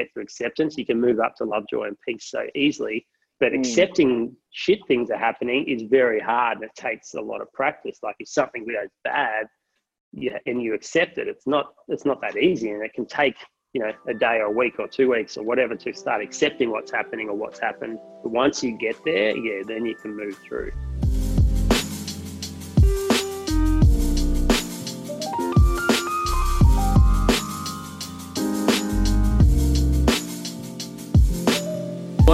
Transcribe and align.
get 0.00 0.12
to 0.14 0.20
acceptance, 0.20 0.76
you 0.76 0.86
can 0.86 1.00
move 1.00 1.20
up 1.20 1.34
to 1.36 1.44
love, 1.44 1.64
joy, 1.70 1.84
and 1.84 1.96
peace 2.06 2.30
so 2.30 2.46
easily. 2.54 3.06
But 3.38 3.52
mm. 3.52 3.60
accepting 3.60 4.36
shit 4.52 4.80
things 4.86 5.10
are 5.10 5.18
happening 5.18 5.66
is 5.66 5.82
very 5.82 6.20
hard 6.20 6.58
and 6.58 6.64
it 6.64 6.74
takes 6.76 7.14
a 7.14 7.20
lot 7.20 7.40
of 7.40 7.52
practice. 7.52 7.98
Like 8.02 8.16
if 8.18 8.28
something 8.28 8.64
goes 8.64 8.90
bad, 9.04 9.46
yeah, 10.12 10.38
and 10.46 10.62
you 10.62 10.74
accept 10.74 11.18
it, 11.18 11.28
it's 11.28 11.46
not 11.46 11.72
it's 11.88 12.04
not 12.04 12.20
that 12.20 12.36
easy, 12.36 12.70
and 12.70 12.82
it 12.82 12.92
can 12.94 13.06
take 13.06 13.36
you 13.72 13.80
know 13.80 13.92
a 14.08 14.14
day 14.14 14.38
or 14.38 14.46
a 14.46 14.50
week 14.50 14.74
or 14.78 14.88
two 14.88 15.10
weeks 15.10 15.36
or 15.36 15.44
whatever 15.44 15.76
to 15.76 15.94
start 15.94 16.20
accepting 16.20 16.70
what's 16.70 16.90
happening 16.90 17.28
or 17.28 17.36
what's 17.36 17.60
happened. 17.60 17.98
But 18.22 18.32
once 18.32 18.62
you 18.62 18.76
get 18.76 18.96
there, 19.04 19.36
yeah, 19.36 19.62
then 19.64 19.86
you 19.86 19.94
can 19.94 20.16
move 20.16 20.36
through. 20.38 20.72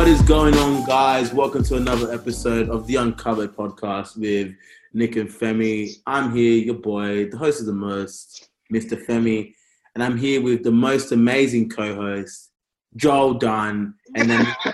What 0.07 0.13
is 0.13 0.23
going 0.23 0.55
on, 0.55 0.85
guys? 0.85 1.35
Welcome 1.35 1.65
to 1.65 1.75
another 1.79 2.13
episode 2.13 2.69
of 2.69 2.87
the 2.87 2.95
Uncovered 2.95 3.57
podcast 3.57 4.17
with 4.17 4.55
Nick 4.93 5.17
and 5.17 5.29
Femi. 5.29 5.97
I'm 6.07 6.33
here, 6.33 6.59
your 6.59 6.77
boy, 6.77 7.29
the 7.29 7.37
host 7.37 7.59
of 7.59 7.67
the 7.67 7.73
most, 7.73 8.49
Mr. 8.73 8.93
Femi, 9.05 9.53
and 9.97 10.05
I'm 10.05 10.17
here 10.17 10.41
with 10.41 10.63
the 10.63 10.71
most 10.71 11.11
amazing 11.11 11.71
co-host, 11.71 12.53
Joel 12.95 13.35
Dunn, 13.35 13.95
and 14.15 14.31
then 14.31 14.47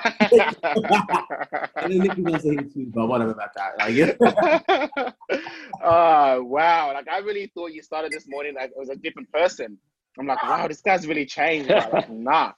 and 1.77 1.91
then 1.91 1.99
Nick 2.01 2.19
is 2.19 2.43
here 2.43 2.61
too, 2.65 2.93
but 2.95 3.07
whatever 3.07 3.31
about 3.31 3.55
that. 3.55 3.79
Like, 3.79 3.95
yeah. 3.95 5.13
oh 5.83 6.43
wow! 6.43 6.93
Like 6.93 7.09
I 7.09 7.21
really 7.21 7.51
thought 7.55 7.73
you 7.73 7.83
started 7.83 8.13
this 8.13 8.29
morning 8.29 8.57
like 8.57 8.73
it 8.73 8.77
was 8.77 8.91
a 8.91 8.97
different 8.97 9.33
person. 9.33 9.79
I'm 10.19 10.27
like, 10.27 10.43
wow, 10.43 10.69
this 10.69 10.83
guy's 10.83 11.07
really 11.07 11.25
changed. 11.25 11.71
Like, 11.71 12.11
nah, 12.11 12.53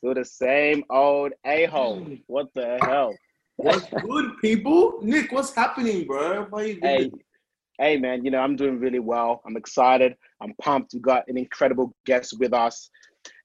still 0.00 0.14
the 0.14 0.24
same 0.24 0.82
old 0.90 1.32
a 1.44 1.66
hole. 1.66 2.06
What 2.26 2.48
the 2.54 2.78
hell? 2.82 3.14
What's 3.56 3.86
good, 3.90 4.38
people? 4.40 4.98
Nick, 5.02 5.30
what's 5.30 5.54
happening, 5.54 6.06
bro? 6.06 6.46
Why 6.48 6.62
you 6.62 6.78
hey, 6.82 7.10
hey, 7.78 7.98
man. 7.98 8.24
You 8.24 8.30
know 8.30 8.40
I'm 8.40 8.56
doing 8.56 8.80
really 8.80 8.98
well. 8.98 9.42
I'm 9.46 9.56
excited. 9.56 10.14
I'm 10.40 10.54
pumped. 10.62 10.94
We 10.94 11.00
got 11.00 11.24
an 11.28 11.36
incredible 11.36 11.94
guest 12.06 12.36
with 12.38 12.54
us, 12.54 12.88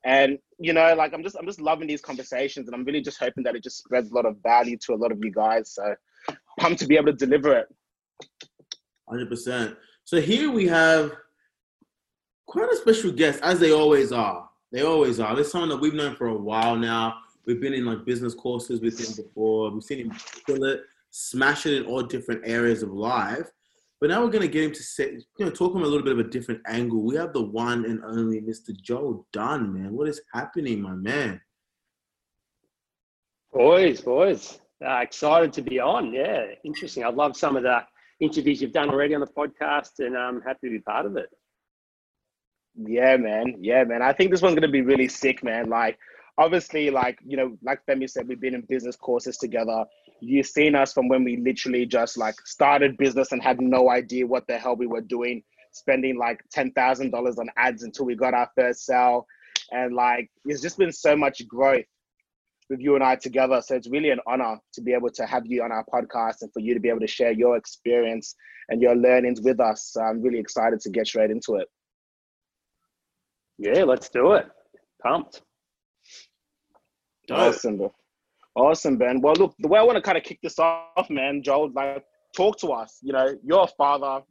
and 0.05 0.39
you 0.57 0.71
know, 0.71 0.95
like 0.95 1.13
I'm 1.13 1.23
just 1.23 1.35
I'm 1.37 1.45
just 1.45 1.59
loving 1.59 1.87
these 1.87 2.01
conversations, 2.01 2.67
and 2.67 2.75
I'm 2.75 2.85
really 2.85 3.01
just 3.01 3.19
hoping 3.19 3.43
that 3.43 3.55
it 3.55 3.63
just 3.63 3.79
spreads 3.79 4.09
a 4.09 4.13
lot 4.13 4.25
of 4.25 4.37
value 4.41 4.77
to 4.85 4.93
a 4.93 4.95
lot 4.95 5.11
of 5.11 5.19
you 5.21 5.31
guys. 5.31 5.73
So 5.73 5.93
pumped 6.57 6.79
to 6.79 6.87
be 6.87 6.95
able 6.95 7.07
to 7.07 7.13
deliver 7.13 7.53
it. 7.53 7.67
Hundred 9.09 9.27
percent. 9.27 9.75
So 10.05 10.21
here 10.21 10.49
we 10.49 10.67
have 10.67 11.11
quite 12.47 12.71
a 12.71 12.77
special 12.77 13.11
guest, 13.11 13.41
as 13.43 13.59
they 13.59 13.73
always 13.73 14.13
are. 14.13 14.47
They 14.71 14.81
always 14.81 15.19
are. 15.19 15.35
This 15.35 15.51
someone 15.51 15.69
that 15.69 15.79
we've 15.79 15.93
known 15.93 16.15
for 16.15 16.27
a 16.27 16.37
while 16.37 16.75
now. 16.75 17.19
We've 17.45 17.61
been 17.61 17.73
in 17.73 17.85
like 17.85 18.05
business 18.05 18.33
courses 18.33 18.81
with 18.81 18.99
him 18.99 19.23
before. 19.23 19.69
We've 19.69 19.83
seen 19.83 19.99
him 19.99 20.13
kill 20.45 20.63
it, 20.63 20.81
smash 21.11 21.65
it 21.65 21.73
in 21.73 21.85
all 21.85 22.01
different 22.01 22.41
areas 22.43 22.81
of 22.81 22.91
life. 22.91 23.49
But 24.01 24.09
now 24.09 24.21
we're 24.21 24.31
going 24.31 24.41
to 24.41 24.47
get 24.47 24.63
him 24.63 24.73
to 24.73 24.83
say, 24.83 25.19
you 25.37 25.45
know, 25.45 25.51
talk 25.51 25.73
him 25.73 25.83
a 25.83 25.87
little 25.87 26.03
bit 26.03 26.13
of 26.13 26.19
a 26.19 26.29
different 26.29 26.61
angle. 26.67 27.01
We 27.01 27.15
have 27.15 27.33
the 27.33 27.41
one 27.41 27.85
and 27.85 28.03
only 28.03 28.41
Mr. 28.41 28.75
Joel 28.79 29.25
Dunn, 29.31 29.73
man. 29.73 29.93
What 29.93 30.09
is 30.09 30.21
happening, 30.33 30.81
my 30.81 30.93
man? 30.93 31.39
Boys, 33.53 34.01
boys, 34.01 34.59
uh, 34.85 34.97
excited 34.97 35.53
to 35.53 35.61
be 35.61 35.79
on. 35.79 36.11
Yeah, 36.11 36.43
interesting. 36.65 37.05
I 37.05 37.09
love 37.09 37.37
some 37.37 37.55
of 37.55 37.63
the 37.63 37.79
interviews 38.19 38.61
you've 38.61 38.73
done 38.73 38.89
already 38.89 39.15
on 39.15 39.21
the 39.21 39.27
podcast, 39.27 39.99
and 39.99 40.17
I'm 40.17 40.41
happy 40.41 40.67
to 40.67 40.71
be 40.71 40.79
part 40.79 41.05
of 41.05 41.15
it. 41.15 41.29
Yeah, 42.75 43.17
man. 43.17 43.55
Yeah, 43.59 43.83
man. 43.83 44.01
I 44.01 44.13
think 44.13 44.31
this 44.31 44.41
one's 44.41 44.55
gonna 44.55 44.67
be 44.67 44.81
really 44.81 45.07
sick, 45.07 45.43
man. 45.43 45.69
Like, 45.69 45.97
obviously, 46.37 46.89
like 46.89 47.17
you 47.25 47.37
know, 47.37 47.57
like 47.63 47.79
Femi 47.85 48.09
said, 48.09 48.27
we've 48.27 48.41
been 48.41 48.55
in 48.55 48.61
business 48.61 48.95
courses 48.95 49.37
together. 49.37 49.85
You've 50.21 50.47
seen 50.47 50.75
us 50.75 50.93
from 50.93 51.07
when 51.07 51.23
we 51.23 51.37
literally 51.37 51.85
just 51.85 52.17
like 52.17 52.35
started 52.45 52.97
business 52.97 53.31
and 53.31 53.41
had 53.41 53.61
no 53.61 53.89
idea 53.89 54.27
what 54.27 54.47
the 54.47 54.57
hell 54.57 54.75
we 54.75 54.87
were 54.87 55.01
doing, 55.01 55.43
spending 55.71 56.17
like 56.17 56.41
ten 56.51 56.71
thousand 56.71 57.11
dollars 57.11 57.39
on 57.39 57.49
ads 57.57 57.83
until 57.83 58.05
we 58.05 58.15
got 58.15 58.33
our 58.33 58.49
first 58.55 58.85
sale, 58.85 59.25
and 59.71 59.95
like 59.95 60.29
it's 60.45 60.61
just 60.61 60.77
been 60.77 60.91
so 60.91 61.15
much 61.15 61.47
growth 61.47 61.85
with 62.69 62.79
you 62.81 62.95
and 62.95 63.03
I 63.03 63.15
together. 63.15 63.61
So 63.61 63.75
it's 63.75 63.89
really 63.89 64.09
an 64.09 64.19
honor 64.27 64.57
to 64.73 64.81
be 64.81 64.93
able 64.93 65.11
to 65.11 65.25
have 65.25 65.45
you 65.45 65.63
on 65.63 65.71
our 65.71 65.85
podcast 65.85 66.41
and 66.41 66.51
for 66.51 66.59
you 66.59 66.73
to 66.73 66.79
be 66.79 66.89
able 66.89 66.99
to 67.01 67.07
share 67.07 67.31
your 67.31 67.55
experience 67.57 68.35
and 68.69 68.81
your 68.81 68.95
learnings 68.95 69.39
with 69.41 69.59
us. 69.59 69.91
So 69.93 70.01
I'm 70.01 70.21
really 70.21 70.39
excited 70.39 70.81
to 70.81 70.89
get 70.89 71.07
straight 71.07 71.29
into 71.31 71.55
it. 71.55 71.67
Yeah, 73.57 73.83
let's 73.83 74.09
do 74.09 74.33
it. 74.33 74.47
Pumped. 75.03 75.41
Awesome, 77.31 77.89
awesome, 78.55 78.97
Ben. 78.97 79.21
Well, 79.21 79.35
look, 79.35 79.55
the 79.59 79.67
way 79.67 79.79
I 79.79 79.83
want 79.83 79.95
to 79.95 80.01
kind 80.01 80.17
of 80.17 80.23
kick 80.23 80.39
this 80.43 80.59
off, 80.59 81.09
man, 81.09 81.41
Joel, 81.43 81.71
like, 81.73 82.03
talk 82.35 82.59
to 82.59 82.67
us. 82.67 82.99
You 83.01 83.13
know, 83.13 83.35
you're 83.43 83.63
a 83.63 83.67
father. 83.67 84.23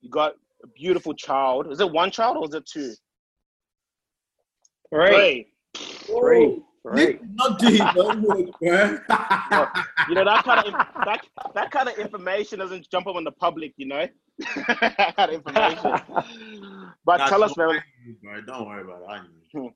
You 0.00 0.10
got 0.10 0.32
a 0.64 0.66
beautiful 0.68 1.14
child. 1.14 1.70
Is 1.70 1.80
it 1.80 1.90
one 1.90 2.10
child 2.10 2.36
or 2.38 2.46
is 2.46 2.54
it 2.54 2.66
two? 2.66 2.94
Three. 4.90 5.48
Three. 5.76 6.62
Three. 6.82 7.18
Not 7.34 7.58
deep, 7.58 7.72
you 7.72 7.78
know 10.14 10.24
that 10.24 10.42
kind 10.44 10.66
of 10.66 10.72
that, 11.04 11.20
that 11.54 11.70
kind 11.70 11.88
of 11.88 11.98
information 11.98 12.60
doesn't 12.60 12.88
jump 12.90 13.06
up 13.06 13.16
on 13.16 13.24
the 13.24 13.32
public, 13.32 13.74
you 13.76 13.86
know. 13.86 14.06
that 14.56 15.30
information. 15.30 15.92
But 17.08 17.26
tell 17.26 17.42
us, 17.42 17.56
man. 17.56 17.82
Bro, 18.22 18.42
don't 18.42 18.68
worry 18.68 18.82
about 18.82 19.00
it. 19.00 19.08
I 19.08 19.20
knew. 19.54 19.72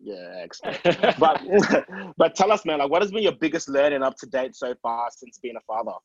Yeah, 0.00 0.46
but 1.18 1.42
but 2.16 2.36
tell 2.36 2.52
us, 2.52 2.64
man, 2.64 2.78
like 2.78 2.88
what 2.88 3.02
has 3.02 3.10
been 3.10 3.24
your 3.24 3.32
biggest 3.32 3.68
learning 3.68 4.04
up 4.04 4.16
to 4.18 4.26
date 4.26 4.54
so 4.54 4.72
far 4.80 5.08
since 5.10 5.40
being 5.42 5.56
a 5.56 5.60
father? 5.66 5.98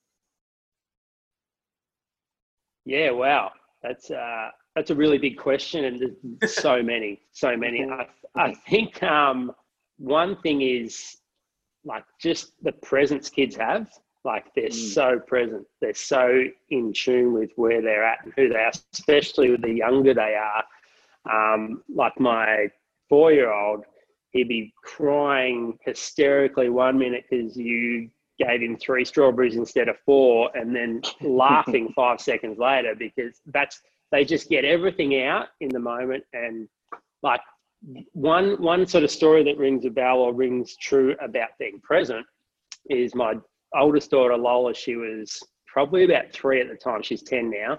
Yeah, 2.86 3.12
wow, 3.12 3.52
that's 3.84 4.10
uh, 4.10 4.50
that's 4.76 4.90
a 4.90 4.96
really 4.96 5.20
big 5.20 5.38
question, 5.38 5.86
and 5.86 6.18
there's 6.40 6.56
so 6.56 6.82
many, 6.82 7.22
so 7.34 7.56
many. 7.56 7.86
I, 7.86 8.08
I 8.36 8.56
think 8.68 9.04
um, 9.04 9.52
one 10.00 10.42
thing 10.42 10.64
is 10.64 11.18
like 11.86 12.04
just 12.20 12.54
the 12.64 12.72
presence 12.72 13.30
kids 13.30 13.56
have. 13.58 13.88
Like 14.28 14.54
they're 14.56 14.68
mm. 14.68 14.94
so 14.94 15.22
present, 15.26 15.66
they're 15.80 15.94
so 15.94 16.44
in 16.70 16.92
tune 16.92 17.32
with 17.32 17.52
where 17.56 17.82
they're 17.82 18.04
at 18.04 18.26
and 18.26 18.34
who 18.36 18.50
they 18.50 18.56
are, 18.56 18.74
especially 18.92 19.52
with 19.52 19.62
the 19.62 19.72
younger 19.72 20.14
they 20.14 20.36
are. 20.36 20.64
Um, 21.32 21.82
like 21.88 22.20
my 22.20 22.68
four 23.08 23.32
year 23.32 23.54
old, 23.54 23.86
he'd 24.32 24.50
be 24.50 24.74
crying 24.84 25.78
hysterically 25.86 26.68
one 26.68 27.00
minute 27.00 27.24
because 27.30 27.56
you 27.56 28.10
gave 28.38 28.62
him 28.62 28.76
three 28.76 29.06
strawberries 29.06 29.56
instead 29.56 29.88
of 29.88 29.96
four, 30.06 30.52
and 30.56 30.76
then 30.76 31.02
laughing 31.22 31.94
five 31.96 32.20
seconds 32.20 32.60
later 32.60 32.96
because 33.00 33.40
that's 33.54 33.80
they 34.12 34.26
just 34.26 34.50
get 34.50 34.66
everything 34.66 35.24
out 35.24 35.48
in 35.62 35.70
the 35.70 35.80
moment. 35.80 36.26
And 36.34 36.68
like 37.24 37.40
one 38.12 38.62
one 38.62 38.88
sort 38.88 39.06
of 39.06 39.10
story 39.10 39.46
that 39.46 39.58
rings 39.58 39.86
a 39.86 39.90
bell 39.90 40.18
or 40.18 40.34
rings 40.34 40.76
true 40.76 41.16
about 41.22 41.52
being 41.58 41.80
present 41.80 42.26
is 42.90 43.16
my 43.16 43.36
oldest 43.76 44.12
daughter 44.12 44.38
Lola. 44.38 44.74
She 44.74 44.96
was 44.96 45.40
probably 45.68 46.04
about 46.04 46.32
three 46.32 46.62
at 46.62 46.68
the 46.68 46.76
time. 46.76 47.02
She's 47.02 47.24
ten 47.24 47.50
now 47.50 47.78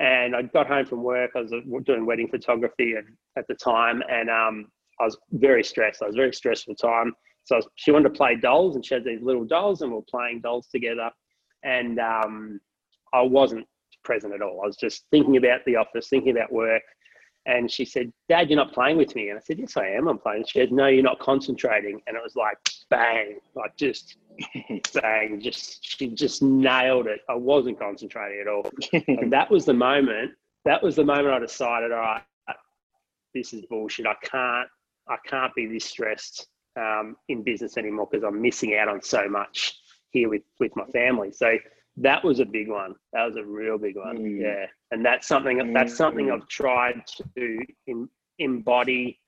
and 0.00 0.34
I 0.34 0.42
got 0.42 0.66
home 0.66 0.86
from 0.86 1.02
work. 1.02 1.32
I 1.36 1.42
was 1.42 1.52
doing 1.84 2.06
wedding 2.06 2.28
photography 2.28 2.94
at 3.36 3.46
the 3.48 3.54
time, 3.54 4.02
and 4.10 4.30
um, 4.30 4.66
I 4.98 5.04
was 5.04 5.16
very 5.32 5.62
stressed. 5.62 6.02
I 6.02 6.06
was 6.06 6.14
a 6.14 6.18
very 6.18 6.32
stressful 6.32 6.74
time. 6.76 7.12
So 7.44 7.56
was, 7.56 7.68
she 7.76 7.92
wanted 7.92 8.08
to 8.08 8.14
play 8.14 8.34
dolls, 8.34 8.76
and 8.76 8.84
she 8.84 8.94
had 8.94 9.04
these 9.04 9.20
little 9.22 9.44
dolls, 9.44 9.82
and 9.82 9.92
we 9.92 9.98
are 9.98 10.02
playing 10.10 10.40
dolls 10.40 10.68
together. 10.68 11.10
And 11.64 12.00
um, 12.00 12.60
I 13.12 13.20
wasn't 13.20 13.66
present 14.02 14.32
at 14.32 14.40
all. 14.40 14.62
I 14.64 14.66
was 14.66 14.78
just 14.78 15.04
thinking 15.10 15.36
about 15.36 15.60
the 15.66 15.76
office, 15.76 16.08
thinking 16.08 16.34
about 16.34 16.50
work. 16.50 16.82
And 17.46 17.70
she 17.70 17.84
said, 17.84 18.12
Dad, 18.28 18.50
you're 18.50 18.56
not 18.56 18.72
playing 18.72 18.98
with 18.98 19.14
me. 19.14 19.30
And 19.30 19.38
I 19.38 19.42
said, 19.42 19.58
Yes, 19.58 19.76
I 19.76 19.86
am. 19.88 20.08
I'm 20.08 20.18
playing. 20.18 20.44
She 20.46 20.58
said, 20.60 20.72
No, 20.72 20.86
you're 20.86 21.02
not 21.02 21.18
concentrating. 21.18 22.00
And 22.06 22.16
it 22.16 22.22
was 22.22 22.36
like, 22.36 22.58
bang, 22.90 23.38
like 23.54 23.76
just 23.76 24.16
bang, 24.94 25.40
just 25.40 25.78
she 25.82 26.08
just 26.08 26.42
nailed 26.42 27.06
it. 27.06 27.20
I 27.28 27.34
wasn't 27.34 27.78
concentrating 27.78 28.40
at 28.40 28.48
all. 28.48 28.70
and 29.08 29.32
that 29.32 29.50
was 29.50 29.64
the 29.64 29.74
moment. 29.74 30.32
That 30.64 30.82
was 30.82 30.96
the 30.96 31.04
moment 31.04 31.28
I 31.28 31.38
decided, 31.38 31.92
all 31.92 31.98
right, 31.98 32.22
this 33.34 33.54
is 33.54 33.64
bullshit. 33.66 34.06
I 34.06 34.14
can't, 34.22 34.68
I 35.08 35.16
can't 35.26 35.54
be 35.54 35.66
this 35.66 35.86
stressed 35.86 36.48
um, 36.76 37.16
in 37.28 37.42
business 37.42 37.78
anymore 37.78 38.08
because 38.10 38.24
I'm 38.24 38.42
missing 38.42 38.74
out 38.74 38.88
on 38.88 39.02
so 39.02 39.28
much 39.28 39.78
here 40.10 40.28
with 40.28 40.42
with 40.58 40.74
my 40.76 40.84
family. 40.86 41.32
So 41.32 41.56
that 41.96 42.24
was 42.24 42.40
a 42.40 42.44
big 42.44 42.68
one. 42.68 42.94
That 43.12 43.26
was 43.26 43.36
a 43.36 43.44
real 43.44 43.78
big 43.78 43.96
one. 43.96 44.18
Mm. 44.18 44.40
Yeah, 44.40 44.66
and 44.90 45.04
that's 45.04 45.26
something 45.26 45.58
mm. 45.58 45.74
that's 45.74 45.96
something 45.96 46.26
mm. 46.26 46.34
I've 46.34 46.48
tried 46.48 47.02
to 47.36 47.58
in, 47.86 48.08
embody 48.38 49.18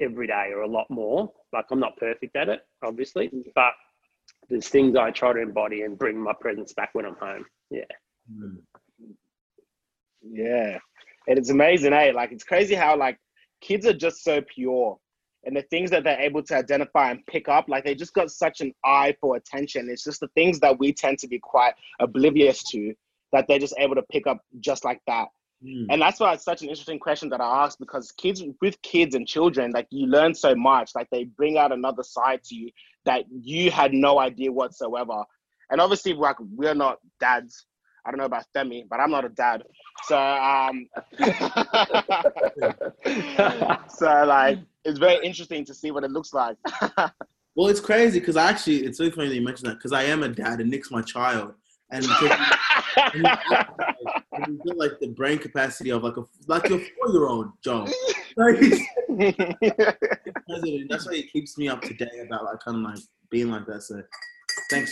every 0.00 0.26
day 0.26 0.50
or 0.52 0.62
a 0.62 0.68
lot 0.68 0.86
more. 0.90 1.32
Like 1.52 1.66
I'm 1.70 1.80
not 1.80 1.96
perfect 1.96 2.36
at 2.36 2.48
it, 2.48 2.60
obviously, 2.82 3.30
but 3.54 3.72
there's 4.48 4.68
things 4.68 4.96
I 4.96 5.10
try 5.10 5.32
to 5.32 5.40
embody 5.40 5.82
and 5.82 5.98
bring 5.98 6.22
my 6.22 6.32
presence 6.38 6.72
back 6.72 6.90
when 6.92 7.06
I'm 7.06 7.16
home. 7.16 7.44
Yeah. 7.70 7.84
Mm. 8.32 8.56
Yeah. 10.22 10.78
And 11.28 11.38
it's 11.38 11.50
amazing, 11.50 11.92
eh? 11.92 12.12
Like 12.14 12.32
it's 12.32 12.44
crazy 12.44 12.74
how 12.74 12.96
like 12.96 13.18
kids 13.60 13.86
are 13.86 13.94
just 13.94 14.22
so 14.22 14.42
pure 14.42 14.98
and 15.46 15.56
the 15.56 15.62
things 15.62 15.90
that 15.90 16.04
they're 16.04 16.20
able 16.20 16.42
to 16.44 16.56
identify 16.56 17.10
and 17.10 17.24
pick 17.26 17.48
up, 17.48 17.68
like 17.68 17.84
they 17.84 17.94
just 17.94 18.14
got 18.14 18.30
such 18.30 18.60
an 18.60 18.72
eye 18.84 19.14
for 19.20 19.36
attention. 19.36 19.88
It's 19.90 20.04
just 20.04 20.20
the 20.20 20.28
things 20.28 20.60
that 20.60 20.78
we 20.78 20.92
tend 20.92 21.18
to 21.20 21.28
be 21.28 21.38
quite 21.38 21.74
oblivious 22.00 22.62
to 22.70 22.94
that 23.32 23.46
they're 23.48 23.58
just 23.58 23.74
able 23.78 23.94
to 23.96 24.02
pick 24.10 24.26
up 24.26 24.38
just 24.60 24.84
like 24.84 25.00
that. 25.06 25.28
Mm. 25.64 25.86
And 25.90 26.02
that's 26.02 26.20
why 26.20 26.32
it's 26.32 26.44
such 26.44 26.62
an 26.62 26.68
interesting 26.68 26.98
question 26.98 27.28
that 27.30 27.40
I 27.40 27.64
ask 27.64 27.78
because 27.78 28.12
kids 28.12 28.42
with 28.60 28.80
kids 28.82 29.14
and 29.14 29.26
children, 29.26 29.72
like 29.72 29.86
you 29.90 30.06
learn 30.06 30.34
so 30.34 30.54
much, 30.54 30.92
like 30.94 31.08
they 31.10 31.24
bring 31.24 31.58
out 31.58 31.72
another 31.72 32.02
side 32.02 32.42
to 32.44 32.54
you 32.54 32.70
that 33.04 33.24
you 33.30 33.70
had 33.70 33.92
no 33.92 34.18
idea 34.18 34.52
whatsoever. 34.52 35.24
And 35.70 35.80
obviously, 35.80 36.12
like 36.12 36.36
we're 36.40 36.74
not 36.74 36.98
dads. 37.20 37.66
I 38.06 38.10
don't 38.10 38.18
know 38.18 38.26
about 38.26 38.44
Femi, 38.54 38.86
but 38.88 39.00
I'm 39.00 39.10
not 39.10 39.24
a 39.24 39.30
dad. 39.30 39.62
So 40.04 40.18
um 40.18 40.86
so 43.88 44.24
like 44.26 44.58
it's 44.84 44.98
very 44.98 45.24
interesting 45.24 45.64
to 45.64 45.72
see 45.74 45.90
what 45.90 46.04
it 46.04 46.10
looks 46.10 46.34
like. 46.34 46.58
well, 47.56 47.68
it's 47.68 47.80
crazy 47.80 48.20
because 48.20 48.36
actually 48.36 48.84
it's 48.84 49.00
really 49.00 49.12
funny 49.12 49.28
that 49.28 49.34
you 49.34 49.42
mentioned 49.42 49.70
that 49.70 49.76
because 49.76 49.92
I 49.92 50.02
am 50.04 50.22
a 50.22 50.28
dad 50.28 50.60
and 50.60 50.70
Nick's 50.70 50.90
my 50.90 51.00
child. 51.02 51.54
And 51.92 52.04
you 54.48 54.58
feel 54.64 54.76
like 54.76 54.98
the 55.00 55.08
brain 55.08 55.38
capacity 55.38 55.90
of 55.90 56.02
like 56.02 56.16
a 56.16 56.24
like 56.48 56.64
a 56.64 56.78
four 56.78 57.12
year 57.12 57.28
old 57.28 57.52
Joe. 57.62 57.86
that's 60.88 61.06
why 61.06 61.14
it 61.14 61.32
keeps 61.32 61.56
me 61.56 61.68
up 61.68 61.82
to 61.82 61.94
date 61.94 62.08
about 62.26 62.42
like 62.44 62.58
kind 62.60 62.78
of 62.78 62.82
like 62.82 62.98
being 63.30 63.50
like 63.50 63.64
that. 63.66 63.82
So 63.82 64.02
thanks. 64.70 64.90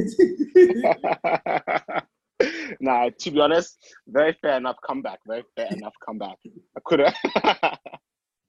nah, 2.80 3.10
to 3.18 3.30
be 3.30 3.40
honest, 3.40 3.78
very 4.08 4.36
fair 4.40 4.56
enough 4.56 4.76
comeback. 4.86 5.18
Very 5.26 5.44
fair 5.56 5.68
enough 5.70 5.94
comeback. 6.04 6.36
I 6.76 6.80
could 6.84 7.00
have. 7.00 7.78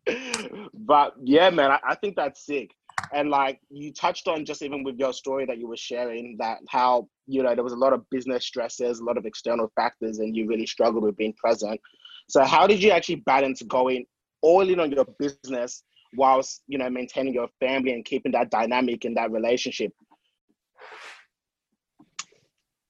but 0.73 1.15
yeah, 1.23 1.49
man, 1.49 1.71
I, 1.71 1.79
I 1.89 1.95
think 1.95 2.15
that's 2.15 2.45
sick 2.45 2.71
and 3.13 3.29
like 3.29 3.59
you 3.69 3.93
touched 3.93 4.27
on 4.27 4.45
just 4.45 4.61
even 4.61 4.83
with 4.83 4.97
your 4.97 5.13
story 5.13 5.45
that 5.45 5.57
you 5.57 5.67
were 5.67 5.77
sharing 5.77 6.35
that 6.39 6.59
how 6.67 7.07
you 7.27 7.43
know 7.43 7.53
there 7.53 7.63
was 7.63 7.73
a 7.73 7.77
lot 7.77 7.93
of 7.93 8.09
business 8.09 8.45
stresses 8.45 8.99
a 8.99 9.03
lot 9.03 9.17
of 9.17 9.25
external 9.25 9.71
factors 9.75 10.19
and 10.19 10.35
you 10.35 10.47
really 10.47 10.65
struggled 10.65 11.03
with 11.03 11.17
being 11.17 11.33
present 11.33 11.79
so 12.29 12.43
how 12.43 12.67
did 12.67 12.81
you 12.81 12.91
actually 12.91 13.15
balance 13.15 13.61
going 13.63 14.05
all 14.41 14.67
in 14.67 14.79
on 14.79 14.91
your 14.91 15.05
business 15.19 15.83
whilst 16.15 16.63
you 16.67 16.77
know 16.77 16.89
maintaining 16.89 17.33
your 17.33 17.47
family 17.59 17.93
and 17.93 18.05
keeping 18.05 18.31
that 18.31 18.49
dynamic 18.49 19.05
in 19.05 19.13
that 19.13 19.31
relationship 19.31 19.91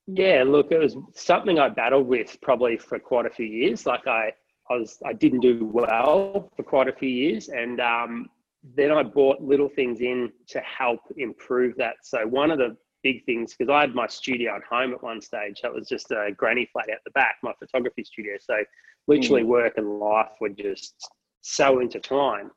yeah 0.07 0.43
look 0.45 0.71
it 0.71 0.79
was 0.79 0.97
something 1.13 1.59
i 1.59 1.69
battled 1.69 2.07
with 2.07 2.37
probably 2.41 2.77
for 2.77 2.99
quite 2.99 3.25
a 3.25 3.29
few 3.29 3.45
years 3.45 3.85
like 3.85 4.07
i 4.07 4.31
I 4.71 4.75
was 4.75 4.97
I 5.05 5.13
didn't 5.13 5.41
do 5.41 5.65
well 5.65 6.49
for 6.55 6.63
quite 6.63 6.87
a 6.87 6.93
few 6.93 7.09
years, 7.09 7.49
and 7.49 7.79
um, 7.81 8.29
then 8.75 8.91
I 8.91 9.03
bought 9.03 9.41
little 9.41 9.69
things 9.69 10.01
in 10.01 10.31
to 10.47 10.59
help 10.61 11.01
improve 11.17 11.75
that. 11.77 11.95
So 12.03 12.25
one 12.25 12.51
of 12.51 12.57
the 12.57 12.77
big 13.03 13.25
things, 13.25 13.53
because 13.53 13.71
I 13.71 13.81
had 13.81 13.95
my 13.95 14.07
studio 14.07 14.55
at 14.55 14.63
home 14.63 14.93
at 14.93 15.03
one 15.03 15.21
stage, 15.21 15.59
that 15.63 15.73
was 15.73 15.87
just 15.87 16.11
a 16.11 16.31
granny 16.35 16.69
flat 16.71 16.89
out 16.89 16.99
the 17.03 17.11
back, 17.11 17.37
my 17.43 17.53
photography 17.59 18.03
studio. 18.03 18.35
So 18.39 18.63
literally 19.07 19.43
mm. 19.43 19.47
work 19.47 19.73
and 19.77 19.99
life 19.99 20.29
were 20.39 20.49
just 20.49 20.95
so 21.41 21.79
intertwined. 21.79 22.51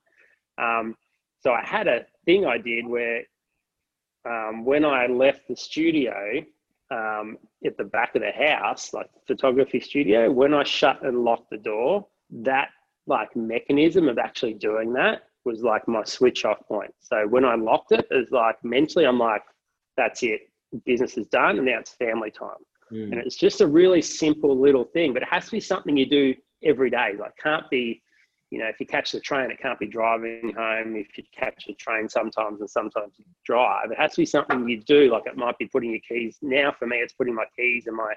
Um, 0.58 0.94
so 1.40 1.52
I 1.52 1.64
had 1.64 1.88
a 1.88 2.06
thing 2.26 2.46
I 2.46 2.58
did 2.58 2.86
where 2.86 3.22
um, 4.28 4.64
when 4.64 4.84
I 4.84 5.06
left 5.06 5.48
the 5.48 5.56
studio 5.56 6.42
um, 6.90 7.38
at 7.64 7.76
the 7.76 7.84
back 7.84 8.14
of 8.14 8.22
the 8.22 8.30
house, 8.30 8.92
like 8.92 9.08
photography 9.26 9.80
studio, 9.80 10.30
when 10.30 10.54
I 10.54 10.64
shut 10.64 11.04
and 11.04 11.24
locked 11.24 11.50
the 11.50 11.58
door, 11.58 12.06
that 12.30 12.68
like 13.06 13.34
mechanism 13.36 14.08
of 14.08 14.18
actually 14.18 14.54
doing 14.54 14.92
that 14.94 15.24
was 15.44 15.62
like 15.62 15.86
my 15.86 16.04
switch 16.04 16.44
off 16.44 16.58
point. 16.66 16.92
So 17.00 17.26
when 17.26 17.44
I 17.44 17.54
locked 17.54 17.92
it, 17.92 18.06
it's 18.10 18.30
like 18.30 18.56
mentally, 18.64 19.06
I'm 19.06 19.18
like, 19.18 19.42
that's 19.96 20.22
it. 20.22 20.42
Business 20.84 21.16
is 21.16 21.26
done, 21.26 21.58
and 21.58 21.66
now 21.66 21.78
it's 21.78 21.92
family 21.92 22.30
time. 22.30 22.50
Mm. 22.92 23.12
And 23.12 23.14
it's 23.14 23.36
just 23.36 23.60
a 23.60 23.66
really 23.66 24.02
simple 24.02 24.58
little 24.58 24.84
thing, 24.84 25.12
but 25.12 25.22
it 25.22 25.28
has 25.30 25.44
to 25.46 25.50
be 25.52 25.60
something 25.60 25.96
you 25.96 26.08
do 26.08 26.34
every 26.62 26.90
day. 26.90 27.12
Like, 27.18 27.36
can't 27.36 27.68
be, 27.70 28.02
you 28.50 28.58
know, 28.58 28.66
if 28.66 28.78
you 28.78 28.86
catch 28.86 29.12
the 29.12 29.20
train, 29.20 29.50
it 29.50 29.60
can't 29.60 29.78
be 29.78 29.86
driving 29.86 30.52
home. 30.56 30.96
If 30.96 31.16
you 31.18 31.24
catch 31.36 31.64
the 31.66 31.74
train 31.74 32.08
sometimes 32.08 32.60
and 32.60 32.70
sometimes 32.70 33.14
you 33.18 33.24
drive, 33.44 33.90
it 33.90 33.98
has 33.98 34.12
to 34.12 34.22
be 34.22 34.26
something 34.26 34.68
you 34.68 34.80
do. 34.82 35.10
Like, 35.10 35.26
it 35.26 35.36
might 35.36 35.58
be 35.58 35.66
putting 35.66 35.90
your 35.90 36.00
keys. 36.06 36.38
Now, 36.42 36.72
for 36.78 36.86
me, 36.86 36.98
it's 36.98 37.14
putting 37.14 37.34
my 37.34 37.46
keys 37.56 37.86
in 37.86 37.96
my 37.96 38.14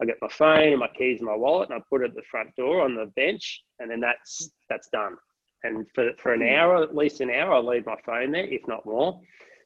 I 0.00 0.06
get 0.06 0.16
my 0.22 0.28
phone 0.28 0.68
and 0.68 0.78
my 0.78 0.88
keys 0.88 1.20
in 1.20 1.26
my 1.26 1.36
wallet 1.36 1.68
and 1.68 1.78
I 1.78 1.82
put 1.88 2.02
it 2.02 2.10
at 2.10 2.14
the 2.14 2.22
front 2.22 2.54
door 2.56 2.82
on 2.82 2.94
the 2.94 3.06
bench 3.16 3.62
and 3.80 3.90
then 3.90 4.00
that's 4.00 4.50
that's 4.68 4.88
done. 4.88 5.16
And 5.62 5.86
for, 5.94 6.10
for 6.18 6.32
an 6.32 6.40
hmm. 6.40 6.54
hour, 6.54 6.82
at 6.82 6.96
least 6.96 7.20
an 7.20 7.30
hour, 7.30 7.54
I'll 7.54 7.66
leave 7.66 7.86
my 7.86 7.96
phone 8.06 8.32
there, 8.32 8.46
if 8.46 8.66
not 8.66 8.86
more, 8.86 9.20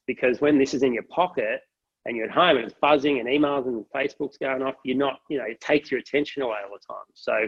because 0.06 0.40
when 0.40 0.58
this 0.58 0.74
is 0.74 0.82
in 0.82 0.92
your 0.92 1.04
pocket 1.04 1.60
and 2.04 2.16
you're 2.16 2.26
at 2.26 2.32
home 2.32 2.56
and 2.56 2.66
it's 2.66 2.74
buzzing 2.80 3.20
and 3.20 3.28
emails 3.28 3.66
and 3.66 3.84
Facebook's 3.94 4.36
going 4.36 4.62
off, 4.62 4.74
you're 4.84 4.96
not, 4.96 5.20
you 5.30 5.38
know, 5.38 5.44
it 5.44 5.60
takes 5.60 5.90
your 5.90 6.00
attention 6.00 6.42
away 6.42 6.58
all 6.64 6.76
the 6.76 6.94
time. 6.94 7.04
So 7.14 7.46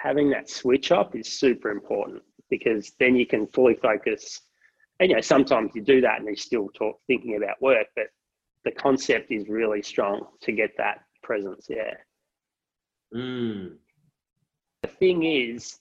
having 0.00 0.30
that 0.30 0.48
switch 0.48 0.92
off 0.92 1.14
is 1.14 1.38
super 1.38 1.70
important 1.70 2.22
because 2.48 2.92
then 2.98 3.16
you 3.16 3.26
can 3.26 3.46
fully 3.48 3.74
focus. 3.74 4.40
And, 4.98 5.10
you 5.10 5.16
know, 5.16 5.20
sometimes 5.20 5.72
you 5.74 5.82
do 5.82 6.00
that 6.00 6.18
and 6.18 6.26
you're 6.26 6.36
still 6.36 6.68
talk, 6.74 6.98
thinking 7.06 7.36
about 7.36 7.60
work, 7.60 7.86
but 7.96 8.06
the 8.64 8.72
concept 8.72 9.30
is 9.30 9.48
really 9.48 9.82
strong 9.82 10.26
to 10.42 10.52
get 10.52 10.70
that 10.78 11.00
presence. 11.22 11.66
Yeah. 11.68 11.94
Mm. 13.14 13.76
The 14.82 14.88
thing 14.88 15.24
is, 15.24 15.78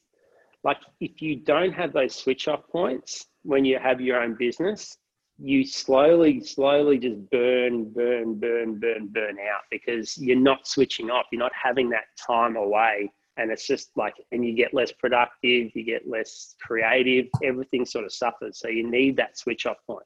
like 0.63 0.77
if 1.00 1.22
you 1.22 1.38
don't 1.38 1.72
have 1.72 1.94
those 1.94 2.15
switch 2.15 2.48
off 2.48 2.68
points 2.69 3.27
when 3.44 3.65
you 3.65 3.80
have 3.80 4.01
your 4.01 4.22
own 4.22 4.36
business 4.38 4.98
you 5.42 5.65
slowly 5.65 6.42
slowly 6.42 6.98
just 6.98 7.18
burn 7.31 7.89
burn 7.94 8.38
burn 8.38 8.77
burn 8.77 9.07
burn 9.07 9.38
out 9.39 9.62
because 9.72 10.18
you're 10.18 10.36
not 10.36 10.68
switching 10.68 11.10
off 11.10 11.25
you're 11.31 11.39
not 11.39 11.51
having 11.56 11.89
that 11.89 12.06
time 12.27 12.57
away 12.57 13.10
and 13.39 13.51
it's 13.51 13.65
just 13.65 13.89
like 13.95 14.13
and 14.31 14.45
you 14.45 14.53
get 14.53 14.74
less 14.74 14.91
productive 14.91 15.71
you 15.74 15.83
get 15.83 16.07
less 16.07 16.56
creative 16.62 17.27
everything 17.44 17.86
sort 17.86 18.06
of 18.06 18.13
suffers 18.13 18.59
so 18.59 18.68
you 18.68 18.89
need 18.89 19.18
that 19.18 19.38
switch 19.38 19.65
off 19.65 19.77
point 19.88 20.06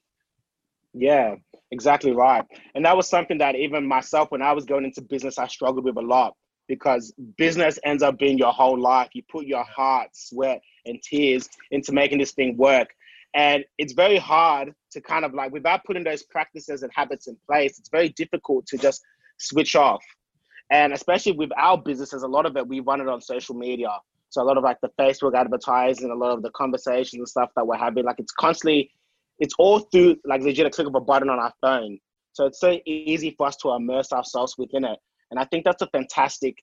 yeah 0.93 1.35
exactly 1.71 2.11
right 2.11 2.45
and 2.75 2.85
that 2.85 2.95
was 2.95 3.09
something 3.09 3.37
that 3.39 3.55
even 3.55 3.85
myself 3.85 4.31
when 4.31 4.41
i 4.41 4.51
was 4.51 4.65
going 4.65 4.85
into 4.85 5.01
business 5.01 5.37
i 5.37 5.47
struggled 5.47 5.83
with 5.83 5.97
a 5.97 6.01
lot 6.01 6.33
because 6.67 7.13
business 7.37 7.79
ends 7.83 8.03
up 8.03 8.17
being 8.17 8.37
your 8.37 8.51
whole 8.51 8.79
life. 8.79 9.09
You 9.13 9.23
put 9.29 9.45
your 9.45 9.63
heart, 9.63 10.09
sweat, 10.13 10.61
and 10.85 11.01
tears 11.01 11.49
into 11.71 11.91
making 11.91 12.19
this 12.19 12.31
thing 12.31 12.57
work. 12.57 12.89
And 13.35 13.65
it's 13.77 13.93
very 13.93 14.17
hard 14.17 14.73
to 14.91 15.01
kind 15.01 15.25
of 15.25 15.33
like, 15.33 15.51
without 15.51 15.83
putting 15.85 16.03
those 16.03 16.23
practices 16.23 16.83
and 16.83 16.91
habits 16.93 17.27
in 17.27 17.35
place, 17.47 17.79
it's 17.79 17.89
very 17.89 18.09
difficult 18.09 18.67
to 18.67 18.77
just 18.77 19.01
switch 19.37 19.75
off. 19.75 20.03
And 20.73 20.91
especially 20.91 21.33
with 21.33 21.51
our 21.55 21.77
businesses, 21.77 22.23
a 22.23 22.27
lot 22.27 22.47
of 22.47 22.57
it, 22.57 22.67
we 22.67 22.79
run 22.79 22.99
it 22.99 23.07
on 23.07 23.21
social 23.21 23.53
media. 23.53 23.89
So 24.29 24.41
a 24.41 24.43
lot 24.43 24.57
of 24.57 24.63
like 24.63 24.81
the 24.81 24.89
Facebook 24.99 25.35
advertising, 25.35 26.09
a 26.09 26.15
lot 26.15 26.31
of 26.31 26.41
the 26.41 26.49
conversations 26.49 27.19
and 27.19 27.29
stuff 27.29 27.51
that 27.55 27.65
we're 27.65 27.77
having, 27.77 28.03
like 28.03 28.15
it's 28.17 28.31
constantly, 28.31 28.89
it's 29.37 29.53
all 29.59 29.79
through 29.79 30.15
like 30.25 30.41
legit 30.41 30.65
a 30.65 30.71
click 30.71 30.87
of 30.87 30.95
a 30.95 30.99
button 30.99 31.29
on 31.29 31.37
our 31.37 31.53
phone. 31.61 31.99
So 32.31 32.47
it's 32.47 32.59
so 32.59 32.79
easy 32.87 33.35
for 33.37 33.45
us 33.45 33.55
to 33.57 33.69
immerse 33.73 34.11
ourselves 34.11 34.55
within 34.57 34.83
it. 34.83 34.97
And 35.29 35.39
I 35.39 35.45
think 35.45 35.63
that's 35.63 35.83
a 35.83 35.87
fantastic 35.87 36.57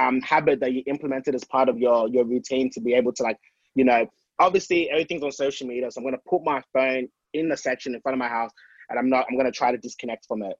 um, 0.00 0.20
habit 0.20 0.60
that 0.60 0.72
you 0.72 0.84
implemented 0.86 1.34
as 1.34 1.42
part 1.42 1.68
of 1.68 1.76
your 1.76 2.08
your 2.08 2.24
routine 2.24 2.70
to 2.70 2.80
be 2.80 2.94
able 2.94 3.12
to 3.14 3.24
like, 3.24 3.38
you 3.74 3.84
know, 3.84 4.06
obviously 4.38 4.88
everything's 4.90 5.24
on 5.24 5.32
social 5.32 5.66
media. 5.66 5.90
So 5.90 6.00
I'm 6.00 6.04
gonna 6.04 6.18
put 6.28 6.44
my 6.44 6.62
phone 6.72 7.08
in 7.34 7.48
the 7.48 7.56
section 7.56 7.96
in 7.96 8.00
front 8.00 8.14
of 8.14 8.20
my 8.20 8.28
house 8.28 8.52
and 8.88 8.96
I'm 8.96 9.08
not 9.08 9.26
I'm 9.28 9.36
gonna 9.36 9.50
try 9.50 9.72
to 9.72 9.78
disconnect 9.78 10.26
from 10.26 10.44
it, 10.44 10.54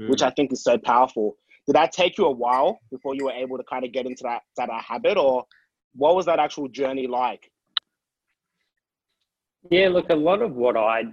mm. 0.00 0.08
which 0.10 0.22
I 0.22 0.30
think 0.30 0.52
is 0.52 0.64
so 0.64 0.76
powerful. 0.76 1.36
Did 1.66 1.76
that 1.76 1.92
take 1.92 2.18
you 2.18 2.26
a 2.26 2.30
while 2.30 2.80
before 2.90 3.14
you 3.14 3.26
were 3.26 3.32
able 3.32 3.56
to 3.56 3.64
kind 3.64 3.84
of 3.84 3.92
get 3.92 4.06
into 4.06 4.24
that 4.24 4.42
that 4.56 4.70
habit 4.70 5.16
or 5.16 5.44
what 5.94 6.16
was 6.16 6.26
that 6.26 6.38
actual 6.38 6.68
journey 6.68 7.06
like? 7.06 7.50
Yeah, 9.70 9.88
look, 9.88 10.10
a 10.10 10.16
lot 10.16 10.42
of 10.42 10.54
what 10.54 10.76
I 10.76 11.04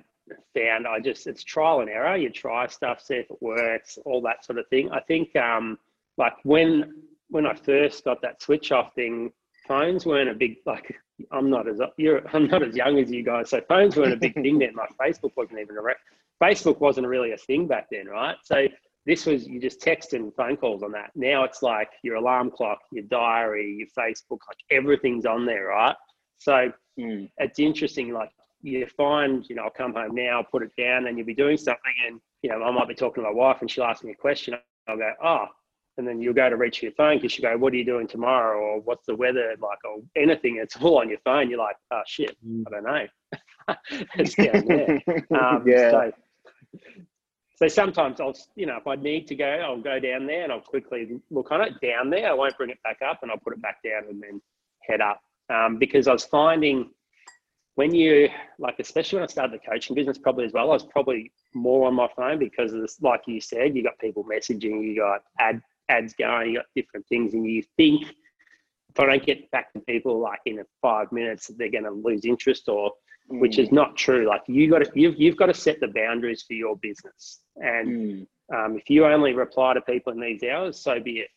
found 0.56 0.88
I 0.88 1.00
just 1.00 1.28
it's 1.28 1.44
trial 1.44 1.82
and 1.82 1.90
error. 1.90 2.16
You 2.18 2.30
try 2.30 2.68
stuff, 2.68 3.02
see 3.02 3.16
if 3.16 3.30
it 3.30 3.42
works, 3.42 3.98
all 4.06 4.22
that 4.22 4.46
sort 4.46 4.60
of 4.60 4.68
thing. 4.70 4.92
I 4.92 5.02
think 5.02 5.36
um, 5.36 5.78
like 6.18 6.34
when 6.44 7.04
when 7.30 7.46
I 7.46 7.54
first 7.54 8.04
got 8.04 8.22
that 8.22 8.42
switch 8.42 8.72
off 8.72 8.94
thing, 8.96 9.32
phones 9.68 10.06
weren't 10.06 10.30
a 10.30 10.34
big 10.34 10.58
like 10.66 10.96
I'm 11.32 11.50
not 11.50 11.68
as 11.68 11.80
you're 11.98 12.22
I'm 12.34 12.48
not 12.48 12.64
as 12.64 12.76
young 12.76 12.98
as 13.00 13.12
you 13.12 13.24
guys, 13.24 13.50
so 13.50 13.62
phones 13.68 13.96
weren't 13.96 14.14
a 14.14 14.18
big 14.18 14.34
thing 14.34 14.60
then. 14.60 14.76
Like 14.76 14.98
Facebook 15.02 15.32
wasn't 15.36 15.60
even 15.60 15.78
a 15.78 15.82
Facebook 16.44 16.80
wasn't 16.80 17.08
really 17.08 17.32
a 17.32 17.38
thing 17.38 17.68
back 17.68 17.88
then, 17.92 18.08
right? 18.08 18.38
So 18.44 18.68
this 19.10 19.26
was 19.26 19.48
you 19.48 19.60
just 19.60 19.82
text 19.82 20.14
and 20.14 20.32
phone 20.36 20.56
calls 20.56 20.84
on 20.84 20.92
that. 20.92 21.10
Now 21.16 21.44
it's 21.44 21.64
like 21.64 21.90
your 22.04 22.18
alarm 22.18 22.52
clock, 22.52 22.78
your 22.92 23.06
diary, 23.06 23.76
your 23.80 23.88
Facebook, 23.88 24.38
like 24.48 24.60
everything's 24.70 25.26
on 25.26 25.48
there, 25.48 25.66
right? 25.66 25.96
So 26.38 26.72
mm. 27.00 27.28
it's 27.40 27.58
interesting. 27.58 28.14
Like 28.14 28.30
you 28.62 28.86
find, 28.86 29.50
you 29.50 29.56
know, 29.56 29.64
I'll 29.64 29.72
come 29.72 29.96
home 29.96 30.14
now, 30.14 30.44
put 30.44 30.62
it 30.62 30.72
down, 30.78 31.08
and 31.08 31.18
you'll 31.18 31.26
be 31.26 31.34
doing 31.34 31.58
something, 31.58 31.94
and 32.08 32.22
you 32.44 32.52
know, 32.52 32.62
I 32.62 32.70
might 32.70 32.88
be 32.88 32.94
talking 32.94 33.24
to 33.24 33.30
my 33.32 33.36
wife, 33.36 33.58
and 33.62 33.72
she'll 33.72 33.84
ask 33.86 34.04
me 34.04 34.12
a 34.12 34.16
question. 34.16 34.56
I'll 34.88 34.98
go, 34.98 35.12
oh, 35.24 35.46
and 35.98 36.08
then 36.08 36.22
you'll 36.22 36.36
go 36.36 36.48
to 36.48 36.56
reach 36.56 36.84
your 36.84 36.92
phone 36.92 37.18
because 37.18 37.36
you 37.36 37.42
go, 37.42 37.58
"What 37.58 37.74
are 37.74 37.78
you 37.78 37.86
doing 37.86 38.08
tomorrow?" 38.08 38.60
or 38.60 38.80
"What's 38.82 39.08
the 39.08 39.16
weather 39.16 39.56
like?" 39.60 39.80
or 39.86 40.04
anything. 40.16 40.58
It's 40.62 40.78
all 40.78 41.00
on 41.00 41.10
your 41.10 41.20
phone. 41.26 41.50
You're 41.50 41.60
like, 41.60 41.78
"Oh 41.90 42.04
shit, 42.06 42.38
Mm. 42.48 42.64
I 42.68 42.70
don't 42.70 42.84
know." 42.84 43.08
it's 44.16 44.36
down 44.36 44.66
there. 44.68 45.02
Um, 45.40 45.68
yeah. 45.68 45.92
So, 45.92 46.12
so 47.60 47.68
sometimes 47.68 48.22
I'll, 48.22 48.34
you 48.56 48.66
know, 48.66 48.78
if 48.78 48.88
I 48.88 48.96
need 48.96 49.28
to 49.28 49.36
go, 49.36 49.46
I'll 49.46 49.82
go 49.82 50.00
down 50.00 50.26
there 50.26 50.44
and 50.44 50.52
I'll 50.52 50.62
quickly 50.62 51.20
look 51.30 51.52
on 51.52 51.60
it 51.60 51.74
down 51.82 52.10
there. 52.10 52.30
I 52.30 52.34
won't 52.34 52.58
bring 52.58 52.70
it 52.70 52.82
back 52.84 53.00
up 53.06 53.20
and 53.22 53.30
I'll 53.30 53.38
put 53.38 53.52
it 53.52 53.62
back 53.62 53.84
down 53.84 54.04
and 54.10 54.24
then 54.24 54.42
head 54.88 55.02
up. 55.02 55.20
Um, 55.50 55.78
because 55.78 56.08
I 56.08 56.14
was 56.14 56.24
finding 56.24 56.90
when 57.76 57.94
you, 57.94 58.30
like, 58.60 58.80
especially 58.80 59.18
when 59.18 59.24
I 59.24 59.28
started 59.28 59.60
the 59.60 59.70
coaching 59.70 59.94
business, 59.94 60.18
probably 60.18 60.46
as 60.46 60.54
well, 60.54 60.70
I 60.70 60.74
was 60.74 60.86
probably 60.86 61.34
more 61.54 61.86
on 61.86 61.96
my 61.96 62.08
phone 62.16 62.40
because 62.40 62.72
this, 62.72 63.02
like 63.02 63.24
you 63.28 63.42
said, 63.42 63.76
you 63.76 63.84
got 63.84 64.00
people 64.00 64.24
messaging, 64.24 64.82
you 64.82 64.96
got 64.96 65.24
ad, 65.38 65.62
ads 65.90 66.14
going, 66.14 66.52
you 66.52 66.56
got 66.60 66.66
different 66.78 67.06
things, 67.08 67.34
and 67.34 67.46
you 67.46 67.62
think 67.76 68.04
if 68.04 69.00
I 69.00 69.06
don't 69.06 69.26
get 69.26 69.52
back 69.52 69.74
to 69.74 69.82
people 69.82 70.20
like 70.20 70.40
in 70.46 70.64
five 70.82 71.12
minutes, 71.12 71.52
they're 71.58 71.70
going 71.70 71.84
to 71.84 71.92
lose 71.92 72.24
interest 72.24 72.70
or 72.70 72.94
which 73.30 73.58
Mm. 73.58 73.64
is 73.64 73.72
not 73.72 73.96
true. 73.96 74.28
Like 74.28 74.42
you 74.48 74.70
got 74.70 74.80
to, 74.80 74.92
you've, 74.96 75.16
you've 75.20 75.38
got 75.38 75.46
to 75.46 75.54
set 75.54 75.80
the 75.80 75.88
boundaries 75.88 76.44
for 76.44 76.54
your 76.54 76.76
business. 76.78 77.42
And 77.56 77.88
Mm. 77.88 78.28
um, 78.56 78.78
if 78.78 78.90
you 78.90 79.06
only 79.06 79.34
reply 79.34 79.76
to 79.76 79.82
people 79.82 80.12
in 80.14 80.20
these 80.20 80.44
hours, 80.44 80.80
so 80.82 81.00
be 81.00 81.20
it. 81.20 81.30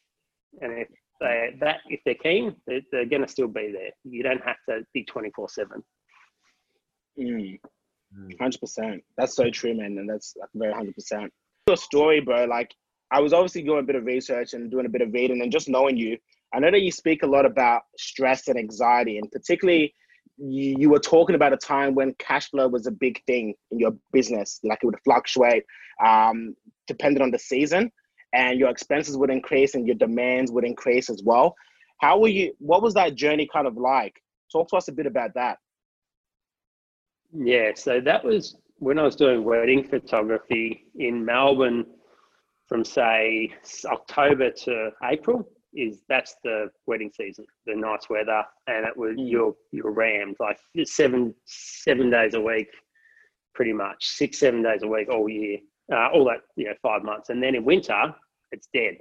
And 0.61 0.78
if 0.78 0.88
they 1.20 1.54
that 1.61 1.80
if 1.88 2.00
they're 2.04 2.14
keen, 2.14 2.56
they're, 2.66 2.80
they're 2.90 3.06
going 3.06 3.22
to 3.22 3.28
still 3.28 3.49
be 3.49 3.70
there. 3.72 3.90
You 4.04 4.22
don't 4.22 4.42
have 4.44 4.56
to 4.68 4.84
be 4.92 5.04
twenty 5.04 5.30
four 5.30 5.49
seven. 5.49 5.82
Mm. 7.18 7.61
Mm. 8.18 8.38
Hundred 8.38 8.61
percent. 8.61 9.04
That's 9.16 9.37
so 9.37 9.50
true, 9.50 9.75
man, 9.75 9.99
and 9.99 10.08
that's 10.08 10.34
like 10.38 10.49
very 10.54 10.72
hundred 10.72 10.94
percent. 10.94 11.32
Your 11.68 11.76
story, 11.76 12.20
bro. 12.20 12.44
Like, 12.44 12.75
I 13.11 13.20
was 13.20 13.32
obviously 13.32 13.62
doing 13.62 13.80
a 13.80 13.82
bit 13.82 13.96
of 13.96 14.04
research 14.04 14.52
and 14.54 14.70
doing 14.70 14.87
a 14.87 14.90
bit 14.90 15.02
of 15.02 15.12
reading, 15.12 15.40
and 15.42 15.52
just 15.52 15.68
knowing 15.68 15.96
you, 15.96 16.18
I 16.52 16.58
know 16.58 16.70
that 16.70 16.82
you 16.82 16.90
speak 16.90 17.22
a 17.22 17.26
lot 17.26 17.46
about 17.46 17.82
stress 17.96 18.49
and 18.49 18.58
anxiety, 18.58 19.18
and 19.18 19.30
particularly 19.30 19.94
you, 20.39 20.77
you 20.79 20.91
were 20.91 20.99
talking 20.99 21.35
about 21.35 21.53
a 21.53 21.57
time 21.57 21.95
when 21.95 22.15
cash 22.19 22.51
flow 22.51 22.69
was 22.69 22.87
a 22.87 22.91
big 22.91 23.23
thing 23.27 23.55
in 23.71 23.79
your 23.79 23.93
business. 24.12 24.61
Like 24.62 24.81
it 24.83 24.87
would 24.87 25.01
fluctuate, 25.05 25.65
um, 26.05 26.55
depending 26.87 27.23
on 27.23 27.31
the 27.31 27.39
season, 27.39 27.91
and 28.33 28.59
your 28.59 28.71
expenses 28.71 29.17
would 29.17 29.31
increase 29.31 29.75
and 29.75 29.87
your 29.87 29.97
demands 29.97 30.51
would 30.51 30.65
increase 30.65 31.11
as 31.11 31.23
well. 31.25 31.55
How 32.01 32.19
were 32.19 32.29
you? 32.29 32.53
What 32.59 32.83
was 32.83 32.95
that 32.95 33.15
journey 33.15 33.49
kind 33.53 33.67
of 33.67 33.77
like? 33.77 34.15
Talk 34.51 34.69
to 34.71 34.77
us 34.77 34.89
a 34.89 34.93
bit 34.93 35.07
about 35.07 35.31
that. 35.35 35.59
Yeah, 37.33 37.71
so 37.75 38.01
that 38.01 38.25
was 38.25 38.57
when 38.79 38.99
I 38.99 39.03
was 39.03 39.17
doing 39.17 39.45
wedding 39.45 39.85
photography 39.85 40.87
in 40.97 41.25
Melbourne 41.25 41.87
from 42.69 42.85
say 42.85 43.53
October 43.87 44.51
to 44.51 44.91
April 45.05 45.49
is 45.75 46.02
that's 46.09 46.37
the 46.45 46.71
wedding 46.87 47.11
season, 47.14 47.47
the 47.67 47.75
nice 47.75 48.09
weather, 48.09 48.45
and 48.67 48.87
it 48.87 48.97
was 48.97 49.14
you're 49.17 49.55
you're 49.71 49.93
rammed 49.93 50.37
like 50.41 50.59
seven 50.85 51.35
seven 51.47 52.11
days 52.11 52.35
a 52.35 52.41
week, 52.41 52.69
pretty 53.55 53.73
much 53.73 54.07
six 54.07 54.38
seven 54.38 54.62
days 54.62 54.83
a 54.83 54.87
week 54.88 55.09
all 55.09 55.29
year, 55.29 55.59
uh, 55.93 56.09
all 56.12 56.25
that 56.25 56.41
you 56.57 56.67
know 56.67 56.75
five 56.83 57.02
months, 57.02 57.31
and 57.31 57.43
then 57.43 57.55
in 57.55 57.64
winter 57.64 58.14
it's 58.52 58.69
dead. 58.75 58.99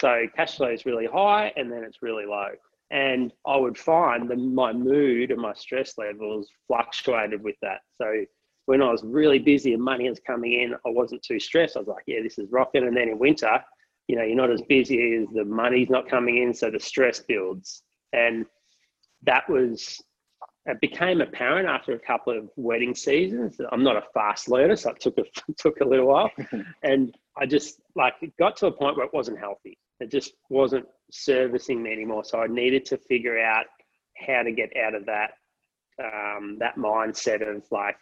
So 0.00 0.26
cash 0.34 0.56
flow 0.56 0.70
is 0.70 0.86
really 0.86 1.06
high, 1.06 1.52
and 1.56 1.70
then 1.70 1.84
it's 1.84 2.02
really 2.02 2.26
low. 2.26 2.48
And 2.90 3.32
I 3.46 3.56
would 3.56 3.78
find 3.78 4.28
that 4.30 4.36
my 4.36 4.72
mood 4.72 5.30
and 5.30 5.40
my 5.40 5.54
stress 5.54 5.96
levels 5.98 6.48
fluctuated 6.66 7.42
with 7.42 7.56
that. 7.62 7.80
So 8.00 8.24
when 8.66 8.82
I 8.82 8.90
was 8.90 9.02
really 9.04 9.38
busy 9.38 9.74
and 9.74 9.82
money 9.82 10.08
was 10.08 10.20
coming 10.26 10.52
in, 10.52 10.74
I 10.74 10.90
wasn't 10.90 11.22
too 11.22 11.38
stressed. 11.38 11.76
I 11.76 11.80
was 11.80 11.88
like, 11.88 12.04
yeah, 12.06 12.20
this 12.22 12.38
is 12.38 12.50
rocking. 12.50 12.86
And 12.86 12.96
then 12.96 13.08
in 13.08 13.18
winter, 13.18 13.62
you 14.08 14.16
know, 14.16 14.22
you're 14.22 14.36
not 14.36 14.50
as 14.50 14.62
busy 14.68 15.16
as 15.16 15.28
the 15.34 15.44
money's 15.44 15.90
not 15.90 16.08
coming 16.08 16.42
in, 16.42 16.54
so 16.54 16.70
the 16.70 16.80
stress 16.80 17.20
builds. 17.20 17.82
And 18.12 18.46
that 19.24 19.48
was 19.48 20.02
it 20.66 20.80
became 20.80 21.20
apparent 21.20 21.68
after 21.68 21.92
a 21.92 21.98
couple 21.98 22.36
of 22.36 22.48
wedding 22.56 22.94
seasons. 22.94 23.60
I'm 23.70 23.82
not 23.82 23.96
a 23.96 24.02
fast 24.14 24.48
learner, 24.48 24.76
so 24.76 24.90
it 24.90 25.00
took 25.00 25.18
a 25.18 25.24
took 25.58 25.80
a 25.80 25.84
little 25.84 26.06
while. 26.06 26.30
and 26.82 27.14
I 27.36 27.46
just 27.46 27.80
like 27.96 28.14
it 28.22 28.36
got 28.38 28.56
to 28.58 28.66
a 28.66 28.72
point 28.72 28.96
where 28.96 29.06
it 29.06 29.12
wasn't 29.12 29.38
healthy. 29.38 29.78
It 30.00 30.10
just 30.10 30.32
wasn't 30.48 30.86
servicing 31.10 31.82
me 31.82 31.92
anymore. 31.92 32.24
So 32.24 32.40
I 32.40 32.46
needed 32.46 32.84
to 32.86 32.98
figure 32.98 33.38
out 33.38 33.66
how 34.16 34.42
to 34.42 34.52
get 34.52 34.70
out 34.76 34.94
of 34.94 35.06
that 35.06 35.32
um, 36.02 36.56
that 36.60 36.76
mindset 36.76 37.42
of 37.42 37.62
like, 37.70 37.96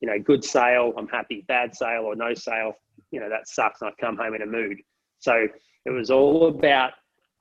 you 0.00 0.08
know, 0.08 0.18
good 0.18 0.44
sale, 0.44 0.92
I'm 0.96 1.08
happy, 1.08 1.44
bad 1.46 1.74
sale 1.74 2.02
or 2.02 2.16
no 2.16 2.34
sale, 2.34 2.72
you 3.10 3.20
know, 3.20 3.28
that 3.28 3.48
sucks 3.48 3.82
and 3.82 3.90
I 3.90 4.04
come 4.04 4.16
home 4.16 4.34
in 4.34 4.42
a 4.42 4.46
mood. 4.46 4.78
So 5.18 5.46
it 5.84 5.90
was 5.90 6.10
all 6.10 6.48
about, 6.48 6.92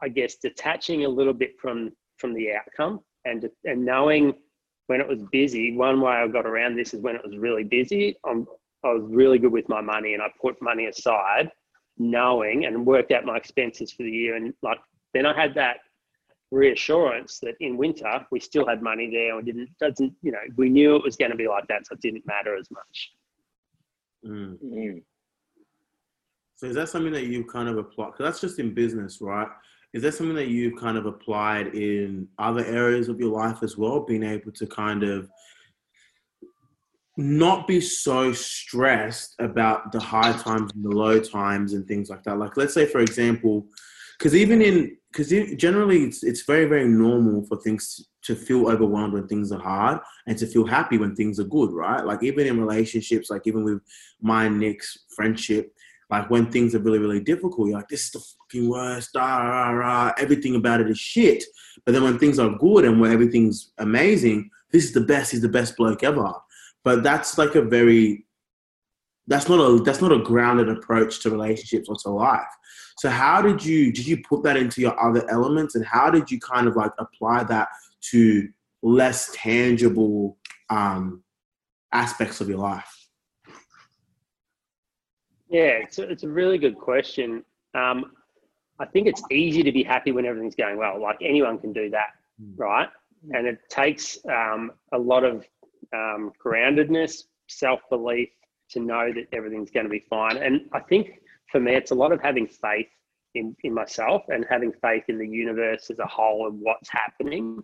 I 0.01 0.09
guess, 0.09 0.35
detaching 0.35 1.05
a 1.05 1.09
little 1.09 1.33
bit 1.33 1.59
from 1.59 1.91
from 2.17 2.33
the 2.33 2.53
outcome 2.53 3.01
and 3.25 3.49
and 3.65 3.83
knowing 3.85 4.33
when 4.87 5.01
it 5.01 5.07
was 5.07 5.21
busy. 5.31 5.75
One 5.75 6.01
way 6.01 6.13
I 6.13 6.27
got 6.27 6.45
around 6.45 6.75
this 6.75 6.93
is 6.93 7.01
when 7.01 7.15
it 7.15 7.21
was 7.25 7.37
really 7.37 7.63
busy. 7.63 8.17
I'm, 8.25 8.45
I 8.83 8.89
was 8.89 9.03
really 9.07 9.39
good 9.39 9.51
with 9.51 9.67
my 9.67 9.81
money 9.81 10.13
and 10.13 10.21
I 10.21 10.27
put 10.39 10.61
money 10.61 10.85
aside, 10.85 11.51
knowing 11.97 12.65
and 12.65 12.85
worked 12.85 13.11
out 13.11 13.25
my 13.25 13.35
expenses 13.35 13.91
for 13.91 14.03
the 14.03 14.11
year. 14.11 14.35
And 14.35 14.53
like 14.61 14.77
then 15.13 15.25
I 15.25 15.39
had 15.39 15.55
that 15.55 15.77
reassurance 16.51 17.39
that 17.39 17.55
in 17.59 17.75
winter 17.75 18.25
we 18.31 18.39
still 18.39 18.67
had 18.67 18.81
money 18.81 19.09
there 19.11 19.35
and 19.35 19.45
didn't 19.45 19.69
doesn't 19.79 20.13
you 20.21 20.31
know 20.31 20.37
we 20.55 20.69
knew 20.69 20.95
it 20.95 21.03
was 21.03 21.15
going 21.15 21.31
to 21.31 21.35
be 21.35 21.47
like 21.47 21.67
that 21.67 21.85
so 21.85 21.93
it 21.93 22.01
didn't 22.01 22.25
matter 22.27 22.55
as 22.55 22.69
much 22.69 23.11
Mm. 24.25 24.57
Mm. 24.63 25.01
So 26.55 26.67
is 26.67 26.75
that 26.75 26.89
something 26.89 27.11
that 27.13 27.25
you've 27.25 27.47
kind 27.47 27.67
of 27.67 27.77
applied? 27.77 28.11
Because 28.11 28.25
that's 28.25 28.41
just 28.41 28.59
in 28.59 28.73
business, 28.73 29.19
right? 29.21 29.47
Is 29.93 30.01
that 30.03 30.13
something 30.13 30.35
that 30.35 30.47
you've 30.47 30.79
kind 30.79 30.97
of 30.97 31.05
applied 31.05 31.67
in 31.67 32.27
other 32.37 32.65
areas 32.65 33.07
of 33.07 33.19
your 33.19 33.31
life 33.31 33.63
as 33.63 33.77
well? 33.77 34.05
Being 34.05 34.23
able 34.23 34.51
to 34.53 34.67
kind 34.67 35.03
of 35.03 35.29
not 37.17 37.67
be 37.67 37.79
so 37.79 38.33
stressed 38.33 39.35
about 39.39 39.91
the 39.91 39.99
high 39.99 40.33
times 40.33 40.71
and 40.73 40.83
the 40.83 40.89
low 40.89 41.19
times 41.19 41.73
and 41.73 41.87
things 41.87 42.09
like 42.09 42.23
that. 42.23 42.37
Like, 42.37 42.57
let's 42.57 42.73
say, 42.73 42.85
for 42.85 42.99
example, 42.99 43.67
because 44.17 44.35
even 44.35 44.61
in 44.61 44.97
because 45.11 45.29
generally 45.57 46.03
it's 46.03 46.23
it's 46.23 46.43
very 46.43 46.65
very 46.65 46.87
normal 46.87 47.45
for 47.45 47.57
things 47.61 48.05
to 48.23 48.35
feel 48.35 48.67
overwhelmed 48.67 49.13
when 49.13 49.27
things 49.27 49.51
are 49.51 49.61
hard 49.61 49.99
and 50.27 50.37
to 50.37 50.47
feel 50.47 50.65
happy 50.65 50.97
when 50.97 51.15
things 51.15 51.39
are 51.39 51.45
good, 51.45 51.71
right? 51.71 52.03
Like 52.03 52.23
even 52.23 52.47
in 52.47 52.59
relationships, 52.59 53.29
like 53.29 53.43
even 53.45 53.63
with 53.63 53.81
my 54.21 54.49
Nick's 54.49 54.97
friendship, 55.15 55.74
like 56.09 56.29
when 56.29 56.51
things 56.51 56.75
are 56.75 56.79
really, 56.79 56.99
really 56.99 57.19
difficult, 57.19 57.67
you're 57.67 57.77
like, 57.77 57.87
this 57.87 58.05
is 58.05 58.11
the 58.11 58.19
fucking 58.19 58.69
worst, 58.69 59.09
rah, 59.15 59.69
rah, 59.71 60.11
everything 60.17 60.55
about 60.55 60.81
it 60.81 60.89
is 60.89 60.99
shit. 60.99 61.43
But 61.85 61.93
then 61.93 62.03
when 62.03 62.19
things 62.19 62.39
are 62.39 62.57
good 62.57 62.85
and 62.85 62.99
where 62.99 63.11
everything's 63.11 63.71
amazing, 63.79 64.49
this 64.71 64.85
is 64.85 64.93
the 64.93 65.01
best, 65.01 65.31
he's 65.31 65.41
the 65.41 65.49
best 65.49 65.75
bloke 65.77 66.03
ever. 66.03 66.33
But 66.83 67.03
that's 67.03 67.37
like 67.37 67.55
a 67.55 67.61
very 67.61 68.25
that's 69.27 69.49
not 69.49 69.59
a 69.59 69.81
that's 69.83 70.01
not 70.01 70.11
a 70.11 70.19
grounded 70.19 70.69
approach 70.69 71.19
to 71.21 71.31
relationships 71.31 71.89
or 71.89 71.95
to 71.95 72.09
life. 72.09 72.41
So 72.97 73.09
how 73.09 73.41
did 73.41 73.65
you 73.65 73.91
did 73.91 74.05
you 74.05 74.21
put 74.21 74.43
that 74.43 74.57
into 74.57 74.81
your 74.81 74.99
other 75.03 75.27
elements 75.29 75.75
and 75.75 75.85
how 75.85 76.09
did 76.09 76.29
you 76.29 76.39
kind 76.39 76.67
of 76.67 76.75
like 76.75 76.91
apply 76.99 77.43
that 77.45 77.69
to 78.11 78.47
less 78.83 79.31
tangible 79.33 80.37
um 80.69 81.23
aspects 81.91 82.39
of 82.39 82.49
your 82.49 82.59
life? 82.59 82.94
Yeah 85.57 85.73
it's 85.85 85.97
a, 86.01 86.03
it's 86.13 86.23
a 86.23 86.29
really 86.39 86.59
good 86.65 86.77
question. 86.89 87.29
Um, 87.81 87.97
i 88.83 88.85
think 88.91 89.03
it's 89.11 89.23
easy 89.43 89.61
to 89.69 89.73
be 89.79 89.83
happy 89.93 90.11
when 90.15 90.25
everything's 90.29 90.59
going 90.63 90.77
well 90.83 90.95
like 91.07 91.19
anyone 91.21 91.57
can 91.63 91.73
do 91.73 91.89
that 91.97 92.11
Mm. 92.41 92.53
right? 92.57 92.89
And 93.33 93.47
it 93.47 93.59
takes 93.69 94.17
um, 94.29 94.71
a 94.91 94.97
lot 94.97 95.23
of 95.23 95.45
um, 95.93 96.31
groundedness 96.43 97.23
self-belief 97.47 98.29
to 98.71 98.79
know 98.79 99.11
that 99.13 99.27
everything's 99.31 99.71
going 99.71 99.85
to 99.85 99.89
be 99.89 100.03
fine. 100.09 100.37
And 100.37 100.61
i 100.73 100.79
think 100.79 101.21
for 101.51 101.59
me 101.59 101.73
it's 101.75 101.91
a 101.91 101.95
lot 101.95 102.11
of 102.11 102.19
having 102.21 102.47
faith 102.47 102.87
in, 103.35 103.55
in 103.63 103.73
myself 103.73 104.23
and 104.29 104.45
having 104.49 104.71
faith 104.81 105.03
in 105.07 105.17
the 105.17 105.27
universe 105.27 105.89
as 105.89 105.99
a 105.99 106.05
whole 106.05 106.47
and 106.47 106.59
what's 106.61 106.89
happening 106.89 107.61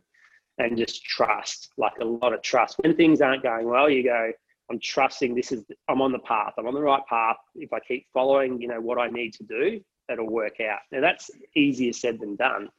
and 0.58 0.78
just 0.78 1.04
trust 1.04 1.70
like 1.78 1.94
a 2.02 2.06
lot 2.06 2.34
of 2.34 2.42
trust. 2.42 2.78
When 2.80 2.96
things 2.96 3.22
aren't 3.22 3.44
going 3.44 3.68
well 3.68 3.90
you 3.90 4.04
go 4.04 4.32
i'm 4.72 4.80
trusting 4.80 5.36
this 5.36 5.52
is 5.52 5.64
i'm 5.90 6.02
on 6.02 6.12
the 6.12 6.20
path. 6.20 6.54
I'm 6.58 6.68
on 6.68 6.74
the 6.74 6.82
right 6.82 7.06
path. 7.08 7.38
If 7.56 7.74
i 7.74 7.80
keep 7.80 8.06
following 8.14 8.62
you 8.62 8.68
know 8.68 8.82
what 8.82 8.98
i 8.98 9.08
need 9.08 9.34
to 9.34 9.44
do 9.44 9.82
it'll 10.12 10.30
work 10.30 10.60
out. 10.60 10.80
Now 10.92 11.02
that's 11.02 11.32
easier 11.56 11.94
said 11.94 12.20
than 12.20 12.36
done 12.36 12.70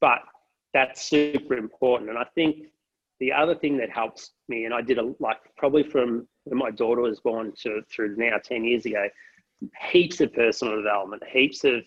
but 0.00 0.18
that's 0.74 1.02
super 1.02 1.54
important. 1.56 2.10
And 2.10 2.18
i 2.18 2.26
think 2.34 2.66
the 3.20 3.32
other 3.32 3.54
thing 3.54 3.76
that 3.76 3.88
helps 3.88 4.32
me 4.48 4.64
and 4.64 4.74
i 4.74 4.82
did 4.82 4.98
a 4.98 5.14
like 5.20 5.38
probably 5.56 5.84
from 5.84 6.26
when 6.44 6.58
my 6.58 6.70
daughter 6.70 7.02
was 7.02 7.20
born 7.20 7.52
to 7.62 7.80
through 7.88 8.16
now 8.16 8.36
10 8.42 8.64
years 8.64 8.84
ago 8.84 9.06
heaps 9.90 10.20
of 10.20 10.32
personal 10.32 10.76
development 10.76 11.22
heaps 11.32 11.62
of 11.62 11.84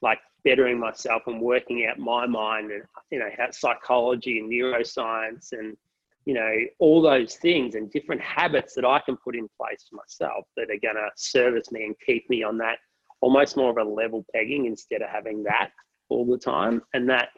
like 0.00 0.18
bettering 0.44 0.80
myself 0.80 1.22
and 1.28 1.40
working 1.40 1.86
out 1.86 1.98
my 1.98 2.26
mind 2.26 2.72
and 2.72 2.82
you 3.12 3.20
know 3.20 3.28
how 3.38 3.48
psychology 3.52 4.40
and 4.40 4.50
neuroscience 4.50 5.52
and 5.52 5.76
you 6.24 6.34
know 6.34 6.52
all 6.78 7.02
those 7.02 7.36
things 7.36 7.74
and 7.74 7.90
different 7.90 8.20
habits 8.20 8.74
that 8.74 8.84
I 8.84 9.00
can 9.00 9.16
put 9.16 9.36
in 9.36 9.48
place 9.60 9.86
for 9.88 9.96
myself 9.96 10.44
that 10.56 10.70
are 10.70 10.80
going 10.82 10.96
to 10.96 11.10
service 11.16 11.72
me 11.72 11.84
and 11.84 11.94
keep 12.06 12.28
me 12.30 12.42
on 12.42 12.58
that 12.58 12.78
almost 13.22 13.56
more 13.56 13.70
of 13.70 13.78
a 13.78 13.90
level 13.90 14.26
pegging 14.34 14.66
instead 14.66 15.00
of 15.00 15.08
having 15.08 15.42
that 15.44 15.70
all 16.10 16.26
the 16.26 16.36
time. 16.36 16.82
And 16.92 17.08
that 17.08 17.30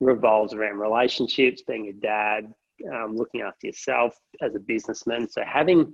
revolves 0.00 0.52
around 0.52 0.78
relationships, 0.78 1.62
being 1.66 1.88
a 1.88 1.92
dad, 1.92 2.52
um, 2.92 3.16
looking 3.16 3.42
after 3.42 3.68
yourself 3.68 4.14
as 4.42 4.54
a 4.56 4.58
businessman. 4.60 5.28
So 5.28 5.42
having 5.46 5.92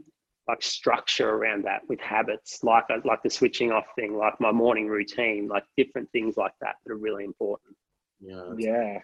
like 0.49 0.63
structure 0.63 1.31
around 1.31 1.65
that 1.65 1.83
with 1.89 2.01
habits, 2.01 2.61
like 2.63 2.85
like 3.05 3.23
the 3.23 3.31
switching 3.31 3.71
off 3.71 3.85
thing, 3.97 4.17
like 4.17 4.41
my 4.41 4.51
morning 4.51 4.89
routine, 4.89 5.49
like 5.49 5.65
different 5.77 6.11
things 6.13 6.37
like 6.37 6.53
that 6.61 6.77
that 6.85 6.93
are 6.93 6.97
really 6.97 7.25
important. 7.25 7.77
Yeah. 8.21 8.53
Yeah. 8.57 8.99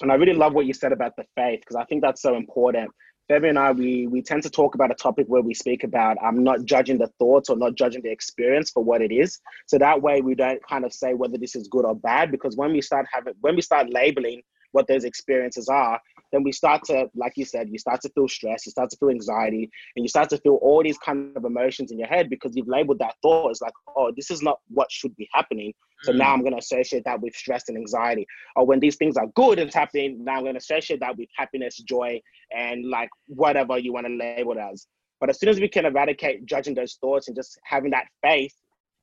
And 0.00 0.12
I 0.12 0.16
really 0.16 0.34
love 0.34 0.52
what 0.52 0.66
you 0.66 0.74
said 0.74 0.92
about 0.92 1.16
the 1.16 1.24
faith 1.36 1.60
because 1.60 1.76
I 1.76 1.84
think 1.84 2.02
that's 2.02 2.22
so 2.22 2.36
important. 2.36 2.90
Femi 3.30 3.48
and 3.48 3.58
I, 3.58 3.72
we 3.72 4.06
we 4.06 4.22
tend 4.22 4.44
to 4.44 4.50
talk 4.50 4.76
about 4.76 4.92
a 4.92 4.94
topic 4.94 5.26
where 5.26 5.42
we 5.42 5.52
speak 5.52 5.82
about 5.82 6.16
I'm 6.22 6.38
um, 6.38 6.44
not 6.44 6.64
judging 6.64 6.98
the 6.98 7.08
thoughts 7.18 7.48
or 7.48 7.56
not 7.56 7.74
judging 7.74 8.02
the 8.02 8.10
experience 8.10 8.70
for 8.70 8.84
what 8.84 9.02
it 9.02 9.10
is. 9.10 9.40
So 9.66 9.78
that 9.78 10.00
way 10.00 10.20
we 10.20 10.36
don't 10.36 10.64
kind 10.64 10.84
of 10.84 10.92
say 10.92 11.14
whether 11.14 11.36
this 11.36 11.56
is 11.56 11.66
good 11.66 11.84
or 11.84 11.96
bad 11.96 12.30
because 12.30 12.56
when 12.56 12.72
we 12.72 12.80
start 12.80 13.06
having 13.12 13.34
when 13.40 13.56
we 13.56 13.62
start 13.62 13.90
labeling 13.90 14.42
what 14.72 14.86
those 14.86 15.04
experiences 15.04 15.68
are, 15.68 16.00
then 16.32 16.42
we 16.42 16.52
start 16.52 16.82
to, 16.84 17.08
like 17.14 17.32
you 17.36 17.44
said, 17.44 17.68
you 17.70 17.78
start 17.78 18.00
to 18.02 18.10
feel 18.10 18.28
stress, 18.28 18.66
you 18.66 18.70
start 18.70 18.90
to 18.90 18.96
feel 18.98 19.10
anxiety, 19.10 19.70
and 19.96 20.04
you 20.04 20.08
start 20.08 20.28
to 20.28 20.38
feel 20.38 20.58
all 20.62 20.82
these 20.82 20.98
kind 20.98 21.36
of 21.36 21.44
emotions 21.44 21.90
in 21.90 21.98
your 21.98 22.08
head 22.08 22.28
because 22.28 22.54
you've 22.54 22.68
labeled 22.68 22.98
that 22.98 23.14
thought 23.22 23.50
as 23.50 23.60
like, 23.60 23.72
oh, 23.96 24.12
this 24.14 24.30
is 24.30 24.42
not 24.42 24.58
what 24.68 24.90
should 24.90 25.16
be 25.16 25.28
happening. 25.32 25.72
So 26.02 26.12
now 26.12 26.24
mm-hmm. 26.24 26.32
I'm 26.34 26.40
going 26.40 26.52
to 26.52 26.58
associate 26.58 27.04
that 27.04 27.20
with 27.20 27.34
stress 27.34 27.68
and 27.68 27.76
anxiety. 27.76 28.26
Or 28.54 28.66
when 28.66 28.80
these 28.80 28.96
things 28.96 29.16
are 29.16 29.26
good 29.34 29.58
and 29.58 29.72
happening, 29.72 30.22
now 30.24 30.36
I'm 30.36 30.42
going 30.42 30.54
to 30.54 30.58
associate 30.58 31.00
that 31.00 31.16
with 31.16 31.28
happiness, 31.36 31.76
joy, 31.78 32.20
and 32.54 32.84
like 32.84 33.08
whatever 33.28 33.78
you 33.78 33.92
want 33.92 34.06
to 34.06 34.12
label 34.12 34.52
it 34.52 34.58
as. 34.58 34.86
But 35.20 35.30
as 35.30 35.40
soon 35.40 35.48
as 35.48 35.58
we 35.58 35.68
can 35.68 35.86
eradicate 35.86 36.44
judging 36.44 36.74
those 36.74 36.94
thoughts 37.00 37.28
and 37.28 37.36
just 37.36 37.58
having 37.64 37.90
that 37.92 38.06
faith 38.22 38.52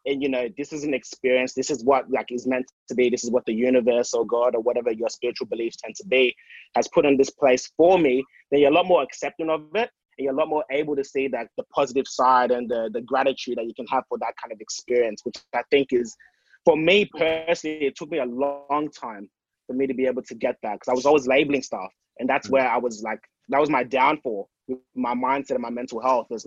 and 0.05 0.21
you 0.21 0.29
know 0.29 0.47
this 0.57 0.73
is 0.73 0.83
an 0.83 0.93
experience 0.93 1.53
this 1.53 1.69
is 1.69 1.83
what 1.83 2.09
like 2.09 2.31
is 2.31 2.47
meant 2.47 2.65
to 2.87 2.95
be 2.95 3.09
this 3.09 3.23
is 3.23 3.31
what 3.31 3.45
the 3.45 3.53
universe 3.53 4.13
or 4.13 4.25
god 4.25 4.55
or 4.55 4.61
whatever 4.61 4.91
your 4.91 5.09
spiritual 5.09 5.47
beliefs 5.47 5.77
tend 5.77 5.95
to 5.95 6.05
be 6.07 6.35
has 6.75 6.87
put 6.89 7.05
in 7.05 7.17
this 7.17 7.29
place 7.29 7.71
for 7.77 7.97
me 7.97 8.23
then 8.51 8.59
you're 8.59 8.71
a 8.71 8.73
lot 8.73 8.85
more 8.85 9.01
accepting 9.01 9.49
of 9.49 9.61
it 9.75 9.89
and 10.17 10.25
you're 10.25 10.33
a 10.33 10.37
lot 10.37 10.49
more 10.49 10.63
able 10.71 10.95
to 10.95 11.03
see 11.03 11.27
that 11.27 11.47
the 11.57 11.63
positive 11.73 12.07
side 12.07 12.51
and 12.51 12.69
the, 12.69 12.89
the 12.93 13.01
gratitude 13.01 13.57
that 13.57 13.65
you 13.65 13.73
can 13.73 13.87
have 13.87 14.03
for 14.07 14.17
that 14.19 14.33
kind 14.41 14.51
of 14.51 14.59
experience 14.59 15.21
which 15.23 15.37
i 15.55 15.63
think 15.71 15.87
is 15.91 16.15
for 16.65 16.77
me 16.77 17.09
personally 17.17 17.85
it 17.85 17.95
took 17.95 18.09
me 18.09 18.19
a 18.19 18.25
long 18.25 18.89
time 18.91 19.29
for 19.67 19.73
me 19.73 19.87
to 19.87 19.93
be 19.93 20.05
able 20.05 20.21
to 20.21 20.35
get 20.35 20.55
that 20.63 20.73
because 20.73 20.89
i 20.89 20.93
was 20.93 21.05
always 21.05 21.27
labeling 21.27 21.61
stuff 21.61 21.91
and 22.19 22.29
that's 22.29 22.47
mm. 22.47 22.51
where 22.51 22.69
i 22.69 22.77
was 22.77 23.01
like 23.03 23.19
that 23.49 23.59
was 23.59 23.69
my 23.69 23.83
downfall 23.83 24.49
my 24.95 25.13
mindset 25.13 25.51
and 25.51 25.61
my 25.61 25.69
mental 25.69 26.01
health 26.01 26.27
was 26.29 26.45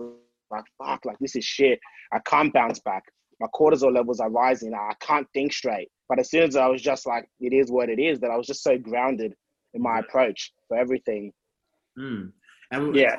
like 0.51 0.63
fuck 0.77 1.05
like 1.05 1.17
this 1.19 1.35
is 1.35 1.43
shit 1.43 1.79
i 2.11 2.19
can't 2.25 2.53
bounce 2.53 2.79
back 2.79 3.03
my 3.39 3.47
cortisol 3.47 3.93
levels 3.93 4.19
are 4.19 4.29
rising. 4.29 4.73
I 4.73 4.93
can't 4.99 5.27
think 5.33 5.53
straight. 5.53 5.89
But 6.09 6.19
as 6.19 6.29
soon 6.29 6.43
as 6.43 6.55
I 6.55 6.67
was 6.67 6.81
just 6.81 7.05
like, 7.05 7.27
it 7.39 7.53
is 7.53 7.71
what 7.71 7.89
it 7.89 7.99
is, 7.99 8.19
that 8.21 8.31
I 8.31 8.37
was 8.37 8.47
just 8.47 8.63
so 8.63 8.77
grounded 8.77 9.33
in 9.73 9.81
my 9.81 9.99
approach 9.99 10.53
for 10.67 10.77
everything. 10.77 11.31
Mm. 11.99 12.31
And 12.71 12.95
yeah. 12.95 13.17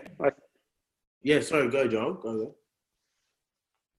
Yeah, 1.23 1.41
sorry, 1.41 1.69
go, 1.69 1.87
Joel. 1.87 2.15
Go, 2.15 2.39
go. 2.39 2.55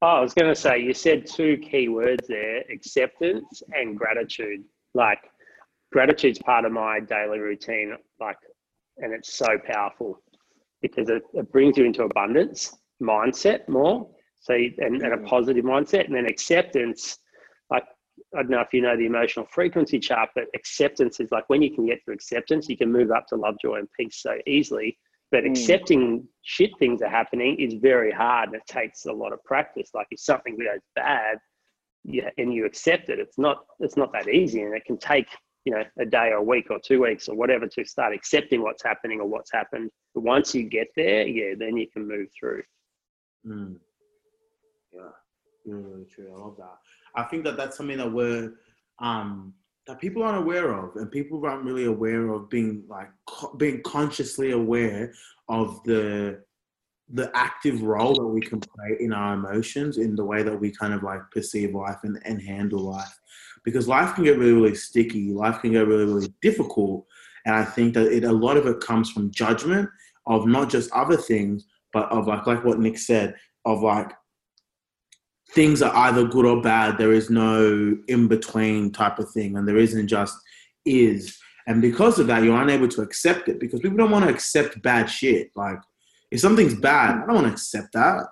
Oh, 0.02 0.08
I 0.08 0.22
was 0.22 0.34
going 0.34 0.54
to 0.54 0.60
say, 0.60 0.80
you 0.80 0.94
said 0.94 1.26
two 1.26 1.58
key 1.58 1.90
words 1.90 2.26
there 2.28 2.64
acceptance 2.72 3.62
and 3.74 3.98
gratitude. 3.98 4.64
Like, 4.94 5.20
gratitude's 5.92 6.40
part 6.40 6.66
of 6.66 6.72
my 6.72 7.00
daily 7.02 7.40
routine, 7.40 7.96
like, 8.20 8.38
and 8.98 9.14
it's 9.14 9.36
so 9.36 9.58
powerful 9.66 10.22
because 10.82 11.10
it, 11.10 11.24
it 11.34 11.52
brings 11.52 11.78
you 11.78 11.86
into 11.86 12.04
abundance 12.04 12.78
mindset 13.02 13.68
more 13.68 14.10
so, 14.42 14.54
and, 14.54 15.02
and 15.02 15.14
a 15.14 15.18
mm. 15.18 15.28
positive 15.28 15.66
mindset, 15.66 16.06
and 16.06 16.16
then 16.16 16.26
acceptance. 16.26 17.18
Like, 17.70 17.84
I 18.34 18.42
don't 18.42 18.52
know 18.52 18.62
if 18.62 18.74
you 18.74 18.82
know 18.82 18.96
the 18.96 19.06
emotional 19.06 19.46
frequency 19.52 20.00
chart, 20.00 20.30
but 20.34 20.46
acceptance 20.56 21.20
is 21.20 21.30
like 21.32 21.44
when 21.50 21.62
you 21.62 21.74
can 21.74 21.86
get 21.86 22.00
to 22.06 22.12
acceptance, 22.12 22.70
you 22.70 22.78
can 22.78 22.92
move 22.92 23.12
up 23.12 23.28
to 23.28 23.36
love, 23.36 23.56
joy, 23.62 23.76
and 23.76 23.88
peace 23.98 24.22
so 24.22 24.38
easily. 24.48 24.98
But 25.32 25.44
mm. 25.44 25.52
accepting 25.52 26.28
shit 26.44 26.72
things 26.80 27.02
are 27.02 27.10
happening 27.10 27.60
is 27.60 27.76
very 27.76 28.12
hard 28.12 28.50
and 28.50 28.56
it 28.56 28.64
takes 28.68 29.06
a 29.06 29.14
lot 29.14 29.34
of 29.34 29.44
practice. 29.44 29.92
Like 29.94 30.08
if 30.12 30.20
something 30.20 30.58
goes 30.58 30.82
bad, 30.96 31.38
yeah, 32.04 32.30
and 32.38 32.54
you 32.54 32.66
accept 32.66 33.10
it, 33.10 33.20
it's 33.20 33.38
not 33.38 33.66
it's 33.80 33.98
not 33.98 34.12
that 34.14 34.30
easy, 34.30 34.62
and 34.62 34.74
it 34.74 34.86
can 34.86 34.98
take 34.98 35.28
you 35.66 35.74
know 35.74 35.84
a 36.00 36.06
day 36.06 36.30
or 36.30 36.38
a 36.38 36.44
week 36.44 36.68
or 36.70 36.80
two 36.84 37.02
weeks 37.04 37.28
or 37.28 37.36
whatever 37.36 37.68
to 37.68 37.86
start 37.86 38.14
accepting 38.14 38.62
what's 38.62 38.84
happening 38.84 39.20
or 39.20 39.28
what's 39.28 39.52
happened. 39.52 39.90
But 40.16 40.24
once 40.24 40.56
you 40.56 40.64
get 40.64 40.88
there, 40.96 41.28
yeah, 41.28 41.56
then 41.58 41.78
you 41.78 41.88
can 41.92 42.08
move 42.08 42.28
through. 42.38 42.64
Mm. 43.46 43.76
Yeah, 44.94 45.02
really, 45.66 45.84
really 45.84 46.06
true. 46.06 46.34
I 46.34 46.40
love 46.40 46.56
that. 46.58 46.78
I 47.16 47.24
think 47.24 47.44
that 47.44 47.58
that's 47.58 47.78
something 47.78 47.98
that 47.98 48.12
we're 48.12 48.54
um, 49.00 49.54
that 49.90 50.00
people 50.00 50.22
aren't 50.22 50.38
aware 50.38 50.72
of, 50.72 50.96
and 50.98 51.12
people 51.12 51.44
aren't 51.48 51.66
really 51.66 51.86
aware 51.86 52.30
of 52.30 52.48
being 52.48 52.84
like 52.88 53.10
co- 53.26 53.56
being 53.56 53.82
consciously 53.82 54.52
aware 54.52 55.12
of 55.48 55.84
the 55.84 56.44
the 57.14 57.32
active 57.36 57.82
role 57.82 58.14
that 58.14 58.28
we 58.28 58.40
can 58.40 58.60
play 58.60 58.98
in 59.00 59.12
our 59.12 59.34
emotions 59.34 59.98
in 59.98 60.16
the 60.16 60.24
way 60.24 60.44
that 60.44 60.56
we 60.56 60.70
kind 60.70 60.94
of 60.94 61.02
like 61.02 61.22
perceive 61.32 61.74
life 61.74 61.98
and, 62.04 62.22
and 62.24 62.40
handle 62.40 62.82
life. 62.82 63.20
Because 63.66 63.88
life 63.88 64.14
can 64.14 64.24
get 64.24 64.38
really 64.38 64.54
really 64.54 64.76
sticky 64.76 65.34
life 65.34 65.60
can 65.60 65.72
get 65.72 65.88
really 65.88 66.06
really 66.06 66.34
difficult 66.42 67.06
and 67.46 67.56
i 67.56 67.64
think 67.64 67.94
that 67.94 68.08
it, 68.12 68.24
a 68.24 68.32
lot 68.32 68.58
of 68.58 68.68
it 68.68 68.80
comes 68.80 69.10
from 69.10 69.32
judgment 69.32 69.90
of 70.28 70.46
not 70.46 70.70
just 70.70 70.92
other 70.92 71.18
things 71.18 71.66
but 71.94 72.10
of 72.12 72.28
like 72.28 72.46
like 72.48 72.64
what 72.64 72.80
nick 72.80 72.98
said 72.98 73.36
of 73.66 73.82
like 73.82 74.12
things 75.52 75.82
are 75.82 75.96
either 75.96 76.26
good 76.26 76.46
or 76.46 76.62
bad. 76.62 76.98
There 76.98 77.14
is 77.14 77.30
no 77.30 77.98
in 78.08 78.28
between 78.28 78.92
type 78.92 79.20
of 79.20 79.30
thing, 79.32 79.58
and 79.58 79.68
there 79.68 79.78
isn't 79.78 80.08
just 80.08 80.38
is. 80.86 81.38
And 81.68 81.82
because 81.82 82.20
of 82.20 82.28
that, 82.28 82.44
you're 82.44 82.62
unable 82.62 82.88
to 82.90 83.02
accept 83.02 83.48
it 83.48 83.60
because 83.60 83.80
people 83.80 83.98
don't 83.98 84.12
want 84.12 84.26
to 84.26 84.32
accept 84.32 84.82
bad 84.82 85.08
shit. 85.08 85.52
Like, 85.56 85.80
if 86.32 86.40
something's 86.40 86.76
bad, 86.76 87.16
I 87.16 87.26
don't 87.26 87.36
want 87.36 87.48
to 87.48 87.54
accept 87.54 87.94
that. 87.94 88.26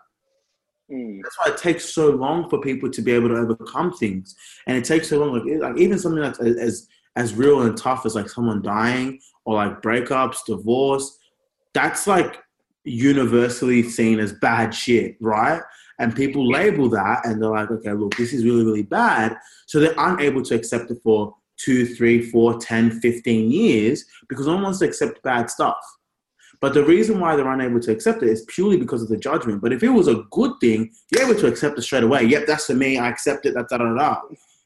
Mm. 0.92 1.20
That's 1.22 1.38
why 1.40 1.52
it 1.52 1.58
takes 1.58 1.94
so 1.94 2.10
long 2.10 2.50
for 2.50 2.60
people 2.62 2.90
to 2.90 3.02
be 3.02 3.12
able 3.12 3.30
to 3.30 3.36
overcome 3.36 3.94
things, 3.94 4.36
and 4.68 4.78
it 4.78 4.86
takes 4.86 5.10
so 5.10 5.20
long. 5.20 5.34
Like, 5.34 5.62
like 5.62 5.78
even 5.78 6.00
something 6.00 6.22
that's 6.22 6.40
as 6.40 6.88
as 7.18 7.34
real 7.34 7.64
and 7.64 7.76
tough 7.76 8.06
as 8.06 8.16
like 8.16 8.30
someone 8.30 8.62
dying 8.62 9.20
or 9.44 9.56
like 9.56 9.82
breakups, 9.82 10.46
divorce. 10.46 11.18
That's 11.74 12.06
like 12.06 12.38
universally 12.84 13.84
seen 13.84 14.20
as 14.20 14.34
bad 14.34 14.74
shit, 14.74 15.18
right? 15.20 15.62
And 16.00 16.16
people 16.16 16.48
label 16.48 16.90
that 16.90 17.26
and 17.26 17.42
they're 17.42 17.50
like, 17.50 17.72
okay, 17.72 17.94
look, 17.94 18.16
this 18.16 18.34
is 18.34 18.46
really, 18.46 18.64
really 18.64 18.84
bad. 18.84 19.36
So 19.66 19.80
they're 19.80 19.96
unable 19.98 20.44
to 20.44 20.56
accept 20.56 20.92
it 20.92 21.00
for 21.04 21.36
two, 21.58 21.86
three, 21.88 22.22
four, 22.22 22.60
10, 22.60 23.00
15 23.00 23.52
years 23.52 24.06
because 24.30 24.46
no 24.46 24.54
one 24.54 24.64
wants 24.64 24.80
to 24.80 24.86
accept 24.86 25.24
bad 25.24 25.50
stuff. 25.50 25.78
But 26.60 26.74
the 26.74 26.84
reason 26.84 27.20
why 27.20 27.36
they're 27.36 27.52
unable 27.52 27.80
to 27.82 27.92
accept 27.92 28.24
it 28.24 28.30
is 28.30 28.46
purely 28.48 28.78
because 28.78 29.02
of 29.04 29.10
the 29.10 29.18
judgment. 29.18 29.62
But 29.62 29.74
if 29.74 29.84
it 29.84 29.90
was 29.90 30.08
a 30.08 30.24
good 30.32 30.52
thing, 30.60 30.92
you're 31.12 31.24
able 31.24 31.40
to 31.40 31.48
accept 31.48 31.78
it 31.78 31.84
straight 31.84 32.04
away. 32.04 32.24
Yep, 32.24 32.48
that's 32.48 32.66
for 32.66 32.74
me. 32.74 32.98
I 32.98 33.10
accept 33.10 33.46
it. 33.46 33.54
Da 33.54 33.64
da 33.64 33.78
da 33.78 33.94
da. 33.94 34.22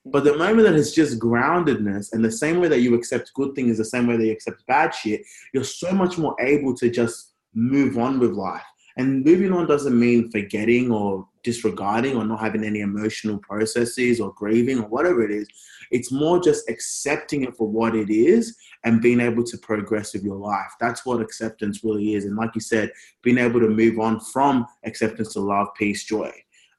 But 0.05 0.23
the 0.23 0.37
moment 0.37 0.67
that 0.67 0.75
it's 0.75 0.93
just 0.93 1.19
groundedness, 1.19 2.13
and 2.13 2.23
the 2.23 2.31
same 2.31 2.59
way 2.59 2.67
that 2.69 2.79
you 2.79 2.95
accept 2.95 3.33
good 3.35 3.53
things 3.55 3.71
is 3.71 3.77
the 3.77 3.85
same 3.85 4.07
way 4.07 4.17
that 4.17 4.25
you 4.25 4.31
accept 4.31 4.65
bad 4.67 4.95
shit, 4.95 5.21
you're 5.53 5.63
so 5.63 5.91
much 5.91 6.17
more 6.17 6.35
able 6.39 6.75
to 6.77 6.89
just 6.89 7.33
move 7.53 7.97
on 7.97 8.19
with 8.19 8.31
life. 8.31 8.63
And 8.97 9.23
moving 9.23 9.53
on 9.53 9.67
doesn't 9.67 9.97
mean 9.97 10.29
forgetting 10.31 10.91
or 10.91 11.27
disregarding 11.43 12.15
or 12.15 12.25
not 12.25 12.39
having 12.39 12.63
any 12.63 12.81
emotional 12.81 13.37
processes 13.39 14.19
or 14.19 14.33
grieving 14.33 14.79
or 14.79 14.87
whatever 14.87 15.23
it 15.23 15.31
is. 15.31 15.47
It's 15.91 16.11
more 16.11 16.39
just 16.39 16.69
accepting 16.69 17.43
it 17.43 17.55
for 17.55 17.67
what 17.67 17.95
it 17.95 18.09
is 18.09 18.55
and 18.83 19.01
being 19.01 19.19
able 19.19 19.43
to 19.43 19.57
progress 19.57 20.13
with 20.13 20.23
your 20.23 20.37
life. 20.37 20.71
That's 20.79 21.05
what 21.05 21.21
acceptance 21.21 21.83
really 21.83 22.15
is. 22.15 22.25
And 22.25 22.35
like 22.35 22.51
you 22.55 22.61
said, 22.61 22.91
being 23.23 23.37
able 23.37 23.59
to 23.59 23.69
move 23.69 23.99
on 23.99 24.19
from 24.19 24.65
acceptance 24.85 25.33
to 25.33 25.39
love, 25.39 25.67
peace, 25.77 26.03
joy. 26.03 26.31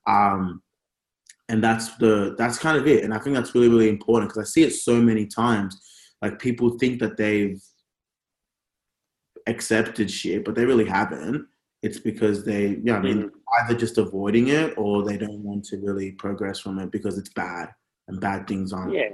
Um, 0.06 0.62
and 1.48 1.62
that's 1.62 1.96
the 1.96 2.34
that's 2.38 2.58
kind 2.58 2.78
of 2.78 2.86
it. 2.86 3.04
And 3.04 3.12
I 3.12 3.18
think 3.18 3.36
that's 3.36 3.54
really, 3.54 3.68
really 3.68 3.88
important 3.88 4.30
because 4.30 4.48
I 4.48 4.50
see 4.50 4.62
it 4.62 4.72
so 4.72 5.00
many 5.00 5.26
times. 5.26 5.80
Like 6.22 6.38
people 6.38 6.78
think 6.78 7.00
that 7.00 7.16
they've 7.16 7.62
accepted 9.46 10.10
shit, 10.10 10.44
but 10.44 10.54
they 10.54 10.64
really 10.64 10.86
haven't 10.86 11.46
it's 11.82 11.98
because 11.98 12.44
they, 12.44 12.78
yeah, 12.82 12.96
I 12.96 13.00
mean, 13.00 13.18
mm-hmm. 13.24 13.64
either 13.64 13.78
just 13.78 13.98
avoiding 13.98 14.48
it 14.48 14.74
or 14.78 15.04
they 15.04 15.16
don't 15.16 15.42
want 15.42 15.64
to 15.66 15.78
really 15.78 16.12
progress 16.12 16.60
from 16.60 16.78
it 16.78 16.92
because 16.92 17.18
it's 17.18 17.30
bad 17.30 17.70
and 18.08 18.20
bad 18.20 18.46
things 18.46 18.72
aren't. 18.72 18.94
Yeah. 18.94 19.08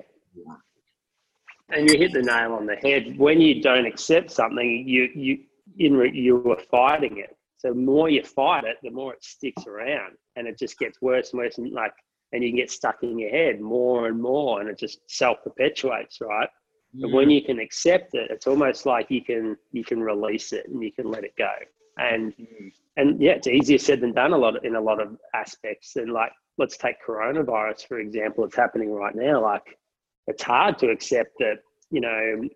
And 1.70 1.90
you 1.90 1.98
hit 1.98 2.12
the 2.12 2.22
nail 2.22 2.52
on 2.52 2.66
the 2.66 2.76
head. 2.76 3.18
When 3.18 3.40
you 3.40 3.62
don't 3.62 3.86
accept 3.86 4.30
something, 4.30 4.84
you 4.86 5.08
you 5.14 5.38
in 5.78 5.96
re, 5.96 6.10
you 6.12 6.50
are 6.50 6.60
fighting 6.70 7.18
it. 7.18 7.36
So 7.58 7.68
the 7.70 7.74
more 7.74 8.08
you 8.08 8.22
fight 8.22 8.64
it, 8.64 8.76
the 8.82 8.90
more 8.90 9.14
it 9.14 9.24
sticks 9.24 9.66
around, 9.66 10.12
and 10.36 10.46
it 10.46 10.58
just 10.58 10.78
gets 10.78 11.02
worse 11.02 11.32
and 11.32 11.40
worse. 11.40 11.58
And 11.58 11.70
like, 11.72 11.92
and 12.32 12.42
you 12.42 12.50
can 12.50 12.56
get 12.56 12.70
stuck 12.70 13.02
in 13.02 13.18
your 13.18 13.30
head 13.30 13.60
more 13.60 14.06
and 14.06 14.20
more, 14.20 14.60
and 14.60 14.70
it 14.70 14.78
just 14.78 15.00
self 15.10 15.42
perpetuates, 15.42 16.18
right? 16.22 16.48
Mm. 16.96 17.02
But 17.02 17.10
when 17.12 17.28
you 17.28 17.42
can 17.42 17.58
accept 17.58 18.14
it, 18.14 18.30
it's 18.30 18.46
almost 18.46 18.86
like 18.86 19.10
you 19.10 19.22
can 19.22 19.56
you 19.72 19.84
can 19.84 20.00
release 20.00 20.52
it 20.52 20.68
and 20.68 20.82
you 20.82 20.92
can 20.92 21.10
let 21.10 21.24
it 21.24 21.34
go 21.36 21.50
and 21.98 22.34
mm. 22.36 22.72
and 22.96 23.20
yeah, 23.20 23.32
it's 23.32 23.46
easier 23.46 23.78
said 23.78 24.00
than 24.00 24.12
done 24.12 24.32
a 24.32 24.38
lot 24.38 24.56
of, 24.56 24.64
in 24.64 24.76
a 24.76 24.80
lot 24.80 25.00
of 25.00 25.16
aspects. 25.34 25.96
And 25.96 26.12
like 26.12 26.32
let's 26.56 26.76
take 26.76 26.96
coronavirus 27.06 27.86
for 27.86 27.98
example. 27.98 28.44
It's 28.44 28.56
happening 28.56 28.92
right 28.92 29.14
now. 29.14 29.42
Like 29.42 29.78
it's 30.26 30.42
hard 30.42 30.78
to 30.78 30.90
accept 30.90 31.32
that 31.38 31.58
you 31.90 32.00
know 32.00 32.48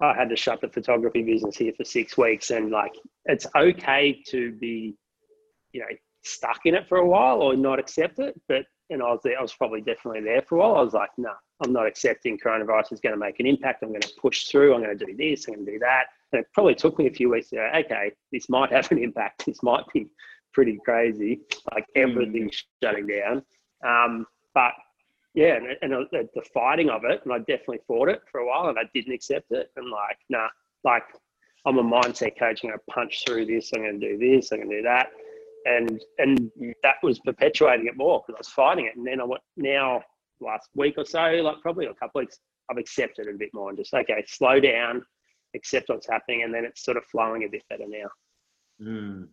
I 0.00 0.14
had 0.14 0.30
to 0.30 0.36
shut 0.36 0.60
the 0.60 0.68
photography 0.68 1.22
business 1.22 1.56
here 1.56 1.72
for 1.76 1.84
six 1.84 2.16
weeks, 2.16 2.50
and 2.50 2.70
like 2.70 2.94
it's 3.26 3.46
okay 3.56 4.22
to 4.28 4.52
be 4.52 4.94
you 5.72 5.80
know 5.80 5.86
stuck 6.24 6.60
in 6.64 6.74
it 6.74 6.88
for 6.88 6.98
a 6.98 7.06
while 7.06 7.42
or 7.42 7.56
not 7.56 7.78
accept 7.78 8.18
it. 8.18 8.40
But 8.48 8.66
and 8.90 9.02
I 9.02 9.06
was 9.06 9.20
there, 9.24 9.38
I 9.38 9.42
was 9.42 9.54
probably 9.54 9.80
definitely 9.80 10.20
there 10.20 10.42
for 10.42 10.56
a 10.56 10.58
while. 10.58 10.76
I 10.76 10.82
was 10.82 10.92
like, 10.92 11.10
no, 11.16 11.30
nah, 11.30 11.34
I'm 11.64 11.72
not 11.72 11.86
accepting 11.86 12.38
coronavirus 12.38 12.92
is 12.92 13.00
going 13.00 13.14
to 13.14 13.18
make 13.18 13.40
an 13.40 13.46
impact. 13.46 13.82
I'm 13.82 13.88
going 13.88 14.02
to 14.02 14.12
push 14.20 14.46
through. 14.46 14.74
I'm 14.74 14.82
going 14.82 14.96
to 14.96 15.06
do 15.06 15.16
this. 15.16 15.46
I'm 15.48 15.54
going 15.54 15.66
to 15.66 15.72
do 15.72 15.78
that. 15.78 16.06
And 16.32 16.40
it 16.40 16.46
probably 16.54 16.74
took 16.74 16.98
me 16.98 17.06
a 17.06 17.12
few 17.12 17.30
weeks 17.30 17.50
to 17.50 17.56
go, 17.56 17.70
okay, 17.76 18.12
this 18.32 18.48
might 18.48 18.72
have 18.72 18.90
an 18.90 18.98
impact. 18.98 19.44
This 19.46 19.62
might 19.62 19.84
be 19.92 20.06
pretty 20.52 20.78
crazy, 20.84 21.40
like 21.72 21.86
hmm. 21.94 22.02
everything's 22.02 22.56
mm. 22.56 22.64
shutting 22.82 23.06
down. 23.06 23.42
Um, 23.86 24.26
but 24.54 24.72
yeah, 25.34 25.56
and, 25.56 25.66
and 25.80 25.94
uh, 25.94 26.04
the, 26.12 26.28
the 26.34 26.42
fighting 26.52 26.90
of 26.90 27.04
it, 27.04 27.22
and 27.24 27.32
I 27.32 27.38
definitely 27.38 27.80
fought 27.86 28.08
it 28.08 28.20
for 28.30 28.40
a 28.40 28.46
while, 28.46 28.68
and 28.68 28.78
I 28.78 28.82
didn't 28.94 29.14
accept 29.14 29.50
it. 29.50 29.70
And 29.76 29.90
like, 29.90 30.18
nah, 30.28 30.48
like 30.84 31.04
I'm 31.64 31.78
a 31.78 31.82
mindset 31.82 32.38
coach. 32.38 32.60
I'm 32.62 32.70
going 32.70 32.78
to 32.78 32.92
punch 32.92 33.22
through 33.24 33.46
this. 33.46 33.70
I'm 33.74 33.82
going 33.82 34.00
to 34.00 34.08
do 34.10 34.18
this. 34.18 34.52
I'm 34.52 34.58
going 34.58 34.70
to 34.70 34.76
do 34.78 34.82
that. 34.82 35.08
And 35.64 36.02
and 36.18 36.50
that 36.82 36.96
was 37.04 37.20
perpetuating 37.20 37.86
it 37.86 37.96
more 37.96 38.20
because 38.20 38.36
I 38.36 38.40
was 38.40 38.48
fighting 38.48 38.86
it. 38.86 38.96
And 38.96 39.06
then 39.06 39.20
I 39.20 39.24
went 39.24 39.42
now 39.56 40.02
last 40.40 40.68
week 40.74 40.94
or 40.98 41.04
so, 41.04 41.20
like 41.20 41.60
probably 41.62 41.86
a 41.86 41.94
couple 41.94 42.20
weeks, 42.20 42.38
I've 42.68 42.78
accepted 42.78 43.28
it 43.28 43.34
a 43.34 43.38
bit 43.38 43.50
more 43.54 43.68
and 43.68 43.78
just 43.78 43.94
okay, 43.94 44.24
slow 44.26 44.58
down, 44.58 45.04
accept 45.54 45.88
what's 45.88 46.08
happening, 46.08 46.42
and 46.42 46.54
then 46.54 46.64
it's 46.64 46.84
sort 46.84 46.96
of 46.96 47.04
flowing 47.06 47.44
a 47.44 47.48
bit 47.48 47.62
better 47.68 47.84
now. 47.86 48.08
Mm. 48.80 49.28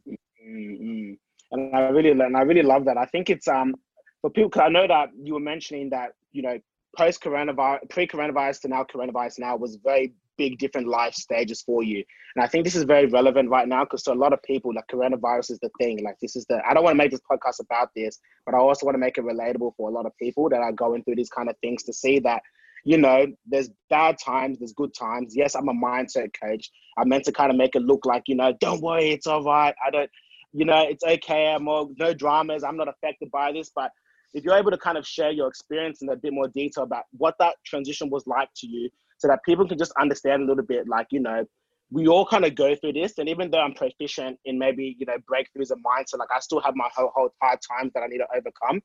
Mm-hmm. 0.47 1.13
And 1.51 1.75
I 1.75 1.89
really 1.89 2.11
and 2.11 2.37
I 2.37 2.41
really 2.41 2.61
love 2.61 2.85
that. 2.85 2.97
I 2.97 3.05
think 3.05 3.29
it's 3.29 3.47
um 3.47 3.75
for 4.21 4.29
people. 4.29 4.49
Cause 4.49 4.63
I 4.65 4.69
know 4.69 4.87
that 4.87 5.09
you 5.21 5.33
were 5.33 5.39
mentioning 5.39 5.89
that 5.91 6.11
you 6.31 6.41
know 6.41 6.59
post 6.97 7.21
coronavirus, 7.21 7.89
pre 7.89 8.07
coronavirus 8.07 8.61
to 8.61 8.67
now 8.67 8.83
coronavirus 8.83 9.39
now 9.39 9.55
was 9.55 9.77
very 9.83 10.13
big 10.37 10.57
different 10.57 10.87
life 10.87 11.13
stages 11.13 11.61
for 11.61 11.83
you. 11.83 12.03
And 12.35 12.43
I 12.43 12.47
think 12.47 12.63
this 12.63 12.75
is 12.75 12.83
very 12.83 13.05
relevant 13.07 13.49
right 13.49 13.67
now 13.67 13.83
because 13.83 14.03
to 14.03 14.13
a 14.13 14.23
lot 14.23 14.31
of 14.31 14.41
people, 14.43 14.73
like 14.73 14.87
coronavirus 14.91 15.51
is 15.51 15.59
the 15.59 15.69
thing. 15.77 16.03
Like 16.03 16.17
this 16.21 16.35
is 16.35 16.45
the 16.49 16.61
I 16.67 16.73
don't 16.73 16.83
want 16.83 16.93
to 16.93 16.97
make 16.97 17.11
this 17.11 17.21
podcast 17.29 17.59
about 17.59 17.89
this, 17.95 18.19
but 18.45 18.55
I 18.55 18.57
also 18.57 18.85
want 18.85 18.95
to 18.95 18.99
make 18.99 19.17
it 19.17 19.25
relatable 19.25 19.73
for 19.75 19.89
a 19.89 19.93
lot 19.93 20.05
of 20.05 20.17
people 20.17 20.49
that 20.49 20.61
are 20.61 20.71
going 20.71 21.03
through 21.03 21.17
these 21.17 21.29
kind 21.29 21.49
of 21.49 21.55
things 21.61 21.83
to 21.83 21.93
see 21.93 22.19
that 22.19 22.41
you 22.85 22.97
know, 22.97 23.27
there's 23.45 23.69
bad 23.89 24.17
times, 24.17 24.59
there's 24.59 24.73
good 24.73 24.93
times. 24.93 25.35
Yes, 25.35 25.55
I'm 25.55 25.69
a 25.69 25.73
mindset 25.73 26.29
coach. 26.41 26.69
I'm 26.97 27.09
meant 27.09 27.25
to 27.25 27.31
kind 27.31 27.51
of 27.51 27.57
make 27.57 27.75
it 27.75 27.83
look 27.83 28.05
like, 28.05 28.23
you 28.27 28.35
know, 28.35 28.53
don't 28.59 28.81
worry, 28.81 29.09
it's 29.11 29.27
all 29.27 29.43
right. 29.43 29.75
I 29.85 29.89
don't, 29.89 30.09
you 30.53 30.65
know, 30.65 30.81
it's 30.81 31.03
okay. 31.03 31.53
I'm 31.53 31.67
all, 31.67 31.91
no 31.97 32.13
dramas. 32.13 32.63
I'm 32.63 32.77
not 32.77 32.87
affected 32.87 33.29
by 33.31 33.51
this. 33.51 33.71
But 33.75 33.91
if 34.33 34.43
you're 34.43 34.57
able 34.57 34.71
to 34.71 34.77
kind 34.77 34.97
of 34.97 35.05
share 35.05 35.31
your 35.31 35.47
experience 35.47 36.01
in 36.01 36.09
a 36.09 36.15
bit 36.15 36.33
more 36.33 36.47
detail 36.47 36.83
about 36.83 37.03
what 37.11 37.35
that 37.39 37.55
transition 37.65 38.09
was 38.09 38.25
like 38.25 38.49
to 38.57 38.67
you, 38.67 38.89
so 39.17 39.27
that 39.27 39.43
people 39.43 39.67
can 39.67 39.77
just 39.77 39.91
understand 39.99 40.43
a 40.43 40.45
little 40.45 40.63
bit, 40.63 40.87
like, 40.87 41.07
you 41.11 41.19
know, 41.19 41.45
we 41.91 42.07
all 42.07 42.25
kind 42.25 42.45
of 42.45 42.55
go 42.55 42.73
through 42.75 42.93
this. 42.93 43.17
And 43.17 43.27
even 43.27 43.51
though 43.51 43.59
I'm 43.59 43.73
proficient 43.73 44.39
in 44.45 44.57
maybe, 44.57 44.95
you 44.97 45.05
know, 45.05 45.17
breakthroughs 45.29 45.71
of 45.71 45.79
mindset, 45.79 46.19
like 46.19 46.29
I 46.33 46.39
still 46.39 46.61
have 46.61 46.75
my 46.75 46.87
whole, 46.95 47.11
whole 47.13 47.29
hard 47.41 47.59
times 47.69 47.91
that 47.93 48.03
I 48.03 48.07
need 48.07 48.19
to 48.19 48.27
overcome. 48.33 48.81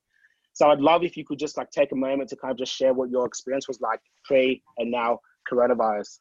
So 0.55 0.71
I'd 0.71 0.81
love 0.81 1.03
if 1.03 1.17
you 1.17 1.25
could 1.25 1.38
just 1.38 1.57
like 1.57 1.71
take 1.71 1.93
a 1.93 1.97
moment 1.97 2.31
to 2.31 2.37
kind 2.37 2.53
of 2.53 2.59
just 2.59 2.73
share 2.73 2.95
what 2.95 3.11
your 3.11 3.27
experience 3.27 3.69
was 3.69 3.81
like 3.81 4.01
pre 4.25 4.62
and 4.79 4.90
now 4.90 5.19
coronavirus. 5.51 6.21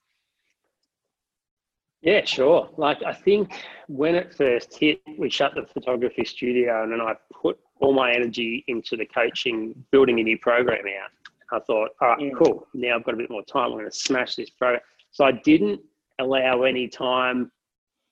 Yeah, 2.01 2.25
sure. 2.25 2.69
Like 2.75 3.01
I 3.03 3.13
think 3.13 3.53
when 3.87 4.15
it 4.15 4.33
first 4.33 4.77
hit, 4.77 5.01
we 5.17 5.29
shut 5.29 5.53
the 5.55 5.65
photography 5.65 6.25
studio 6.25 6.83
and 6.83 6.91
then 6.91 6.99
I 6.99 7.13
put 7.31 7.57
all 7.79 7.93
my 7.93 8.11
energy 8.11 8.65
into 8.67 8.97
the 8.97 9.05
coaching, 9.05 9.73
building 9.91 10.19
a 10.19 10.23
new 10.23 10.37
program 10.37 10.83
out. 11.01 11.11
I 11.51 11.63
thought, 11.63 11.91
all 12.01 12.09
right, 12.09 12.19
mm. 12.19 12.31
cool. 12.37 12.67
Now 12.73 12.95
I've 12.95 13.05
got 13.05 13.13
a 13.13 13.17
bit 13.17 13.29
more 13.29 13.43
time. 13.43 13.67
I'm 13.67 13.73
going 13.73 13.85
to 13.85 13.95
smash 13.95 14.35
this 14.35 14.49
program. 14.49 14.81
So 15.11 15.23
I 15.23 15.31
didn't 15.31 15.79
allow 16.19 16.63
any 16.63 16.87
time 16.87 17.51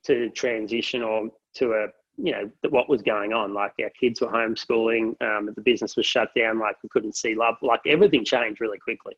to 0.06 0.30
transition 0.30 1.02
or 1.02 1.30
to 1.56 1.74
a 1.74 1.88
you 2.18 2.32
know 2.32 2.50
what 2.70 2.90
was 2.90 3.02
going 3.02 3.34
on. 3.34 3.54
Like 3.54 3.74
our 3.82 3.90
kids 4.00 4.22
were 4.22 4.28
homeschooling, 4.28 5.22
um, 5.22 5.50
the 5.54 5.62
business 5.62 5.96
was 5.96 6.06
shut 6.06 6.30
down. 6.36 6.60
Like 6.60 6.76
we 6.84 6.90
couldn't 6.90 7.16
see 7.16 7.36
love. 7.36 7.56
Like 7.62 7.82
everything 7.86 8.26
changed 8.26 8.62
really 8.62 8.80
quickly, 8.80 9.14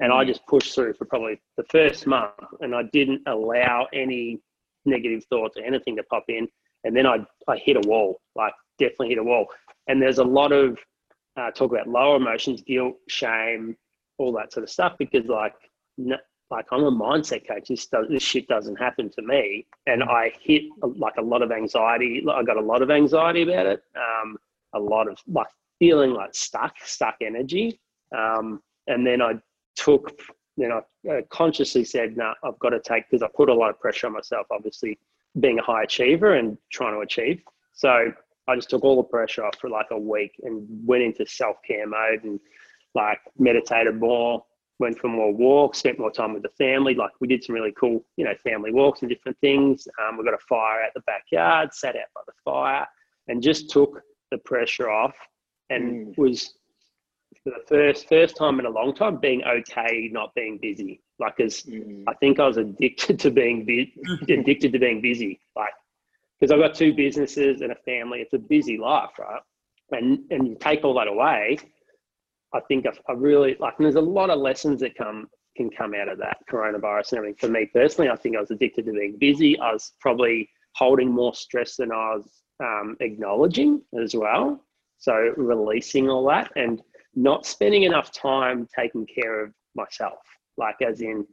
and 0.00 0.12
I 0.12 0.24
mm. 0.24 0.28
just 0.28 0.46
pushed 0.46 0.74
through 0.74 0.94
for 0.94 1.04
probably 1.04 1.40
the 1.56 1.64
first 1.64 2.06
month, 2.06 2.32
and 2.60 2.74
I 2.74 2.84
didn't 2.92 3.22
allow 3.26 3.86
any 3.92 4.40
negative 4.84 5.24
thoughts 5.24 5.56
or 5.56 5.64
anything 5.64 5.96
to 5.96 6.02
pop 6.04 6.24
in. 6.28 6.48
And 6.84 6.96
then 6.96 7.06
I 7.06 7.18
I 7.48 7.56
hit 7.56 7.76
a 7.76 7.88
wall. 7.88 8.20
Like 8.34 8.54
definitely 8.78 9.10
hit 9.10 9.18
a 9.18 9.24
wall. 9.24 9.46
And 9.88 10.00
there's 10.00 10.18
a 10.18 10.24
lot 10.24 10.52
of 10.52 10.78
uh, 11.36 11.50
talk 11.50 11.70
about 11.72 11.88
lower 11.88 12.16
emotions, 12.16 12.62
guilt, 12.62 12.96
shame, 13.08 13.76
all 14.18 14.32
that 14.32 14.52
sort 14.52 14.64
of 14.64 14.70
stuff 14.70 14.94
because 14.98 15.26
like 15.26 15.54
like 16.50 16.66
I'm 16.70 16.84
a 16.84 16.92
mindset 16.92 17.46
coach. 17.46 17.68
This 17.68 17.86
does, 17.86 18.06
this 18.08 18.22
shit 18.22 18.46
doesn't 18.48 18.76
happen 18.76 19.10
to 19.10 19.22
me, 19.22 19.66
and. 19.86 20.02
I 20.02 20.32
hit 20.40 20.64
like 20.82 21.16
a 21.18 21.22
lot 21.22 21.42
of 21.42 21.52
anxiety. 21.52 22.24
I 22.30 22.42
got 22.42 22.56
a 22.56 22.60
lot 22.60 22.80
of 22.82 22.90
anxiety 22.90 23.42
about 23.42 23.66
it. 23.66 23.82
Um, 23.96 24.36
a 24.72 24.78
lot 24.78 25.08
of 25.08 25.18
like 25.26 25.48
feeling 25.78 26.12
like 26.12 26.34
stuck, 26.34 26.74
stuck 26.84 27.16
energy. 27.20 27.80
Um, 28.16 28.62
and 28.86 29.06
then 29.06 29.20
I 29.20 29.34
took, 29.74 30.20
then 30.56 30.72
I 30.72 31.22
consciously 31.28 31.84
said, 31.84 32.16
"No, 32.16 32.32
nah, 32.42 32.48
I've 32.48 32.58
got 32.58 32.70
to 32.70 32.80
take," 32.80 33.04
because 33.10 33.22
I 33.22 33.28
put 33.34 33.48
a 33.48 33.54
lot 33.54 33.70
of 33.70 33.80
pressure 33.80 34.06
on 34.06 34.14
myself. 34.14 34.46
Obviously, 34.50 34.98
being 35.40 35.58
a 35.58 35.62
high 35.62 35.82
achiever 35.82 36.34
and 36.34 36.56
trying 36.72 36.94
to 36.94 37.00
achieve. 37.00 37.42
So 37.72 38.12
I 38.48 38.54
just 38.54 38.70
took 38.70 38.84
all 38.84 38.96
the 38.96 39.02
pressure 39.02 39.44
off 39.44 39.56
for 39.60 39.68
like 39.68 39.86
a 39.90 39.98
week 39.98 40.32
and 40.42 40.66
went 40.86 41.02
into 41.02 41.26
self 41.26 41.56
care 41.66 41.86
mode 41.86 42.24
and 42.24 42.40
like 42.94 43.18
meditated 43.38 44.00
more 44.00 44.44
went 44.78 44.98
for 44.98 45.08
more 45.08 45.32
walks, 45.32 45.78
spent 45.78 45.98
more 45.98 46.10
time 46.10 46.34
with 46.34 46.42
the 46.42 46.50
family. 46.50 46.94
Like 46.94 47.12
we 47.20 47.28
did 47.28 47.42
some 47.42 47.54
really 47.54 47.72
cool, 47.78 48.04
you 48.16 48.24
know, 48.24 48.34
family 48.42 48.72
walks 48.72 49.00
and 49.00 49.08
different 49.08 49.38
things. 49.40 49.88
Um, 50.02 50.18
we 50.18 50.24
got 50.24 50.34
a 50.34 50.38
fire 50.48 50.82
out 50.82 50.92
the 50.94 51.00
backyard, 51.00 51.72
sat 51.72 51.96
out 51.96 52.08
by 52.14 52.20
the 52.26 52.32
fire, 52.44 52.86
and 53.28 53.42
just 53.42 53.70
took 53.70 54.00
the 54.30 54.38
pressure 54.38 54.90
off, 54.90 55.14
and 55.70 56.08
mm. 56.08 56.18
was 56.18 56.54
for 57.42 57.50
the 57.50 57.64
first 57.66 58.08
first 58.08 58.36
time 58.36 58.58
in 58.60 58.66
a 58.66 58.70
long 58.70 58.94
time 58.94 59.18
being 59.18 59.42
okay 59.44 60.08
not 60.12 60.34
being 60.34 60.58
busy. 60.60 61.00
Like, 61.18 61.40
as 61.40 61.62
mm. 61.62 62.04
I 62.06 62.14
think 62.14 62.38
I 62.38 62.46
was 62.46 62.56
addicted 62.58 63.18
to 63.20 63.30
being 63.30 63.64
bu- 63.64 63.86
addicted 64.32 64.72
to 64.72 64.78
being 64.78 65.00
busy. 65.00 65.40
Like, 65.54 65.72
because 66.38 66.52
I've 66.52 66.60
got 66.60 66.74
two 66.74 66.92
businesses 66.92 67.62
and 67.62 67.72
a 67.72 67.76
family. 67.76 68.20
It's 68.20 68.34
a 68.34 68.38
busy 68.38 68.76
life, 68.76 69.18
right? 69.18 69.40
And 69.92 70.20
and 70.30 70.48
you 70.48 70.56
take 70.60 70.84
all 70.84 70.94
that 70.94 71.08
away, 71.08 71.58
I 72.54 72.60
think 72.68 72.86
I, 72.86 73.12
really 73.12 73.56
like, 73.58 73.74
there's 73.78 73.96
a 73.96 74.00
lot 74.00 74.30
of 74.30 74.38
lessons 74.38 74.80
that 74.80 74.96
come 74.96 75.28
can 75.56 75.70
come 75.70 75.94
out 75.94 76.08
of 76.08 76.18
that 76.18 76.38
coronavirus 76.50 77.12
and 77.12 77.18
everything. 77.18 77.36
For 77.40 77.48
me 77.48 77.68
personally, 77.72 78.10
I 78.10 78.16
think 78.16 78.36
I 78.36 78.40
was 78.40 78.50
addicted 78.50 78.84
to 78.86 78.92
being 78.92 79.16
busy. 79.18 79.58
I 79.58 79.72
was 79.72 79.92
probably 80.00 80.48
holding 80.74 81.10
more 81.10 81.34
stress 81.34 81.76
than 81.76 81.90
I 81.90 82.16
was 82.16 82.42
um, 82.62 82.96
acknowledging 83.00 83.82
as 84.00 84.14
well. 84.14 84.62
So 84.98 85.32
releasing 85.36 86.08
all 86.08 86.26
that 86.28 86.50
and 86.56 86.82
not 87.14 87.46
spending 87.46 87.84
enough 87.84 88.12
time 88.12 88.68
taking 88.78 89.06
care 89.06 89.42
of 89.42 89.52
myself, 89.74 90.18
like 90.56 90.76
as 90.86 91.00
in, 91.00 91.26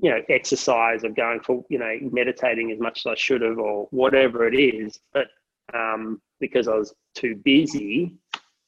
you 0.00 0.10
know, 0.10 0.20
exercise 0.28 1.04
or 1.04 1.10
going 1.10 1.40
for, 1.40 1.64
you 1.70 1.78
know, 1.78 1.98
meditating 2.12 2.70
as 2.70 2.78
much 2.78 3.00
as 3.04 3.12
I 3.12 3.14
should 3.14 3.42
have 3.42 3.58
or 3.58 3.88
whatever 3.90 4.46
it 4.46 4.54
is. 4.54 5.00
But 5.12 5.28
um, 5.74 6.20
because 6.40 6.68
I 6.68 6.74
was 6.74 6.94
too 7.14 7.36
busy 7.44 8.14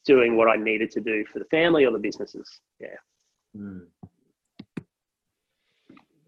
doing 0.05 0.37
what 0.37 0.49
I 0.49 0.57
needed 0.57 0.91
to 0.93 1.01
do 1.01 1.25
for 1.33 1.39
the 1.39 1.45
family 1.47 1.85
or 1.85 1.93
the 1.93 1.99
businesses. 1.99 2.61
Yeah. 2.81 2.89
Mm. 3.57 3.87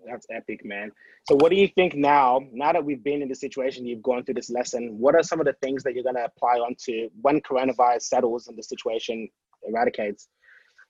That's 0.06 0.26
epic, 0.30 0.64
man. 0.64 0.90
So, 1.28 1.36
what 1.36 1.50
do 1.50 1.56
you 1.56 1.68
think 1.68 1.94
now? 1.94 2.40
Now 2.52 2.72
that 2.72 2.84
we've 2.84 3.02
been 3.02 3.22
in 3.22 3.28
the 3.28 3.34
situation, 3.34 3.86
you've 3.86 4.02
gone 4.02 4.24
through 4.24 4.34
this 4.34 4.50
lesson. 4.50 4.98
What 4.98 5.14
are 5.14 5.22
some 5.22 5.40
of 5.40 5.46
the 5.46 5.54
things 5.62 5.82
that 5.84 5.94
you're 5.94 6.02
going 6.02 6.16
to 6.16 6.24
apply 6.24 6.58
onto 6.58 7.08
when 7.20 7.40
coronavirus 7.40 8.02
settles 8.02 8.48
and 8.48 8.58
the 8.58 8.62
situation 8.62 9.28
eradicates? 9.66 10.28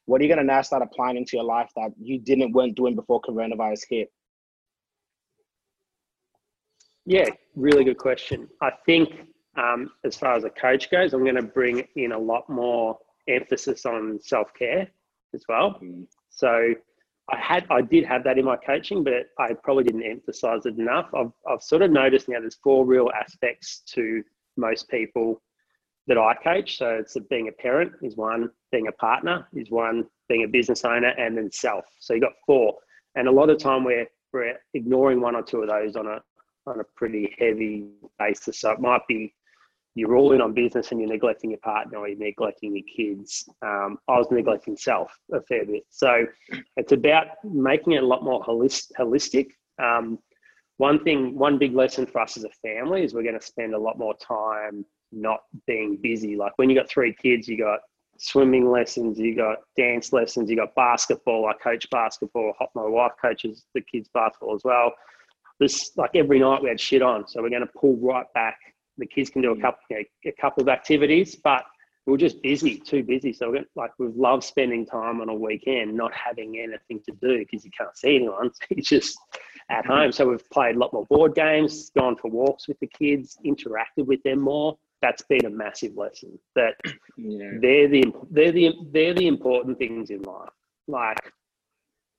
What 0.07 0.21
are 0.21 0.25
you 0.25 0.29
going 0.29 0.45
to 0.45 0.53
now 0.53 0.63
start 0.63 0.83
applying 0.83 1.17
into 1.17 1.37
your 1.37 1.45
life 1.45 1.71
that 1.77 1.91
you 2.01 2.19
didn't 2.19 2.53
weren't 2.53 2.75
doing 2.75 2.97
before 2.97 3.21
coronavirus 3.21 3.83
hit? 3.89 4.13
Yeah, 7.05 7.29
really 7.55 7.85
good 7.85 7.99
question. 7.99 8.49
I 8.61 8.71
think 8.87 9.11
um, 9.57 9.91
as 10.05 10.17
far 10.17 10.35
as 10.35 10.45
a 10.45 10.51
coach 10.51 10.91
goes, 10.91 11.13
I'm 11.13 11.25
going 11.25 11.37
to 11.37 11.43
bring 11.43 11.87
in 11.97 12.13
a 12.13 12.19
lot 12.19 12.49
more 12.49 12.99
emphasis 13.29 13.85
on 13.87 14.19
self 14.23 14.53
care 14.55 14.89
as 15.35 15.45
well. 15.49 15.79
Mm. 15.83 16.07
So 16.31 16.75
I 17.31 17.39
had, 17.39 17.67
I 17.71 17.83
did 17.83 18.05
have 18.05 18.25
that 18.25 18.39
in 18.39 18.45
my 18.45 18.57
coaching, 18.57 19.05
but 19.05 19.27
I 19.39 19.55
probably 19.63 19.85
didn't 19.85 20.05
emphasize 20.05 20.67
it 20.67 20.79
enough. 20.79 21.11
I've, 21.15 21.33
I've 21.49 21.63
sort 21.63 21.83
of 21.83 21.91
noticed 21.91 22.29
now 22.29 22.41
there's 22.41 22.59
four 22.63 22.85
real 22.85 23.11
aspects 23.19 23.83
to 23.95 24.23
most 24.57 24.89
people 24.89 25.41
that 26.09 26.19
I 26.19 26.35
coach. 26.43 26.79
So 26.79 26.89
it's 26.89 27.17
being 27.31 27.49
a 27.49 27.53
parent 27.53 27.93
is 28.03 28.17
one, 28.17 28.51
being 28.73 28.89
a 28.89 28.93
partner 28.93 29.47
is 29.53 29.71
one, 29.71 30.05
being 30.29 30.45
a 30.45 30.49
business 30.49 30.85
owner, 30.85 31.09
and 31.19 31.37
then 31.37 31.51
self. 31.53 31.85
So 32.01 32.15
you 32.15 32.21
got 32.21 32.33
four. 32.47 32.75
And 33.15 33.29
a 33.29 33.33
lot 33.33 33.51
of 33.51 33.59
time 33.59 33.85
we're 33.85 34.07
we're 34.33 34.57
ignoring 34.73 35.21
one 35.21 35.37
or 35.37 35.43
two 35.43 35.63
of 35.63 35.69
those 35.69 35.95
on 35.95 36.07
a 36.07 36.21
on 36.67 36.81
a 36.81 36.85
pretty 36.97 37.35
heavy 37.39 37.87
basis. 38.19 38.61
So 38.61 38.71
it 38.71 38.81
might 38.81 39.03
be 39.07 39.35
you're 39.95 40.17
all 40.17 40.33
in 40.33 40.41
on 40.41 40.55
business 40.55 40.91
and 40.91 41.01
you're 41.01 41.11
neglecting 41.11 41.51
your 41.51 41.61
partner 41.61 41.99
or 41.99 42.09
you're 42.09 42.19
neglecting 42.19 42.75
your 42.75 42.85
kids. 42.97 43.49
Um, 43.61 43.99
I 44.09 44.19
was 44.19 44.27
neglecting 44.31 44.77
self 44.77 45.13
a 45.33 45.41
fair 45.43 45.67
bit. 45.67 45.85
So 45.91 46.27
it's 46.77 46.93
about 46.93 47.27
making 47.45 47.93
it 47.93 48.03
a 48.03 48.07
lot 48.07 48.25
more 48.25 48.43
holistic. 48.43 49.51
Um, 49.83 50.19
one 50.79 51.05
thing, 51.05 51.39
one 51.39 51.59
big 51.59 51.75
lesson 51.75 52.07
for 52.07 52.21
us 52.21 52.37
as 52.37 52.45
a 52.45 52.51
family 52.63 53.05
is 53.05 53.13
we're 53.13 53.23
going 53.23 53.39
to 53.39 53.47
spend 53.47 53.75
a 53.75 53.79
lot 53.79 53.99
more 53.99 54.15
time 54.17 54.85
not 55.13 55.41
being 55.67 55.99
busy. 56.03 56.37
Like 56.37 56.53
when 56.57 56.71
you 56.71 56.77
got 56.77 56.89
three 56.89 57.15
kids, 57.15 57.47
you 57.47 57.59
got 57.59 57.81
swimming 58.19 58.71
lessons, 58.71 59.19
you 59.19 59.37
got 59.37 59.59
dance 59.77 60.13
lessons, 60.13 60.49
you 60.49 60.57
got 60.57 60.75
basketball. 60.75 61.47
I 61.47 61.53
coach 61.63 61.89
basketball. 61.91 62.55
My 62.75 62.87
wife 62.87 63.13
coaches 63.21 63.65
the 63.75 63.83
kids 63.83 64.09
basketball 64.15 64.55
as 64.55 64.63
well. 64.65 64.95
This 65.61 65.93
like 65.97 66.13
every 66.15 66.41
night 66.41 66.63
we 66.63 66.69
had 66.69 66.81
shit 66.81 67.03
on, 67.03 67.29
so 67.29 67.43
we're 67.43 67.51
going 67.51 67.67
to 67.67 67.73
pull 67.79 67.97
right 67.99 68.27
back. 68.35 68.57
The 68.99 69.07
kids 69.07 69.31
can 69.31 69.43
do 69.43 69.53
a 69.53 69.57
mm. 69.57 69.61
couple 69.61 69.81
you 69.91 69.97
know, 69.99 70.05
a 70.27 70.41
couple 70.41 70.63
of 70.63 70.69
activities, 70.69 71.37
but 71.37 71.65
we 72.07 72.15
are 72.15 72.19
just 72.19 72.43
busy, 72.43 72.79
too 72.79 73.03
busy. 73.05 73.33
So 73.33 73.51
we're 73.51 73.65
like 73.77 73.93
we 73.99 74.09
love 74.09 74.45
spending 74.45 74.85
time 74.85 75.21
on 75.21 75.29
a 75.29 75.35
weekend, 75.35 75.95
not 75.95 76.13
having 76.13 76.59
anything 76.59 77.01
to 77.09 77.13
do 77.21 77.39
because 77.39 77.65
you 77.65 77.71
can't 77.77 77.97
see 77.97 78.17
anyone. 78.17 78.51
It's 78.71 78.89
just 78.89 79.19
at 79.71 79.87
home. 79.87 80.13
So 80.13 80.29
we've 80.29 80.51
played 80.51 80.77
a 80.77 80.79
lot 80.79 80.93
more 80.93 81.07
board 81.07 81.35
games, 81.35 81.91
gone 81.97 82.17
for 82.17 82.31
walks 82.31 82.67
with 82.67 82.79
the 82.81 82.89
kids, 82.89 83.39
interacted 83.45 84.07
with 84.07 84.23
them 84.25 84.41
more 84.41 84.77
that's 85.03 85.23
been 85.23 85.45
a 85.45 85.51
massive 85.51 85.97
lesson 85.97 86.39
that 86.55 86.75
yeah. 87.19 87.51
they're 87.61 87.89
the 87.89 88.05
they're 88.31 88.53
the 88.53 88.73
they're 88.93 89.13
the 89.13 89.27
important 89.27 89.77
things 89.77 90.09
in 90.09 90.23
life 90.23 90.49
like 90.87 91.19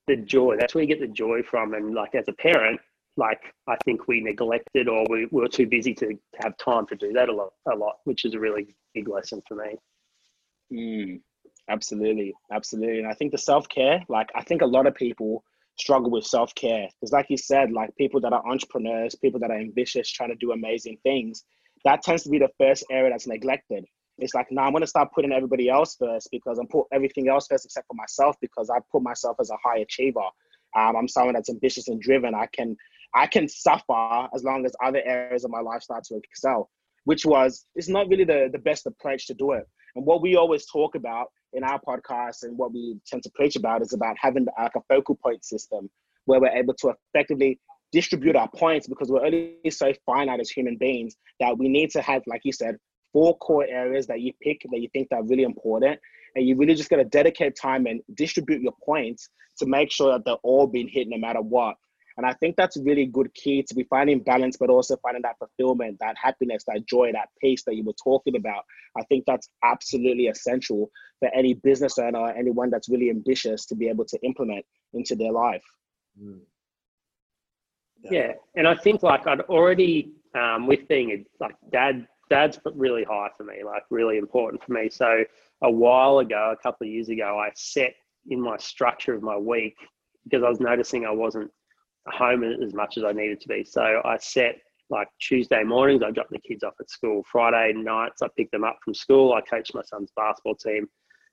the 0.07 0.17
joy 0.17 0.55
that's 0.59 0.75
where 0.75 0.83
you 0.83 0.87
get 0.87 0.99
the 0.99 1.07
joy 1.07 1.41
from 1.41 1.73
and 1.73 1.95
like 1.95 2.13
as 2.13 2.27
a 2.27 2.33
parent 2.33 2.79
like 3.17 3.41
i 3.67 3.75
think 3.85 4.07
we 4.07 4.21
neglected 4.21 4.87
or 4.87 5.05
we, 5.09 5.27
we 5.31 5.41
were 5.41 5.47
too 5.47 5.67
busy 5.67 5.93
to, 5.93 6.07
to 6.07 6.39
have 6.43 6.57
time 6.57 6.85
to 6.87 6.95
do 6.95 7.11
that 7.13 7.29
a 7.29 7.33
lot 7.33 7.49
a 7.71 7.75
lot 7.75 7.95
which 8.05 8.25
is 8.25 8.33
a 8.33 8.39
really 8.39 8.75
big 8.93 9.07
lesson 9.07 9.41
for 9.47 9.55
me 9.55 9.75
mm, 10.71 11.21
absolutely 11.69 12.33
absolutely 12.51 12.99
and 12.99 13.07
i 13.07 13.13
think 13.13 13.31
the 13.31 13.37
self-care 13.37 14.03
like 14.09 14.29
i 14.35 14.43
think 14.43 14.61
a 14.61 14.65
lot 14.65 14.87
of 14.87 14.95
people 14.95 15.43
struggle 15.77 16.11
with 16.11 16.25
self-care 16.25 16.87
because 16.87 17.11
like 17.11 17.25
you 17.29 17.37
said 17.37 17.71
like 17.71 17.95
people 17.97 18.21
that 18.21 18.33
are 18.33 18.47
entrepreneurs 18.47 19.15
people 19.15 19.39
that 19.39 19.51
are 19.51 19.59
ambitious 19.59 20.09
trying 20.09 20.29
to 20.29 20.35
do 20.35 20.51
amazing 20.51 20.97
things 21.03 21.43
that 21.83 22.01
tends 22.01 22.23
to 22.23 22.29
be 22.29 22.39
the 22.39 22.49
first 22.57 22.85
area 22.91 23.11
that's 23.11 23.27
neglected. 23.27 23.85
It's 24.19 24.33
like, 24.33 24.47
no, 24.51 24.61
nah, 24.61 24.67
I'm 24.67 24.73
gonna 24.73 24.87
start 24.87 25.11
putting 25.13 25.31
everybody 25.31 25.69
else 25.69 25.95
first 25.99 26.29
because 26.31 26.59
I'm 26.59 26.67
put 26.67 26.85
everything 26.91 27.29
else 27.29 27.47
first 27.47 27.65
except 27.65 27.87
for 27.87 27.95
myself 27.95 28.35
because 28.41 28.69
I 28.69 28.77
put 28.91 29.01
myself 29.01 29.37
as 29.39 29.49
a 29.49 29.57
high 29.63 29.79
achiever. 29.79 30.21
Um, 30.75 30.95
I'm 30.95 31.07
someone 31.07 31.33
that's 31.33 31.49
ambitious 31.49 31.87
and 31.87 32.01
driven. 32.01 32.33
I 32.33 32.47
can 32.53 32.75
I 33.15 33.27
can 33.27 33.47
suffer 33.47 34.27
as 34.33 34.43
long 34.43 34.65
as 34.65 34.73
other 34.83 35.01
areas 35.05 35.43
of 35.43 35.51
my 35.51 35.61
life 35.61 35.83
start 35.83 36.03
to 36.05 36.15
excel, 36.15 36.69
which 37.05 37.25
was 37.25 37.65
it's 37.75 37.89
not 37.89 38.07
really 38.07 38.23
the, 38.23 38.49
the 38.51 38.59
best 38.59 38.85
approach 38.85 39.27
to 39.27 39.33
do 39.33 39.51
it. 39.51 39.67
And 39.95 40.05
what 40.05 40.21
we 40.21 40.35
always 40.35 40.65
talk 40.65 40.95
about 40.95 41.27
in 41.53 41.63
our 41.63 41.79
podcast 41.79 42.43
and 42.43 42.57
what 42.57 42.73
we 42.73 42.97
tend 43.05 43.23
to 43.23 43.31
preach 43.35 43.55
about 43.55 43.81
is 43.81 43.93
about 43.93 44.15
having 44.19 44.47
like 44.59 44.71
a 44.75 44.81
focal 44.89 45.15
point 45.15 45.45
system 45.45 45.89
where 46.25 46.39
we're 46.39 46.47
able 46.47 46.73
to 46.75 46.93
effectively 47.13 47.59
distribute 47.91 48.35
our 48.35 48.49
points 48.55 48.87
because 48.87 49.09
we're 49.09 49.23
only 49.23 49.55
so 49.69 49.93
finite 50.05 50.39
as 50.39 50.49
human 50.49 50.77
beings 50.77 51.15
that 51.39 51.55
we 51.57 51.69
need 51.69 51.91
to 51.91 52.01
have, 52.01 52.23
like 52.25 52.41
you 52.43 52.51
said, 52.51 52.75
four 53.11 53.37
core 53.37 53.67
areas 53.69 54.07
that 54.07 54.21
you 54.21 54.33
pick 54.41 54.61
that 54.71 54.79
you 54.81 54.89
think 54.93 55.07
are 55.11 55.23
really 55.23 55.43
important. 55.43 55.99
And 56.35 56.47
you 56.47 56.55
really 56.55 56.73
just 56.73 56.89
got 56.89 56.95
to 56.95 57.03
dedicate 57.03 57.55
time 57.55 57.85
and 57.85 58.01
distribute 58.15 58.63
your 58.63 58.73
points 58.83 59.29
to 59.59 59.67
make 59.67 59.91
sure 59.91 60.11
that 60.11 60.25
they're 60.25 60.33
all 60.41 60.65
being 60.65 60.87
hit 60.87 61.07
no 61.07 61.17
matter 61.17 61.41
what. 61.41 61.75
And 62.17 62.25
I 62.25 62.33
think 62.33 62.55
that's 62.55 62.77
really 62.77 63.05
good 63.05 63.33
key 63.33 63.63
to 63.63 63.75
be 63.75 63.83
finding 63.83 64.19
balance, 64.19 64.57
but 64.57 64.69
also 64.69 64.97
finding 64.97 65.23
that 65.23 65.37
fulfillment, 65.39 65.97
that 65.99 66.15
happiness, 66.21 66.63
that 66.67 66.85
joy, 66.87 67.11
that 67.13 67.29
peace 67.41 67.63
that 67.65 67.75
you 67.75 67.83
were 67.83 67.95
talking 68.03 68.35
about. 68.35 68.63
I 68.97 69.03
think 69.03 69.25
that's 69.25 69.49
absolutely 69.63 70.27
essential 70.27 70.89
for 71.19 71.29
any 71.33 71.55
business 71.55 71.97
owner 71.97 72.19
or 72.19 72.31
anyone 72.31 72.69
that's 72.69 72.89
really 72.89 73.09
ambitious 73.09 73.65
to 73.67 73.75
be 73.75 73.87
able 73.89 74.05
to 74.05 74.19
implement 74.23 74.65
into 74.93 75.15
their 75.15 75.31
life. 75.31 75.65
Mm. 76.21 76.41
Yeah. 78.11 78.33
and 78.55 78.67
I 78.67 78.75
think 78.75 79.01
like 79.01 79.25
I'd 79.27 79.41
already 79.41 80.11
um, 80.35 80.67
with 80.67 80.87
being 80.87 81.11
a 81.11 81.25
like 81.39 81.55
dad, 81.71 82.07
dad's 82.29 82.59
really 82.75 83.03
high 83.03 83.29
for 83.37 83.43
me, 83.43 83.63
like 83.65 83.83
really 83.89 84.17
important 84.17 84.63
for 84.63 84.73
me. 84.73 84.89
So 84.89 85.23
a 85.61 85.71
while 85.71 86.19
ago, 86.19 86.53
a 86.57 86.61
couple 86.61 86.85
of 86.85 86.91
years 86.91 87.09
ago, 87.09 87.39
I 87.39 87.51
set 87.55 87.93
in 88.29 88.41
my 88.41 88.57
structure 88.57 89.13
of 89.13 89.21
my 89.21 89.37
week 89.37 89.75
because 90.23 90.43
I 90.43 90.49
was 90.49 90.59
noticing 90.59 91.05
I 91.05 91.11
wasn't 91.11 91.51
home 92.07 92.43
as 92.43 92.73
much 92.73 92.97
as 92.97 93.03
I 93.03 93.11
needed 93.11 93.41
to 93.41 93.47
be. 93.47 93.63
So 93.63 94.01
I 94.03 94.17
set 94.17 94.57
like 94.89 95.07
Tuesday 95.19 95.63
mornings, 95.63 96.03
I 96.03 96.11
drop 96.11 96.29
the 96.29 96.39
kids 96.39 96.63
off 96.63 96.73
at 96.79 96.89
school. 96.89 97.23
Friday 97.31 97.73
nights, 97.73 98.21
I 98.21 98.27
pick 98.37 98.51
them 98.51 98.63
up 98.63 98.77
from 98.83 98.93
school. 98.93 99.33
I 99.33 99.41
coach 99.41 99.71
my 99.73 99.81
son's 99.83 100.11
basketball 100.15 100.55
team 100.55 100.87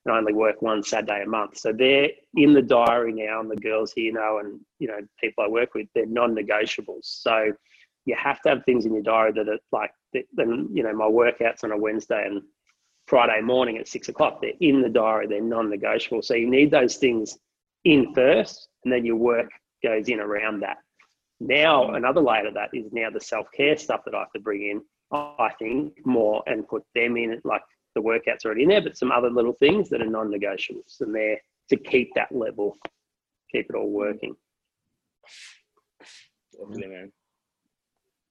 and 0.04 0.14
I 0.14 0.18
only 0.18 0.33
work 0.33 0.62
one 0.62 0.83
Saturday 0.83 1.22
a 1.22 1.28
month. 1.28 1.59
So 1.59 1.72
they're 1.72 2.09
in 2.35 2.54
the 2.54 2.62
diary 2.62 3.12
now, 3.12 3.40
and 3.40 3.50
the 3.50 3.56
girls 3.56 3.92
here 3.92 4.12
know, 4.12 4.38
and 4.38 4.61
you 4.78 4.88
know, 4.88 4.98
people 5.20 5.44
I 5.44 5.48
work 5.48 5.74
with, 5.74 5.88
they're 5.94 6.06
non-negotiables. 6.06 7.04
So 7.04 7.52
you 8.06 8.16
have 8.18 8.40
to 8.42 8.50
have 8.50 8.64
things 8.64 8.87
in 8.87 8.94
your 8.94 9.02
diary 9.02 9.33
that 9.33 9.48
are 9.48 9.59
like, 9.72 9.90
then 10.12 10.68
you 10.72 10.83
know, 10.83 10.94
my 10.94 11.04
workouts 11.04 11.64
on 11.64 11.72
a 11.72 11.76
Wednesday 11.76 12.24
and 12.26 12.42
Friday 13.06 13.42
morning 13.42 13.76
at 13.76 13.88
six 13.88 14.09
o'clock. 14.09 14.40
They're 14.40 14.52
in 14.61 14.80
the 14.80 14.88
diary. 14.88 15.26
They're 15.26 15.42
non-negotiable. 15.42 16.22
So 16.22 16.35
you 16.35 16.48
need 16.48 16.70
those 16.70 16.96
things 16.96 17.37
in 17.85 18.14
first, 18.14 18.68
and 18.85 18.92
then 18.92 19.04
your 19.04 19.16
work 19.16 19.50
goes 19.83 20.09
in 20.09 20.21
around 20.21 20.61
that. 20.61 20.79
Now 21.40 21.95
another 21.95 22.21
layer 22.21 22.49
of 22.49 22.55
that 22.55 22.71
is 22.73 22.93
now 22.93 23.11
the 23.11 23.21
self-care 23.21 23.77
stuff 23.77 24.03
that 24.05 24.14
I 24.14 24.21
have 24.21 24.33
to 24.33 24.40
bring 24.40 24.62
in. 24.62 24.83
I 25.12 25.51
think 25.59 25.95
more 26.05 26.43
and 26.47 26.69
put 26.69 26.85
them 26.95 27.16
in 27.16 27.40
like 27.45 27.62
the 27.95 28.01
workouts 28.01 28.45
already 28.45 28.62
in 28.62 28.69
there, 28.69 28.83
but 28.83 28.97
some 28.97 29.11
other 29.11 29.31
little 29.31 29.55
things 29.55 29.88
that 29.90 30.01
are 30.01 30.07
non-negotiables 30.07 31.01
and 31.01 31.14
there 31.14 31.40
to 31.71 31.77
keep 31.77 32.11
that 32.14 32.31
level, 32.31 32.77
keep 33.51 33.66
it 33.69 33.77
all 33.77 33.90
working. 33.90 34.35
Definitely, 36.53 36.88
man. 36.88 37.12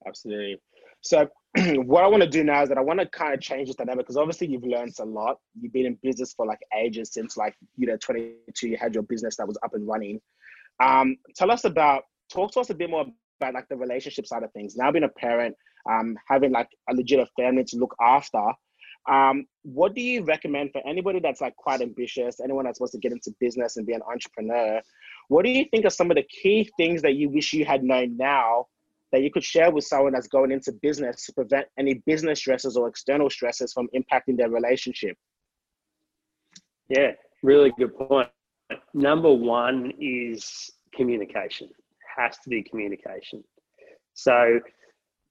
Absolutely. 0.06 0.60
So 1.02 1.28
what 1.76 2.04
I 2.04 2.06
want 2.06 2.22
to 2.22 2.28
do 2.28 2.44
now 2.44 2.62
is 2.62 2.68
that 2.68 2.78
I 2.78 2.82
want 2.82 3.00
to 3.00 3.06
kind 3.06 3.34
of 3.34 3.40
change 3.40 3.68
this 3.68 3.76
dynamic 3.76 4.06
because 4.06 4.16
obviously 4.16 4.46
you've 4.46 4.64
learned 4.64 4.94
a 5.00 5.04
lot. 5.04 5.38
You've 5.60 5.72
been 5.72 5.86
in 5.86 5.98
business 6.02 6.32
for 6.34 6.46
like 6.46 6.60
ages 6.78 7.12
since 7.12 7.36
like 7.36 7.54
you 7.76 7.86
know 7.86 7.96
22. 7.96 8.68
You 8.68 8.76
had 8.76 8.94
your 8.94 9.02
business 9.02 9.36
that 9.36 9.48
was 9.48 9.58
up 9.62 9.74
and 9.74 9.86
running. 9.86 10.20
Um, 10.82 11.16
tell 11.36 11.50
us 11.50 11.64
about 11.64 12.04
talk 12.32 12.52
to 12.52 12.60
us 12.60 12.70
a 12.70 12.74
bit 12.74 12.90
more 12.90 13.06
about 13.40 13.54
like 13.54 13.68
the 13.68 13.76
relationship 13.76 14.26
side 14.26 14.42
of 14.42 14.52
things. 14.52 14.76
Now 14.76 14.90
being 14.90 15.04
a 15.04 15.08
parent, 15.08 15.54
um, 15.90 16.16
having 16.28 16.52
like 16.52 16.68
a 16.88 16.94
legit 16.94 17.26
family 17.36 17.64
to 17.64 17.76
look 17.76 17.94
after. 18.00 18.42
Um, 19.10 19.46
what 19.62 19.94
do 19.94 20.02
you 20.02 20.22
recommend 20.24 20.72
for 20.72 20.86
anybody 20.86 21.20
that's 21.20 21.40
like 21.40 21.56
quite 21.56 21.80
ambitious, 21.80 22.38
anyone 22.40 22.66
that's 22.66 22.80
wants 22.80 22.92
to 22.92 22.98
get 22.98 23.12
into 23.12 23.34
business 23.40 23.76
and 23.76 23.86
be 23.86 23.94
an 23.94 24.02
entrepreneur? 24.10 24.80
What 25.28 25.44
do 25.44 25.50
you 25.50 25.64
think 25.70 25.86
are 25.86 25.90
some 25.90 26.10
of 26.10 26.16
the 26.16 26.22
key 26.24 26.70
things 26.76 27.02
that 27.02 27.14
you 27.14 27.30
wish 27.30 27.52
you 27.52 27.64
had 27.64 27.82
known 27.82 28.16
now 28.16 28.66
that 29.12 29.22
you 29.22 29.30
could 29.30 29.42
share 29.42 29.70
with 29.70 29.84
someone 29.84 30.12
that's 30.12 30.28
going 30.28 30.52
into 30.52 30.72
business 30.82 31.24
to 31.26 31.32
prevent 31.32 31.66
any 31.78 31.94
business 32.06 32.38
stresses 32.38 32.76
or 32.76 32.88
external 32.88 33.30
stresses 33.30 33.72
from 33.72 33.88
impacting 33.94 34.36
their 34.36 34.50
relationship? 34.50 35.16
Yeah, 36.88 37.12
really 37.42 37.72
good 37.78 37.96
point. 37.96 38.28
Number 38.94 39.32
one 39.32 39.92
is 40.00 40.70
communication. 40.94 41.68
Has 42.16 42.38
to 42.44 42.50
be 42.50 42.62
communication. 42.62 43.42
So 44.14 44.60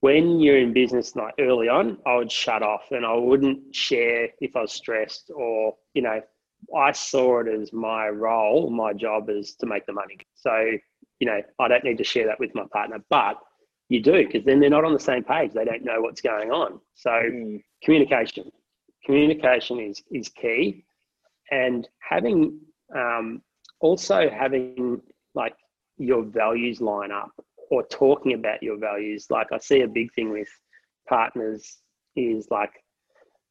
when 0.02 0.40
you're 0.40 0.58
in 0.58 0.74
business 0.74 1.16
like 1.16 1.34
early 1.40 1.68
on, 1.68 1.98
I 2.06 2.16
would 2.16 2.32
shut 2.32 2.64
off 2.64 2.84
and 2.92 3.06
I 3.06 3.16
wouldn't 3.16 3.76
share 3.76 4.30
if 4.40 4.56
I 4.56 4.62
was 4.62 4.72
stressed 4.72 5.32
or, 5.36 5.76
you 5.94 6.02
know, 6.02 6.22
I 6.76 6.92
saw 6.92 7.42
it 7.42 7.48
as 7.48 7.74
my 7.74 8.10
role, 8.10 8.70
my 8.70 8.94
job 8.94 9.30
is 9.30 9.56
to 9.56 9.66
make 9.66 9.86
the 9.86 9.94
money. 9.94 10.18
So, 10.36 10.72
you 11.20 11.28
know, 11.28 11.42
I 11.60 11.68
don't 11.68 11.84
need 11.84 11.98
to 11.98 12.04
share 12.04 12.28
that 12.28 12.40
with 12.40 12.56
my 12.56 12.66
partner, 12.72 12.98
but 13.10 13.38
you 13.90 14.02
do 14.02 14.26
because 14.26 14.46
then 14.46 14.60
they're 14.60 14.70
not 14.70 14.86
on 14.86 14.94
the 14.94 15.00
same 15.00 15.24
page. 15.24 15.52
They 15.54 15.66
don't 15.66 15.84
know 15.84 16.02
what's 16.02 16.22
going 16.22 16.52
on. 16.52 16.80
So, 16.96 17.10
mm. 17.10 17.62
communication, 17.84 18.52
communication 19.06 19.80
is 19.80 20.02
is 20.12 20.30
key, 20.30 20.86
and 21.52 21.88
having 22.08 22.60
um, 22.96 23.42
also 23.80 24.30
having 24.30 25.02
like 25.36 25.56
your 25.98 26.24
values 26.24 26.82
line 26.82 27.12
up 27.12 27.32
or 27.70 27.84
talking 27.88 28.34
about 28.34 28.64
your 28.64 28.78
values. 28.78 29.28
Like 29.30 29.48
I 29.52 29.60
see 29.60 29.82
a 29.82 29.88
big 29.88 30.14
thing 30.14 30.32
with 30.32 30.50
partners 31.08 31.78
is 32.16 32.48
like, 32.50 32.72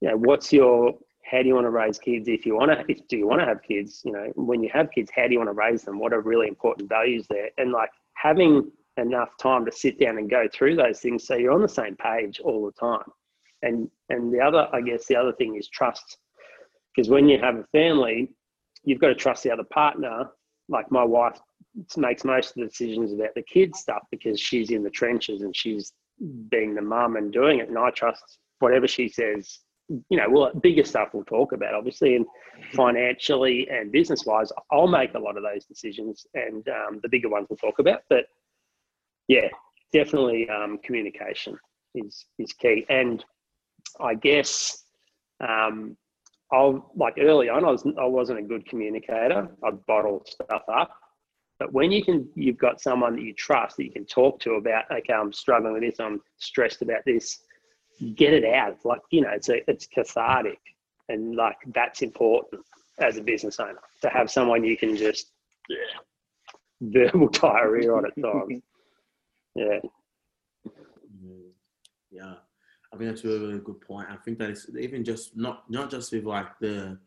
you 0.01 0.09
know, 0.09 0.16
what's 0.16 0.53
your 0.53 0.94
how 1.24 1.42
do 1.42 1.48
you 1.48 1.55
want 1.55 1.66
to 1.66 1.70
raise 1.70 1.98
kids? 1.98 2.27
If 2.27 2.46
you 2.46 2.57
want 2.57 2.70
to 2.70 2.85
if 2.88 3.07
do 3.09 3.16
you 3.16 3.27
want 3.27 3.40
to 3.40 3.46
have 3.46 3.62
kids? 3.62 4.03
You 4.05 4.12
know 4.12 4.33
when 4.35 4.62
you 4.62 4.70
have 4.72 4.90
kids 4.90 5.11
how 5.14 5.27
do 5.27 5.33
you 5.33 5.38
want 5.38 5.51
to 5.51 5.55
raise 5.55 5.83
them? 5.83 5.98
What 5.98 6.12
are 6.12 6.20
really 6.20 6.48
important 6.48 6.88
values 6.88 7.27
there? 7.29 7.51
And 7.59 7.72
like 7.72 7.90
having 8.14 8.70
enough 8.96 9.31
time 9.40 9.64
to 9.64 9.72
sit 9.72 10.01
down 10.01 10.18
and 10.18 10.29
go 10.29 10.48
through 10.53 10.74
those 10.74 11.01
things 11.01 11.24
so 11.24 11.37
you're 11.37 11.53
on 11.53 11.62
the 11.62 11.68
same 11.68 11.96
page 11.96 12.40
all 12.40 12.64
the 12.64 12.72
time. 12.72 13.11
And 13.62 13.90
and 14.09 14.33
the 14.33 14.40
other 14.40 14.68
i 14.72 14.81
guess 14.81 15.07
the 15.07 15.16
other 15.16 15.33
thing 15.33 15.57
is 15.57 15.68
trust. 15.68 16.18
Because 16.94 17.11
when 17.11 17.29
you 17.29 17.38
have 17.38 17.57
a 17.57 17.64
family 17.72 18.31
you've 18.84 19.00
got 19.00 19.08
to 19.08 19.14
trust 19.14 19.42
the 19.42 19.50
other 19.50 19.64
partner 19.64 20.30
like 20.68 20.90
my 20.90 21.04
wife 21.04 21.38
makes 21.96 22.24
most 22.24 22.50
of 22.50 22.54
the 22.56 22.66
decisions 22.66 23.12
about 23.12 23.34
the 23.34 23.42
kids 23.42 23.78
stuff 23.78 24.02
because 24.10 24.40
she's 24.40 24.70
in 24.70 24.82
the 24.82 24.90
trenches 24.90 25.42
and 25.42 25.54
she's 25.54 25.92
being 26.50 26.74
the 26.74 26.82
mum 26.82 27.16
and 27.16 27.32
doing 27.32 27.60
it. 27.60 27.68
And 27.68 27.78
I 27.78 27.90
trust 27.90 28.38
whatever 28.58 28.88
she 28.88 29.08
says, 29.08 29.60
you 29.88 30.18
know, 30.18 30.28
well, 30.28 30.52
bigger 30.60 30.84
stuff 30.84 31.10
we'll 31.12 31.24
talk 31.24 31.52
about, 31.52 31.74
obviously, 31.74 32.16
and 32.16 32.26
financially 32.74 33.68
and 33.70 33.90
business 33.90 34.26
wise, 34.26 34.52
I'll 34.70 34.88
make 34.88 35.14
a 35.14 35.18
lot 35.18 35.36
of 35.36 35.42
those 35.42 35.64
decisions, 35.64 36.26
and 36.34 36.66
um, 36.68 37.00
the 37.02 37.08
bigger 37.08 37.30
ones 37.30 37.46
we'll 37.48 37.56
talk 37.56 37.78
about. 37.78 38.00
But 38.10 38.26
yeah, 39.28 39.48
definitely 39.92 40.48
um, 40.50 40.78
communication 40.84 41.56
is 41.94 42.26
is 42.38 42.52
key, 42.52 42.84
and 42.90 43.24
I 43.98 44.14
guess 44.14 44.84
um, 45.40 45.96
I'll 46.52 46.90
like 46.96 47.14
early 47.20 47.48
on, 47.48 47.64
I 47.64 47.70
was 47.70 47.84
I 47.98 48.06
wasn't 48.06 48.38
a 48.38 48.42
good 48.42 48.66
communicator. 48.66 49.48
I'd 49.64 49.87
bottle 49.87 50.24
stuff 50.26 50.62
up, 50.72 50.90
but 51.58 51.72
when 51.72 51.90
you 51.92 52.02
can, 52.04 52.28
you've 52.34 52.58
got 52.58 52.80
someone 52.80 53.16
that 53.16 53.22
you 53.22 53.34
trust 53.34 53.76
that 53.76 53.84
you 53.84 53.92
can 53.92 54.06
talk 54.06 54.40
to 54.40 54.52
about. 54.52 54.84
Okay, 54.90 55.12
I'm 55.12 55.32
struggling 55.32 55.74
with 55.74 55.82
this. 55.82 56.00
I'm 56.00 56.20
stressed 56.38 56.82
about 56.82 57.04
this 57.04 57.40
get 58.14 58.32
it 58.32 58.44
out. 58.44 58.72
It's 58.72 58.84
like 58.84 59.00
you 59.11 59.22
know, 59.22 59.30
it's 59.30 59.48
a, 59.48 59.68
it's 59.70 59.87
cathartic, 59.87 60.61
and 61.08 61.37
like 61.37 61.56
that's 61.74 62.02
important 62.02 62.62
as 62.98 63.16
a 63.16 63.22
business 63.22 63.61
owner 63.61 63.78
to 64.02 64.08
have 64.08 64.30
someone 64.30 64.64
you 64.64 64.76
can 64.76 64.96
just 64.96 65.32
yeah, 65.68 65.76
verbal 66.80 67.28
diarrhea 67.32 67.92
on 67.92 68.06
at 68.06 68.22
times. 68.22 68.62
Yeah. 69.54 69.80
Yeah, 72.12 72.34
think 72.98 73.11
that's 73.11 73.24
a 73.24 73.28
really, 73.28 73.46
really 73.46 73.58
good 73.61 73.80
point. 73.80 74.08
I 74.11 74.16
think 74.16 74.38
that 74.38 74.50
it's 74.50 74.66
even 74.78 75.04
just 75.04 75.37
not 75.37 75.70
not 75.70 75.90
just 75.90 76.12
with 76.12 76.24
like 76.24 76.58
the 76.61 76.98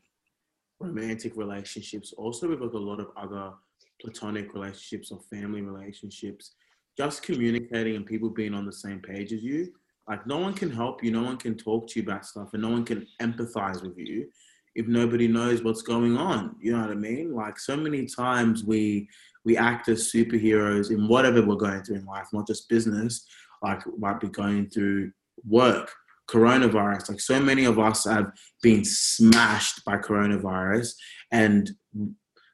romantic 0.80 1.38
relationships, 1.38 2.14
also 2.18 2.50
with 2.50 2.62
like 2.62 2.74
a 2.74 2.78
lot 2.78 3.00
of 3.00 3.10
other 3.16 3.54
platonic 4.02 4.54
relationships 4.54 5.12
or 5.12 5.20
family 5.30 5.62
relationships. 5.62 6.52
Just 6.98 7.24
communicating 7.24 7.96
and 7.96 8.06
people 8.06 8.30
being 8.30 8.54
on 8.54 8.66
the 8.66 8.74
same 8.74 9.00
page 9.00 9.32
as 9.32 9.44
you 9.44 9.72
like 10.08 10.26
no 10.28 10.38
one 10.38 10.54
can 10.54 10.70
help 10.70 11.04
you, 11.04 11.12
no 11.12 11.24
one 11.24 11.38
can 11.38 11.56
talk 11.56 11.88
to 11.88 12.00
you 12.00 12.06
about 12.06 12.26
stuff, 12.26 12.50
and 12.54 12.62
no 12.62 12.70
one 12.70 12.84
can 12.84 13.08
empathize 13.22 13.82
with 13.82 13.98
you 13.98 14.28
if 14.76 14.88
nobody 14.88 15.28
knows 15.28 15.64
what's 15.64 15.82
going 15.82 16.18
on. 16.18 16.56
You 16.60 16.74
know 16.74 16.82
what 16.82 16.92
I 16.92 16.96
mean? 16.96 17.34
Like 17.34 17.60
so 17.60 17.76
many 17.78 18.06
times 18.06 18.64
we 18.64 19.08
we 19.46 19.58
act 19.58 19.90
as 19.90 20.12
superheroes 20.12 20.92
in 20.92 21.08
whatever 21.08 21.42
we're 21.42 21.56
going 21.56 21.84
through 21.84 21.98
in 21.98 22.06
life, 22.06 22.28
not 22.34 22.48
just 22.48 22.70
business. 22.70 23.26
Like 23.62 23.82
might 23.98 24.20
be 24.20 24.28
going 24.28 24.70
through 24.70 25.12
work, 25.48 25.92
coronavirus. 26.30 27.10
Like 27.10 27.20
so 27.20 27.40
many 27.40 27.66
of 27.66 27.80
us 27.80 28.06
have 28.06 28.32
been 28.62 28.84
smashed 28.86 29.84
by 29.86 29.98
coronavirus, 29.98 30.94
and 31.32 31.72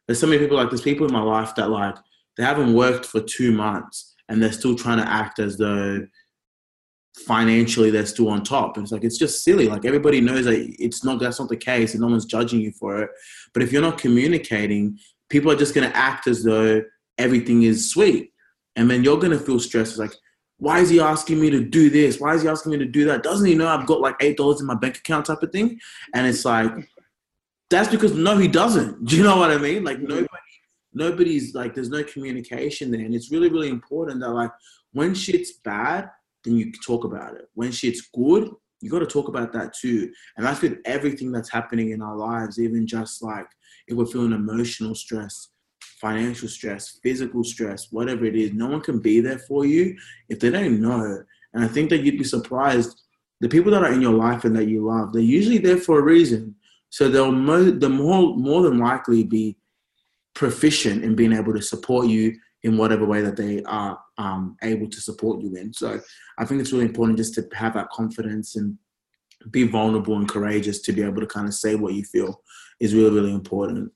there's 0.08 0.20
so 0.20 0.28
many 0.28 0.40
people 0.40 0.58
like 0.58 0.70
there's 0.70 0.82
people 0.82 1.06
in 1.06 1.14
my 1.14 1.22
life 1.22 1.54
that 1.56 1.70
like 1.70 1.96
they 2.38 2.44
haven't 2.44 2.74
worked 2.74 3.06
for 3.06 3.20
two 3.20 3.52
months 3.52 4.16
and 4.30 4.42
they're 4.42 4.52
still 4.52 4.76
trying 4.76 4.98
to 4.98 5.10
act 5.10 5.40
as 5.40 5.58
though 5.58 6.06
financially 7.26 7.90
they're 7.90 8.06
still 8.06 8.30
on 8.30 8.44
top. 8.44 8.78
And 8.78 8.84
it's 8.84 8.92
like 8.92 9.04
it's 9.04 9.18
just 9.18 9.44
silly. 9.44 9.68
Like 9.68 9.86
everybody 9.86 10.22
knows 10.22 10.46
that 10.46 10.76
it's 10.80 11.04
not 11.04 11.20
that's 11.20 11.40
not 11.40 11.50
the 11.50 11.58
case 11.58 11.94
and 11.94 12.02
no 12.02 12.08
one's 12.08 12.26
judging 12.26 12.62
you 12.62 12.72
for 12.72 13.02
it. 13.04 13.10
But 13.54 13.64
if 13.64 13.72
you're 13.72 13.82
not 13.82 13.98
communicating, 13.98 14.98
people 15.30 15.52
are 15.52 15.56
just 15.56 15.74
gonna 15.74 15.92
act 15.94 16.28
as 16.28 16.44
though 16.44 16.84
everything 17.18 17.64
is 17.64 17.92
sweet. 17.92 18.32
And 18.76 18.90
then 18.90 19.04
you're 19.04 19.20
gonna 19.20 19.40
feel 19.40 19.60
stressed. 19.60 19.92
It's 19.92 20.00
like, 20.00 20.14
why 20.60 20.80
is 20.80 20.90
he 20.90 21.00
asking 21.00 21.40
me 21.40 21.50
to 21.52 21.64
do 21.64 21.90
this? 21.90 22.20
Why 22.20 22.34
is 22.34 22.42
he 22.42 22.48
asking 22.48 22.72
me 22.72 22.78
to 22.80 22.86
do 22.86 23.06
that? 23.06 23.24
Doesn't 23.24 23.46
he 23.46 23.56
know 23.56 23.68
I've 23.68 23.86
got 23.86 24.02
like 24.02 24.16
eight 24.22 24.38
dollars 24.38 24.60
in 24.60 24.68
my 24.68 24.76
bank 24.76 24.98
account 24.98 25.26
type 25.28 25.44
of 25.44 25.52
thing? 25.52 25.80
And 26.14 26.26
it's 26.26 26.46
like 26.46 26.72
that's 27.70 27.90
because 27.90 28.14
no, 28.14 28.38
he 28.38 28.48
doesn't. 28.48 29.06
Do 29.06 29.18
you 29.18 29.24
know 29.24 29.38
what 29.38 29.52
I 29.52 29.58
mean? 29.58 29.84
Like 29.84 29.98
mm-hmm. 29.98 30.08
nobody 30.08 30.28
nobody's 30.94 31.54
like 31.54 31.76
there's 31.76 31.90
no 31.90 32.04
communication 32.04 32.92
there. 32.92 33.06
And 33.06 33.14
it's 33.14 33.32
really, 33.32 33.50
really 33.50 33.70
important 33.70 34.20
that 34.22 34.30
like 34.30 34.52
when 34.94 35.14
shit's 35.14 35.54
bad, 35.64 36.10
then 36.44 36.56
you 36.56 36.72
talk 36.86 37.04
about 37.04 37.36
it. 37.36 37.50
When 37.54 37.72
shit's 37.72 38.10
good, 38.14 38.50
you 38.82 38.90
got 38.90 39.00
to 39.00 39.08
talk 39.08 39.28
about 39.28 39.54
that 39.54 39.74
too. 39.74 40.12
And 40.36 40.46
that's 40.46 40.62
with 40.62 40.78
everything 40.86 41.32
that's 41.32 41.52
happening 41.52 41.92
in 41.92 42.02
our 42.02 42.16
lives, 42.16 42.60
even 42.60 42.88
just 42.88 43.22
like 43.22 43.48
if 43.88 43.96
we're 43.96 44.06
feeling 44.06 44.34
emotional 44.34 44.96
stress, 44.96 45.50
financial 46.00 46.48
stress, 46.48 47.00
physical 47.02 47.44
stress, 47.44 47.88
whatever 47.92 48.26
it 48.26 48.36
is, 48.36 48.54
no 48.54 48.68
one 48.68 48.82
can 48.82 49.00
be 49.00 49.20
there 49.20 49.40
for 49.40 49.66
you 49.66 49.96
if 50.30 50.40
they 50.40 50.50
don't 50.50 50.82
know. 50.82 51.24
And 51.54 51.64
I 51.64 51.68
think 51.68 51.90
that 51.90 52.04
you'd 52.04 52.18
be 52.18 52.24
surprised. 52.24 53.02
The 53.40 53.50
people 53.50 53.72
that 53.72 53.84
are 53.84 53.94
in 53.94 54.02
your 54.02 54.14
life 54.14 54.46
and 54.46 54.56
that 54.56 54.68
you 54.68 54.86
love, 54.86 55.14
they're 55.14 55.22
usually 55.22 55.60
there 55.60 55.78
for 55.78 56.00
a 56.00 56.04
reason. 56.04 56.56
So 56.90 57.10
they'll 57.10 57.32
mo- 57.32 57.72
they'll 57.72 57.90
more 57.90 58.36
more 58.36 58.62
than 58.62 58.80
likely 58.80 59.24
be 59.24 59.58
proficient 60.34 61.04
in 61.04 61.16
being 61.16 61.34
able 61.34 61.54
to 61.54 61.62
support 61.62 62.08
you 62.08 62.36
in 62.64 62.78
whatever 62.78 63.06
way 63.06 63.22
that 63.22 63.36
they 63.36 63.64
are 63.64 64.00
um, 64.18 64.58
able 64.64 64.90
to 64.90 65.02
support 65.02 65.42
you 65.42 65.56
in. 65.56 65.74
So 65.74 66.00
I 66.38 66.46
think 66.46 66.62
it's 66.62 66.72
really 66.72 66.86
important 66.86 67.18
just 67.18 67.34
to 67.36 67.48
have 67.54 67.74
that 67.74 67.90
confidence 67.90 68.56
and 68.56 68.78
be 69.52 69.64
vulnerable 69.64 70.16
and 70.18 70.28
courageous 70.28 70.82
to 70.82 70.92
be 70.92 71.04
able 71.04 71.22
to 71.22 71.28
kind 71.28 71.48
of 71.48 71.54
say 71.54 71.76
what 71.76 71.94
you 71.94 72.04
feel 72.04 72.42
is 72.80 72.94
really 72.94 73.12
really 73.12 73.34
important. 73.34 73.92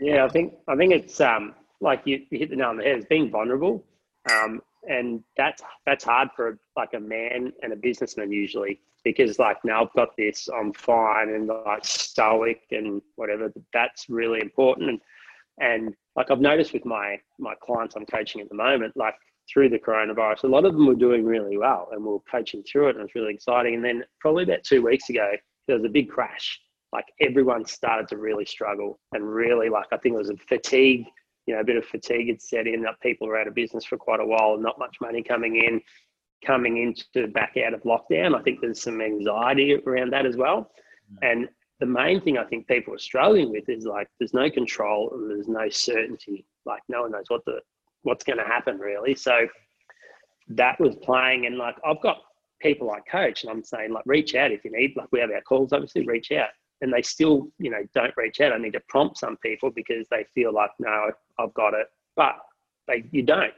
Yeah, 0.00 0.24
I 0.24 0.28
think 0.28 0.54
I 0.68 0.76
think 0.76 0.92
it's 0.92 1.20
um, 1.20 1.54
like 1.80 2.02
you, 2.04 2.22
you 2.30 2.38
hit 2.38 2.50
the 2.50 2.56
nail 2.56 2.68
on 2.68 2.76
the 2.76 2.84
head. 2.84 2.96
It's 2.96 3.06
being 3.06 3.30
vulnerable, 3.30 3.84
um, 4.30 4.60
and 4.88 5.22
that's 5.36 5.62
that's 5.86 6.04
hard 6.04 6.28
for 6.36 6.58
like 6.76 6.94
a 6.94 7.00
man 7.00 7.52
and 7.62 7.72
a 7.72 7.76
businessman 7.76 8.30
usually 8.30 8.80
because 9.04 9.38
like 9.38 9.58
now 9.64 9.82
I've 9.82 9.92
got 9.94 10.16
this, 10.16 10.48
I'm 10.48 10.72
fine 10.72 11.28
and 11.30 11.48
like 11.64 11.84
stoic 11.84 12.62
and 12.72 13.00
whatever. 13.14 13.52
That's 13.72 14.08
really 14.08 14.40
important, 14.40 14.90
and 14.90 15.00
and 15.60 15.94
like 16.16 16.30
I've 16.30 16.40
noticed 16.40 16.72
with 16.72 16.84
my 16.84 17.18
my 17.38 17.54
clients 17.62 17.96
I'm 17.96 18.06
coaching 18.06 18.40
at 18.40 18.48
the 18.48 18.54
moment, 18.54 18.96
like 18.96 19.14
through 19.52 19.68
the 19.68 19.78
coronavirus, 19.78 20.44
a 20.44 20.48
lot 20.48 20.64
of 20.64 20.72
them 20.72 20.86
were 20.86 20.94
doing 20.94 21.24
really 21.24 21.56
well 21.56 21.88
and 21.92 22.04
we 22.04 22.12
are 22.12 22.18
coaching 22.30 22.62
through 22.64 22.88
it 22.88 22.96
and 22.96 23.04
it's 23.04 23.14
really 23.14 23.32
exciting. 23.32 23.74
And 23.74 23.84
then 23.84 24.04
probably 24.20 24.42
about 24.42 24.64
two 24.64 24.82
weeks 24.82 25.08
ago, 25.08 25.32
there 25.66 25.76
was 25.76 25.84
a 25.84 25.88
big 25.88 26.08
crash. 26.08 26.60
Like 26.96 27.12
everyone 27.20 27.66
started 27.66 28.08
to 28.08 28.16
really 28.16 28.46
struggle 28.46 28.98
and 29.12 29.22
really 29.22 29.68
like 29.68 29.84
I 29.92 29.98
think 29.98 30.14
it 30.14 30.18
was 30.18 30.30
a 30.30 30.36
fatigue, 30.48 31.04
you 31.44 31.52
know, 31.52 31.60
a 31.60 31.64
bit 31.64 31.76
of 31.76 31.84
fatigue 31.84 32.28
had 32.28 32.40
set 32.40 32.66
in 32.66 32.80
that 32.84 32.98
people 33.02 33.26
were 33.26 33.38
out 33.38 33.46
of 33.46 33.54
business 33.54 33.84
for 33.84 33.98
quite 33.98 34.20
a 34.20 34.24
while, 34.24 34.56
not 34.56 34.78
much 34.78 34.96
money 35.02 35.22
coming 35.22 35.56
in, 35.56 35.82
coming 36.42 36.78
into 36.78 37.28
back 37.28 37.52
out 37.58 37.74
of 37.74 37.82
lockdown. 37.82 38.34
I 38.34 38.40
think 38.40 38.62
there's 38.62 38.80
some 38.80 39.02
anxiety 39.02 39.74
around 39.86 40.10
that 40.14 40.24
as 40.24 40.38
well. 40.38 40.70
And 41.20 41.50
the 41.80 41.84
main 41.84 42.22
thing 42.22 42.38
I 42.38 42.44
think 42.44 42.66
people 42.66 42.94
are 42.94 42.98
struggling 42.98 43.50
with 43.50 43.68
is 43.68 43.84
like 43.84 44.08
there's 44.18 44.32
no 44.32 44.48
control 44.50 45.10
and 45.12 45.30
there's 45.30 45.48
no 45.48 45.68
certainty. 45.68 46.46
Like 46.64 46.80
no 46.88 47.02
one 47.02 47.12
knows 47.12 47.26
what 47.28 47.44
the 47.44 47.60
what's 48.04 48.24
going 48.24 48.38
to 48.38 48.44
happen 48.44 48.78
really. 48.78 49.14
So 49.14 49.46
that 50.48 50.80
was 50.80 50.96
playing, 50.96 51.44
and 51.44 51.58
like 51.58 51.76
I've 51.84 52.00
got 52.00 52.22
people 52.62 52.86
like 52.86 53.02
coach, 53.06 53.42
and 53.42 53.50
I'm 53.50 53.62
saying 53.62 53.92
like 53.92 54.04
reach 54.06 54.34
out 54.34 54.50
if 54.50 54.64
you 54.64 54.72
need. 54.72 54.94
Like 54.96 55.08
we 55.12 55.20
have 55.20 55.30
our 55.30 55.42
calls, 55.42 55.74
obviously 55.74 56.06
reach 56.06 56.32
out, 56.32 56.48
and 56.80 56.92
they 56.92 57.02
still 57.02 57.48
you 57.58 57.70
know 57.70 57.82
don't 57.94 58.16
reach 58.16 58.40
out. 58.40 58.52
I 58.52 58.58
need 58.58 58.74
to 58.74 58.82
prompt 58.88 59.18
some 59.18 59.36
people 59.38 59.70
because 59.70 60.06
they 60.10 60.24
feel 60.34 60.52
like 60.52 60.70
no, 60.78 61.10
I've 61.38 61.54
got 61.54 61.74
it, 61.74 61.86
but 62.14 62.34
they 62.88 63.04
you 63.10 63.22
don't. 63.22 63.54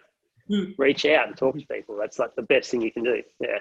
Hmm. 0.48 0.70
Reach 0.78 1.04
out 1.04 1.28
and 1.28 1.36
talk 1.36 1.58
to 1.58 1.66
people. 1.66 1.96
That's 2.00 2.18
like 2.18 2.34
the 2.34 2.42
best 2.42 2.70
thing 2.70 2.80
you 2.80 2.92
can 2.92 3.04
do. 3.04 3.22
Yeah. 3.40 3.58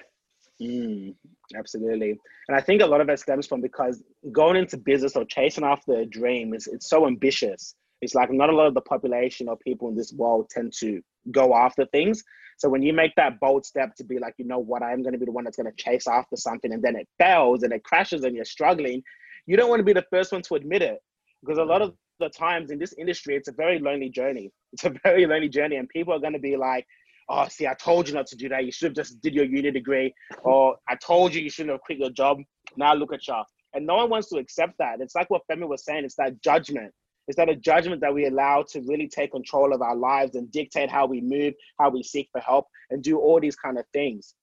Mm, 0.62 1.14
absolutely. 1.56 2.18
And 2.48 2.58
I 2.58 2.62
think 2.62 2.82
a 2.82 2.86
lot 2.86 3.02
of 3.02 3.10
it 3.10 3.20
stems 3.20 3.46
from 3.46 3.62
because 3.62 4.04
going 4.32 4.56
into 4.56 4.78
business 4.78 5.16
or 5.16 5.26
chasing 5.26 5.64
after 5.64 6.00
a 6.00 6.06
dream 6.06 6.54
is 6.54 6.68
it's 6.68 6.90
so 6.90 7.06
ambitious. 7.06 7.76
It's 8.02 8.16
like 8.16 8.32
not 8.32 8.50
a 8.50 8.56
lot 8.56 8.68
of 8.68 8.74
the 8.74 8.82
population 8.82 9.50
or 9.50 9.58
people 9.58 9.90
in 9.90 9.96
this 9.96 10.14
world 10.14 10.50
tend 10.50 10.74
to 10.80 11.02
go 11.32 11.56
after 11.56 11.86
things. 11.88 12.24
So 12.58 12.70
when 12.70 12.82
you 12.82 12.92
make 12.92 13.14
that 13.16 13.40
bold 13.40 13.66
step 13.66 13.96
to 13.96 14.04
be 14.04 14.18
like, 14.18 14.34
you 14.38 14.46
know 14.46 14.60
what, 14.60 14.82
I 14.82 14.92
am 14.92 15.04
going 15.04 15.14
to 15.14 15.20
be 15.20 15.26
the 15.26 15.32
one 15.32 15.44
that's 15.44 15.58
going 15.58 15.72
to 15.72 15.84
chase 15.84 16.08
after 16.08 16.36
something 16.36 16.74
and 16.74 16.82
then 16.82 16.96
it 16.96 17.08
fails 17.20 17.64
and 17.64 17.72
it 17.72 17.84
crashes 17.84 18.24
and 18.24 18.36
you're 18.36 18.46
struggling, 18.46 19.04
you 19.48 19.58
don't 19.58 19.70
want 19.70 19.80
to 19.80 19.84
be 19.84 19.94
the 19.94 20.06
first 20.12 20.32
one 20.32 20.42
to 20.44 20.56
admit 20.56 20.82
it. 20.82 21.00
Because 21.42 21.58
a 21.58 21.64
lot 21.64 21.82
of 21.82 21.94
the 22.20 22.30
times 22.30 22.72
in 22.72 22.80
this 22.80 22.94
industry, 22.98 23.36
it's 23.36 23.48
a 23.48 23.54
very 23.54 23.80
lonely 23.80 24.10
journey. 24.10 24.52
It's 24.74 24.84
a 24.86 24.94
very 25.04 25.26
lonely 25.26 25.50
journey, 25.50 25.78
and 25.78 25.88
people 25.90 26.14
are 26.14 26.20
going 26.20 26.34
to 26.34 26.40
be 26.40 26.58
like, 26.58 26.86
oh, 27.30 27.48
see, 27.48 27.68
I 27.68 27.74
told 27.74 28.08
you 28.08 28.14
not 28.14 28.28
to 28.28 28.36
do 28.36 28.50
that. 28.50 28.66
You 28.66 28.72
should 28.72 28.88
have 28.88 28.96
just 28.96 29.22
did 29.22 29.34
your 29.34 29.46
uni 29.46 29.72
degree, 29.72 30.14
or 30.44 30.76
I 30.88 30.96
told 30.96 31.34
you 31.34 31.42
you 31.42 31.50
shouldn't 31.50 31.72
have 31.72 31.82
quit 31.82 31.98
your 31.98 32.10
job. 32.10 32.40
Now 32.76 32.94
look 32.94 33.14
at 33.14 33.28
you. 33.28 33.42
And 33.74 33.86
no 33.86 33.96
one 33.96 34.10
wants 34.10 34.30
to 34.30 34.38
accept 34.38 34.74
that. 34.80 35.02
It's 35.02 35.16
like 35.16 35.30
what 35.30 35.42
Femi 35.50 35.68
was 35.68 35.86
saying. 35.86 36.06
It's 36.06 36.16
that 36.16 36.42
judgment. 36.42 36.94
It's 37.28 37.36
that 37.38 37.50
a 37.50 37.56
judgment 37.56 38.02
that 38.02 38.14
we 38.14 38.26
allow 38.26 38.64
to 38.70 38.82
really 38.88 39.08
take 39.08 39.32
control 39.32 39.74
of 39.74 39.82
our 39.82 39.96
lives 39.96 40.36
and 40.36 40.50
dictate 40.52 40.90
how 40.90 41.06
we 41.06 41.20
move, 41.22 41.54
how 41.78 41.90
we 41.90 42.02
seek 42.02 42.30
for 42.32 42.40
help, 42.40 42.66
and 42.90 43.04
do 43.04 43.20
all 43.20 43.40
these 43.40 43.56
kind 43.56 43.78
of 43.78 43.86
things. 43.94 44.34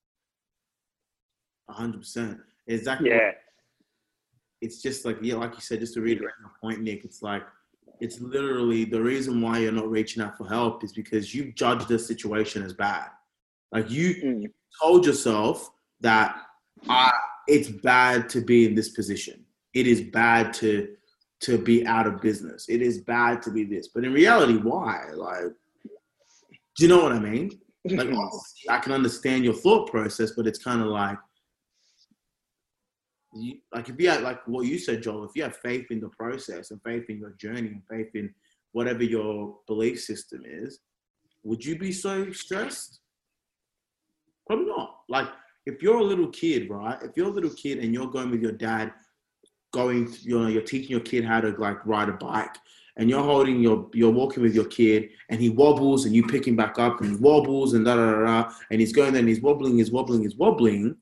hundred 1.69 2.01
percent. 2.01 2.39
Exactly. 2.67 3.11
Yeah. 3.11 3.33
It's 4.65 4.81
just 4.83 5.05
like 5.05 5.19
yeah, 5.21 5.35
like 5.35 5.55
you 5.55 5.61
said, 5.61 5.81
just 5.81 5.95
to 5.95 6.01
reiterate 6.01 6.35
your 6.41 6.53
point, 6.61 6.81
Nick. 6.81 7.05
It's 7.05 7.23
like 7.23 7.43
it's 8.01 8.21
literally 8.21 8.85
the 8.85 9.01
reason 9.01 9.41
why 9.41 9.59
you're 9.59 9.73
not 9.73 9.91
reaching 9.91 10.23
out 10.23 10.37
for 10.37 10.49
help 10.49 10.83
is 10.83 10.93
because 10.93 11.35
you've 11.35 11.55
judged 11.55 11.89
the 11.89 11.99
situation 11.99 12.63
as 12.63 12.73
bad. 12.73 13.09
Like 13.73 13.91
you 13.91 14.15
mm. 14.15 14.45
told 14.83 15.07
yourself 15.07 15.71
that 16.01 16.37
uh, 16.89 17.11
it's 17.47 17.69
bad 17.69 18.29
to 18.31 18.41
be 18.41 18.67
in 18.67 18.75
this 18.75 18.91
position. 18.91 19.45
It 19.75 19.87
is 19.87 20.01
bad 20.01 20.53
to 20.55 20.89
to 21.41 21.59
be 21.59 21.87
out 21.87 22.07
of 22.07 22.23
business. 22.23 22.67
It 22.69 22.81
is 22.81 23.01
bad 23.03 23.43
to 23.43 23.51
be 23.51 23.65
this. 23.65 23.89
But 23.89 24.05
in 24.05 24.13
reality, 24.13 24.57
why? 24.57 25.11
Like, 25.13 25.53
do 25.83 26.85
you 26.85 26.89
know 26.89 27.03
what 27.03 27.13
I 27.13 27.19
mean? 27.19 27.51
Like, 27.85 28.09
I 28.71 28.79
can 28.79 28.93
understand 28.93 29.45
your 29.45 29.53
thought 29.53 29.91
process, 29.91 30.31
but 30.31 30.47
it's 30.47 30.63
kind 30.63 30.81
of 30.81 30.87
like 30.87 31.19
you, 33.35 33.59
like 33.73 33.89
if 33.89 34.01
you 34.01 34.09
had 34.09 34.23
like 34.23 34.47
what 34.47 34.67
you 34.67 34.79
said, 34.79 35.03
Joel, 35.03 35.25
if 35.25 35.33
you 35.35 35.43
have 35.43 35.57
faith 35.57 35.91
in 35.91 36.01
the 36.01 36.09
process 36.09 36.71
and 36.71 36.81
faith 36.83 37.05
in 37.09 37.19
your 37.19 37.33
journey 37.33 37.69
and 37.69 37.83
faith 37.91 38.15
in 38.15 38.35
whatever 38.73 39.03
your 39.03 39.57
belief 39.67 40.01
system 40.01 40.43
is, 40.45 40.81
would 41.43 41.65
you 41.65 41.79
be 41.79 41.93
so 41.93 42.31
stressed? 42.33 43.01
Probably 44.47 44.67
not. 44.67 44.97
Like 45.09 45.29
if 45.67 45.83
you're 45.83 45.99
a 45.99 46.03
little 46.03 46.29
kid, 46.29 46.69
right? 46.69 46.99
If 47.03 47.17
you're 47.17 47.29
a 47.29 47.33
little 47.33 47.51
kid 47.51 47.79
and 47.79 47.93
you're 47.95 48.11
going 48.11 48.31
with 48.31 48.43
your 48.43 48.53
dad, 48.53 48.93
going, 49.73 50.15
you 50.23 50.39
know, 50.39 50.49
you're 50.49 50.63
teaching 50.63 50.91
your 50.91 51.01
kid 51.01 51.25
how 51.25 51.41
to 51.41 51.51
like 51.59 51.85
ride 51.87 52.09
a 52.09 52.13
bike, 52.13 52.57
and 52.97 53.11
you're 53.11 53.23
holding 53.23 53.61
your, 53.61 53.91
you're 53.93 54.11
walking 54.11 54.43
with 54.43 54.55
your 54.55 54.67
kid, 54.67 55.09
and 55.29 55.41
he 55.41 55.49
wobbles, 55.49 56.05
and 56.05 56.15
you 56.15 56.25
pick 56.25 56.47
him 56.47 56.55
back 56.55 56.79
up, 56.79 57.01
and 57.01 57.11
he 57.11 57.17
wobbles, 57.17 57.75
and 57.75 57.85
da 57.85 57.97
da 57.97 58.13
da, 58.13 58.25
da 58.25 58.53
and 58.71 58.81
he's 58.81 58.93
going 58.93 59.13
there, 59.13 59.21
and 59.21 59.29
he's 59.29 59.41
wobbling, 59.41 59.79
he's 59.79 59.91
wobbling, 59.91 60.23
he's 60.23 60.37
wobbling 60.37 60.97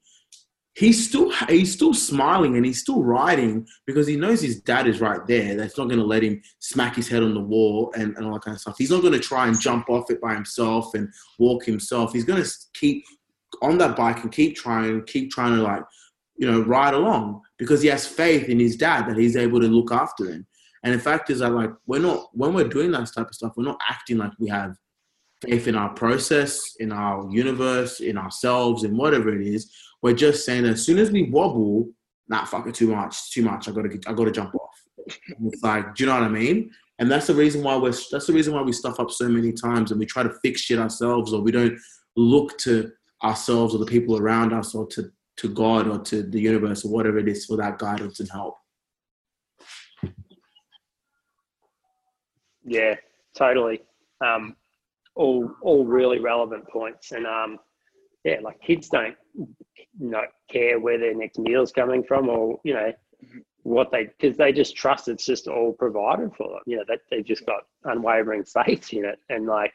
he's 0.75 1.07
still 1.07 1.31
he's 1.49 1.73
still 1.73 1.93
smiling 1.93 2.57
and 2.57 2.65
he's 2.65 2.81
still 2.81 3.03
riding 3.03 3.67
because 3.87 4.07
he 4.07 4.17
knows 4.17 4.41
his 4.41 4.61
dad 4.61 4.87
is 4.87 5.01
right 5.01 5.27
there. 5.27 5.55
That's 5.55 5.77
not 5.77 5.89
going 5.89 6.01
to 6.01 6.07
let 6.07 6.23
him 6.23 6.41
smack 6.61 6.97
his 6.97 7.09
head 7.09 7.23
on 7.23 7.35
the 7.35 7.41
wall 7.41 7.93
and, 7.95 8.17
and 8.17 8.27
all 8.27 8.35
that 8.35 8.43
kind 8.43 8.55
of 8.55 8.61
stuff. 8.61 8.77
He's 8.79 8.91
not 8.91 9.03
going 9.03 9.13
to 9.13 9.21
try 9.21 9.47
and 9.47 9.61
jump 9.61 9.91
off 9.91 10.11
it 10.11 10.21
by 10.21 10.35
himself 10.35 10.95
and 10.95 11.13
walk 11.39 11.65
himself. 11.65 12.13
He's 12.13 12.25
going 12.25 12.43
to 12.43 12.51
keep 12.75 13.05
on 13.61 13.79
that 13.79 13.97
bike 13.97 14.23
and 14.23 14.33
keep 14.33 14.57
trying, 14.57 15.03
keep 15.05 15.31
trying 15.31 15.57
to 15.57 15.63
like, 15.63 15.85
you 16.37 16.51
know, 16.51 16.63
ride 16.63 16.95
along 16.95 17.43
because 17.59 17.83
he 17.83 17.89
has 17.89 18.07
faith 18.07 18.49
in 18.49 18.59
his 18.59 18.77
dad 18.77 19.07
that 19.07 19.19
he's 19.19 19.37
able 19.37 19.61
to 19.61 19.69
look 19.69 19.93
after 19.93 20.31
him. 20.31 20.47
And 20.85 20.95
the 20.95 20.99
fact 20.99 21.31
is 21.31 21.41
that 21.41 21.53
like 21.53 21.71
we're 21.87 22.01
not 22.01 22.31
when 22.33 22.55
we're 22.55 22.67
doing 22.67 22.91
that 22.93 23.09
type 23.15 23.29
of 23.29 23.35
stuff, 23.35 23.53
we're 23.57 23.63
not 23.63 23.81
acting 23.89 24.19
like 24.19 24.33
we 24.41 24.49
have 24.49 24.77
faith 25.41 25.69
in 25.69 25.77
our 25.77 25.91
process, 25.91 26.75
in 26.81 26.91
our 26.91 27.29
universe, 27.31 28.01
in 28.01 28.19
ourselves, 28.19 28.83
in 28.83 28.97
whatever 28.97 29.29
it 29.29 29.47
is 29.47 29.71
we're 30.03 30.15
just 30.15 30.45
saying 30.45 30.65
as 30.65 30.85
soon 30.85 30.99
as 30.99 31.11
we 31.11 31.31
wobble, 31.31 31.89
nah, 32.29 32.45
fuck 32.45 32.67
it, 32.67 32.75
too 32.75 32.89
much, 32.89 33.31
too 33.31 33.43
much. 33.43 33.69
I 33.69 33.73
gotta, 33.73 33.99
I 34.07 34.13
gotta 34.13 34.33
jump 34.33 34.55
off. 34.55 34.83
it's 35.07 35.63
like, 35.63 35.95
do 35.95 36.05
you 36.05 36.11
know 36.11 36.15
what 36.15 36.25
I 36.25 36.29
mean? 36.29 36.71
And 36.99 37.11
that's 37.11 37.27
the 37.27 37.35
reason 37.35 37.63
why 37.63 37.77
we're, 37.77 37.95
that's 38.11 38.27
the 38.27 38.33
reason 38.33 38.55
why 38.55 38.63
we 38.63 38.73
stuff 38.73 39.01
up 39.01 39.11
so 39.11 39.29
many 39.29 39.53
times 39.53 39.91
and 39.91 39.99
we 39.99 40.07
try 40.07 40.23
to 40.23 40.35
fix 40.43 40.61
shit 40.61 40.79
ourselves 40.79 41.33
or 41.33 41.41
we 41.41 41.51
don't 41.51 41.79
look 42.17 42.59
to 42.59 42.91
ourselves 43.25 43.75
or 43.75 43.79
the 43.79 43.87
people 43.87 44.19
around 44.19 44.53
us 44.53 44.75
or 44.75 44.87
to, 44.89 45.11
to 45.39 45.49
God 45.49 45.89
or 45.89 45.99
to 46.01 46.23
the 46.23 46.41
universe 46.41 46.85
or 46.85 46.91
whatever 46.91 47.19
it 47.19 47.29
is 47.29 47.47
for 47.47 47.57
that 47.57 47.79
guidance 47.79 48.21
and 48.21 48.31
help. 48.31 48.57
Yeah, 52.65 52.95
totally. 53.37 53.83
Um, 54.25 54.57
all 55.15 55.51
all 55.61 55.85
really 55.85 56.21
relevant 56.21 56.67
points, 56.69 57.13
and 57.13 57.27
um, 57.27 57.59
yeah, 58.25 58.37
like 58.43 58.61
kids 58.61 58.89
don't 58.89 59.17
not 59.99 60.27
care 60.51 60.79
where 60.79 60.99
their 60.99 61.15
next 61.15 61.39
meal's 61.39 61.73
coming 61.73 62.03
from 62.03 62.29
or 62.29 62.61
you 62.65 62.75
know 62.75 62.93
what 63.63 63.91
they 63.91 64.05
because 64.05 64.37
they 64.37 64.53
just 64.53 64.77
trust 64.77 65.09
it's 65.09 65.25
just 65.25 65.49
all 65.49 65.73
provided 65.73 66.35
for 66.35 66.49
them. 66.49 66.61
You 66.67 66.79
know 66.79 66.85
that 66.89 67.01
they've 67.11 67.25
just 67.25 67.47
got 67.47 67.63
unwavering 67.85 68.45
faith 68.45 68.93
in 68.93 69.05
it, 69.05 69.19
and 69.29 69.47
like 69.47 69.73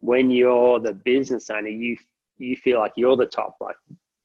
when 0.00 0.30
you're 0.30 0.80
the 0.80 0.92
business 0.92 1.50
owner, 1.50 1.68
you 1.68 1.96
you 2.38 2.56
feel 2.56 2.78
like 2.78 2.92
you're 2.96 3.16
the 3.16 3.26
top, 3.26 3.56
like 3.60 3.76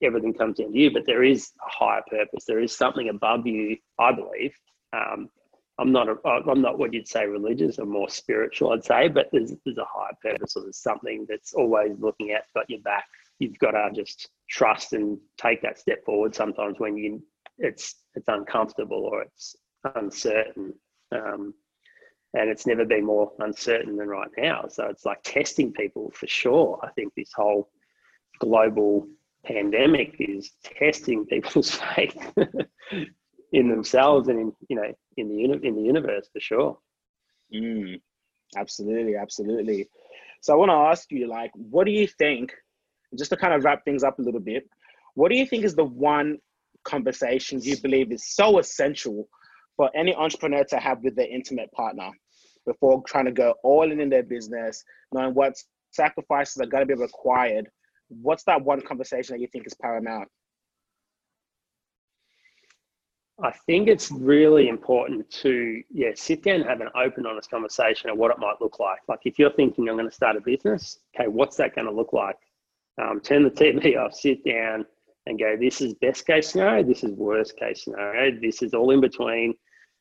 everything 0.02 0.34
comes 0.34 0.58
down 0.58 0.72
to 0.72 0.78
you. 0.78 0.92
But 0.92 1.06
there 1.06 1.24
is 1.24 1.52
a 1.66 1.70
higher 1.70 2.02
purpose. 2.10 2.46
There 2.46 2.62
is 2.62 2.76
something 2.76 3.10
above 3.10 3.46
you, 3.46 3.78
I 4.00 4.12
believe. 4.14 4.54
Um, 4.94 5.30
I'm 5.78 5.92
not 5.92 6.08
a, 6.08 6.16
I'm 6.26 6.62
not 6.62 6.80
what 6.80 6.94
you'd 6.94 7.08
say 7.08 7.26
religious. 7.26 7.80
or 7.80 7.86
more 7.86 8.10
spiritual, 8.10 8.72
I'd 8.72 8.86
say. 8.86 9.10
But 9.10 9.28
there's 9.32 9.54
there's 9.66 9.78
a 9.78 9.86
higher 9.86 10.14
purpose, 10.22 10.56
or 10.56 10.64
there's 10.64 10.82
something 10.82 11.26
that's 11.30 11.54
always 11.54 11.98
looking 12.00 12.32
at, 12.32 12.46
got 12.54 12.70
your 12.70 12.82
back 12.82 13.06
you've 13.40 13.60
got 13.60 13.72
to 13.72 13.90
just 13.94 14.30
trust 14.50 14.94
and 14.94 15.18
take 15.38 15.62
that 15.62 15.80
step 15.80 16.04
forward 16.06 16.36
sometimes 16.36 16.80
when 16.80 16.98
you 16.98 17.22
it's 17.58 17.96
it's 18.16 18.28
uncomfortable 18.28 19.10
or 19.12 19.22
it's 19.24 19.56
uncertain. 19.96 20.74
Um, 21.12 21.54
and 22.34 22.50
it's 22.50 22.68
never 22.68 22.84
been 22.84 23.06
more 23.06 23.32
uncertain 23.40 23.96
than 23.96 24.10
right 24.10 24.30
now. 24.38 24.66
So 24.68 24.88
it's 24.88 25.06
like 25.06 25.24
testing 25.24 25.72
people 25.72 26.12
for 26.14 26.28
sure. 26.28 26.80
I 26.84 26.90
think 26.92 27.14
this 27.16 27.32
whole 27.34 27.70
global 28.40 29.08
pandemic 29.46 30.16
is 30.20 30.52
testing 30.64 31.26
people's 31.26 31.72
faith 31.96 32.34
in 33.54 33.70
themselves 33.70 34.28
and 34.28 34.40
in 34.40 34.52
you 34.70 34.76
know 34.76 34.92
in 35.18 35.30
the 35.30 35.36
uni- 35.36 35.66
in 35.66 35.76
the 35.76 35.82
universe 35.82 36.30
for 36.34 36.40
sure. 36.40 36.78
Mm, 37.54 38.02
absolutely 38.58 39.16
absolutely. 39.16 39.88
So 40.42 40.54
i 40.54 40.58
want 40.58 40.70
to 40.70 40.76
ask 40.76 41.12
you 41.12 41.28
like 41.28 41.52
what 41.54 41.86
do 41.86 41.92
you 41.92 42.08
think 42.08 42.54
just 43.18 43.30
to 43.32 43.38
kind 43.38 43.54
of 43.54 43.64
wrap 43.64 43.84
things 43.86 44.04
up 44.04 44.20
a 44.20 44.22
little 44.22 44.40
bit, 44.40 44.68
what 45.14 45.30
do 45.30 45.38
you 45.38 45.46
think 45.46 45.64
is 45.64 45.76
the 45.76 45.86
one 45.86 46.38
conversation 46.84 47.62
you 47.62 47.78
believe 47.78 48.12
is 48.12 48.34
so 48.34 48.60
essential 48.60 49.28
for 49.76 49.90
any 49.96 50.14
entrepreneur 50.16 50.64
to 50.64 50.78
have 50.78 51.04
with 51.04 51.16
their 51.16 51.28
intimate 51.28 51.72
partner 51.72 52.10
before 52.66 53.04
trying 53.06 53.26
to 53.26 53.32
go 53.32 53.56
all 53.64 53.92
in 53.92 54.00
in 54.00 54.10
their 54.10 54.24
business, 54.24 54.84
knowing 55.12 55.34
what 55.34 55.54
sacrifices 55.92 56.62
are 56.62 56.66
going 56.66 56.88
to 56.88 56.96
be 56.96 57.00
required? 57.00 57.68
What's 58.10 58.44
that 58.46 58.64
one 58.64 58.82
conversation 58.82 59.36
that 59.36 59.42
you 59.42 59.48
think 59.48 59.66
is 59.68 59.74
paramount? 59.82 60.28
I 63.42 63.52
think 63.66 63.90
it's 63.90 64.12
really 64.12 64.70
important 64.70 65.30
to 65.42 65.82
yeah 65.92 66.12
sit 66.16 66.44
down 66.44 66.62
and 66.62 66.70
have 66.70 66.80
an 66.80 66.90
open, 66.96 67.26
honest 67.26 67.50
conversation 67.50 68.10
of 68.10 68.18
what 68.18 68.32
it 68.32 68.40
might 68.40 68.62
look 68.62 68.80
like. 68.80 69.00
Like 69.10 69.20
if 69.26 69.38
you're 69.38 69.52
thinking 69.52 69.90
I'm 69.90 69.98
going 69.98 70.10
to 70.10 70.16
start 70.16 70.38
a 70.38 70.42
business, 70.42 71.00
okay, 71.14 71.28
what's 71.28 71.58
that 71.58 71.76
going 71.76 71.86
to 71.86 71.94
look 71.94 72.14
like? 72.14 72.38
Um, 73.02 73.20
turn 73.20 73.44
the 73.44 73.52
TV 73.52 73.98
off, 73.98 74.14
sit 74.14 74.44
down 74.46 74.86
and 75.26 75.40
go, 75.40 75.56
this 75.60 75.82
is 75.82 75.94
best 75.96 76.26
case 76.26 76.50
scenario, 76.50 76.84
this 76.84 77.04
is 77.04 77.12
worst 77.12 77.58
case 77.58 77.84
scenario, 77.84 78.40
this 78.40 78.62
is 78.62 78.74
all 78.74 78.92
in 78.92 79.02
between. 79.02 79.54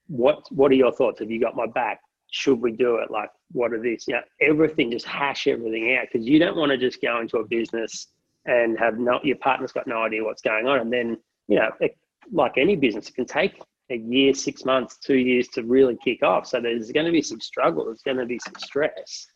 What 0.07 0.43
what 0.51 0.71
are 0.71 0.75
your 0.75 0.93
thoughts? 0.93 1.21
Have 1.21 1.31
you 1.31 1.41
got 1.41 1.57
my 1.57 1.67
back? 1.67 2.01
Should 2.31 2.61
we 2.61 2.73
do 2.73 2.97
it? 2.97 3.11
Like, 3.11 3.31
what 3.53 3.73
are 3.73 3.81
these? 3.81 4.07
Everything, 4.41 4.91
just 4.91 5.07
hash 5.07 5.47
everything 5.47 5.97
out 5.97 6.07
because 6.13 6.27
you 6.27 6.39
don't 6.39 6.57
want 6.57 6.71
to 6.71 6.79
just 6.79 7.01
go 7.01 7.21
into 7.21 7.39
a 7.39 7.47
business 7.47 8.09
and 8.45 8.79
have 8.79 8.99
no 8.99 9.19
your 9.23 9.37
partner's 9.37 9.73
got 9.73 9.87
no 9.87 10.03
idea 10.03 10.23
what's 10.23 10.43
going 10.43 10.67
on. 10.67 10.81
And 10.81 10.93
then, 10.93 11.17
you 11.49 11.57
know, 11.57 11.71
it, 11.81 11.97
like 12.33 12.59
any 12.59 12.77
business, 12.77 13.09
it 13.09 13.15
can 13.15 13.25
take 13.25 13.61
a 13.91 13.97
year, 13.97 14.35
six 14.35 14.65
months, 14.65 14.99
two 14.99 15.17
years 15.17 15.49
to 15.49 15.63
really 15.63 15.97
kick 16.03 16.23
off. 16.23 16.47
So 16.47 16.61
there's 16.61 16.91
going 16.93 17.07
to 17.07 17.13
be 17.13 17.23
some 17.23 17.41
struggle, 17.41 17.87
there's 17.87 18.03
going 18.03 18.17
to 18.19 18.27
be 18.27 18.39
some 18.39 18.55
stress. 18.59 19.27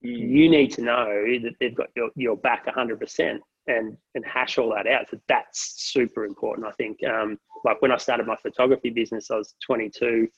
You 0.00 0.48
need 0.48 0.72
to 0.72 0.82
know 0.82 1.06
that 1.42 1.54
they've 1.60 1.74
got 1.74 1.88
your, 1.94 2.10
your 2.16 2.36
back 2.36 2.66
100% 2.66 3.40
and 3.66 3.96
and 4.14 4.24
hash 4.24 4.58
all 4.58 4.74
that 4.74 4.86
out. 4.86 5.06
So 5.10 5.18
that's 5.28 5.74
super 5.76 6.24
important 6.24 6.66
i 6.66 6.72
think. 6.72 6.98
Um, 7.04 7.38
like 7.64 7.80
when 7.82 7.92
i 7.92 7.96
started 7.96 8.26
my 8.26 8.36
photography 8.36 8.90
business 8.90 9.30
i 9.30 9.36
was 9.36 9.54
22 9.64 10.28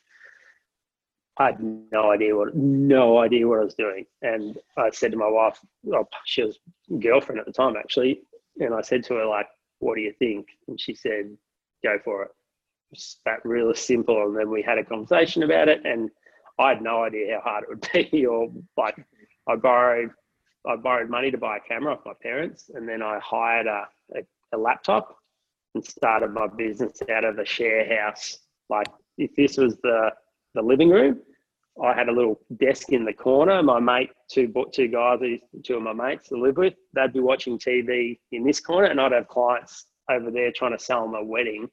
i 1.39 1.47
had 1.47 1.61
no 1.61 2.11
idea 2.11 2.37
what 2.37 2.55
no 2.55 3.19
idea 3.19 3.47
what 3.47 3.61
i 3.61 3.65
was 3.65 3.75
doing. 3.75 4.05
And 4.23 4.59
i 4.77 4.91
said 4.91 5.13
to 5.13 5.17
my 5.17 5.29
wife 5.29 5.59
well, 5.83 6.09
she 6.25 6.43
was 6.43 6.59
girlfriend 7.01 7.41
at 7.41 7.47
the 7.47 7.53
time 7.53 7.77
actually. 7.77 8.23
And 8.61 8.75
i 8.75 8.81
said 8.81 9.05
to 9.05 9.15
her 9.15 9.27
like 9.27 9.49
what 9.79 9.97
do 9.97 10.01
you 10.01 10.13
think? 10.19 10.47
And 10.69 10.81
she 10.81 10.95
said 10.95 11.37
go 11.83 11.99
for 12.05 12.25
it. 12.25 12.31
It's 12.93 13.19
that 13.25 13.45
really 13.45 13.75
simple. 13.75 14.23
And 14.27 14.37
then 14.37 14.51
we 14.51 14.63
had 14.63 14.79
a 14.79 14.85
conversation 14.85 15.43
about 15.43 15.69
it. 15.69 15.85
And 15.85 16.11
i 16.59 16.71
had 16.71 16.83
no 16.83 17.05
idea 17.05 17.37
how 17.37 17.51
hard 17.51 17.65
it 17.65 17.69
would 17.71 18.11
be 18.11 18.27
or 18.27 18.53
like 18.77 18.97
I 19.49 19.57
borrowed 19.57 20.11
I 20.67 20.77
borrowed 20.77 21.11
money 21.11 21.31
to 21.31 21.39
buy 21.39 21.57
a 21.57 21.61
camera 21.61 21.95
off 21.95 22.07
my 22.07 22.13
parents, 22.23 22.71
and 22.73 22.89
then 22.89 23.03
I 23.03 23.19
hired 23.19 23.67
a, 23.67 23.89
a, 24.15 24.21
a 24.55 24.59
laptop 24.59 25.17
and 25.75 25.85
started 25.85 26.31
my 26.31 26.47
business 26.47 27.01
out 27.11 27.25
of 27.25 27.39
a 27.39 27.45
share 27.45 28.01
house. 28.01 28.39
Like 28.71 28.87
if 29.19 29.35
this 29.37 29.57
was 29.57 29.77
the 29.83 30.11
the 30.55 30.63
living 30.63 30.91
room, 30.91 31.21
I 31.83 31.95
had 31.95 32.09
a 32.09 32.13
little 32.13 32.41
desk 32.59 32.91
in 32.91 33.05
the 33.05 33.13
corner. 33.13 33.63
My 33.63 33.81
mate, 33.81 34.11
two 34.31 34.53
two 34.73 34.89
guys, 34.89 35.21
two 35.65 35.77
of 35.77 35.83
my 35.83 35.93
mates 35.93 36.29
to 36.29 36.37
live 36.37 36.57
with, 36.57 36.75
they'd 36.95 37.13
be 37.13 37.21
watching 37.21 37.59
TV 37.59 38.19
in 38.33 38.45
this 38.45 38.61
corner, 38.61 38.89
and 38.89 39.01
I'd 39.01 39.13
have 39.13 39.29
clients 39.29 39.87
over 40.11 40.31
there 40.31 40.53
trying 40.53 40.77
to 40.77 40.83
sell 40.83 41.03
them 41.03 41.15
a 41.15 41.25
wedding, 41.25 41.69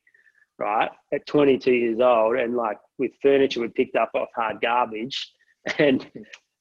right? 0.58 0.90
At 1.14 1.26
22 1.26 1.72
years 1.72 2.00
old, 2.00 2.38
and 2.38 2.56
like 2.56 2.78
with 2.98 3.12
furniture 3.22 3.62
we 3.62 3.68
picked 3.68 3.96
up 3.96 4.12
off 4.16 4.30
hard 4.36 4.62
garbage, 4.62 5.32
and 5.78 6.10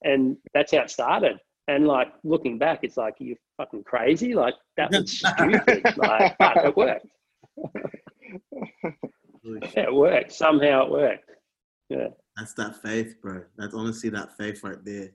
and 0.03 0.37
that's 0.55 0.73
how 0.73 0.83
it 0.83 0.91
started. 0.91 1.39
And 1.67 1.87
like 1.87 2.09
looking 2.25 2.59
back, 2.59 2.81
it's 2.83 2.97
like 2.97 3.15
you're 3.19 3.37
fucking 3.57 3.85
crazy. 3.85 4.35
Like 4.35 4.55
that 4.77 4.91
was 4.91 5.19
stupid. 5.19 5.97
like, 5.97 6.37
but 6.39 6.57
it 6.65 6.77
worked. 6.77 7.07
it 9.77 9.95
worked. 9.95 10.33
Somehow 10.33 10.87
it 10.87 10.91
worked. 10.91 11.31
Yeah. 11.91 12.09
That's 12.37 12.55
that 12.55 12.81
faith, 12.83 13.17
bro. 13.21 13.43
That's 13.57 13.75
honestly 13.75 14.11
that 14.11 14.37
faith 14.37 14.63
right 14.63 14.83
there. 14.85 15.11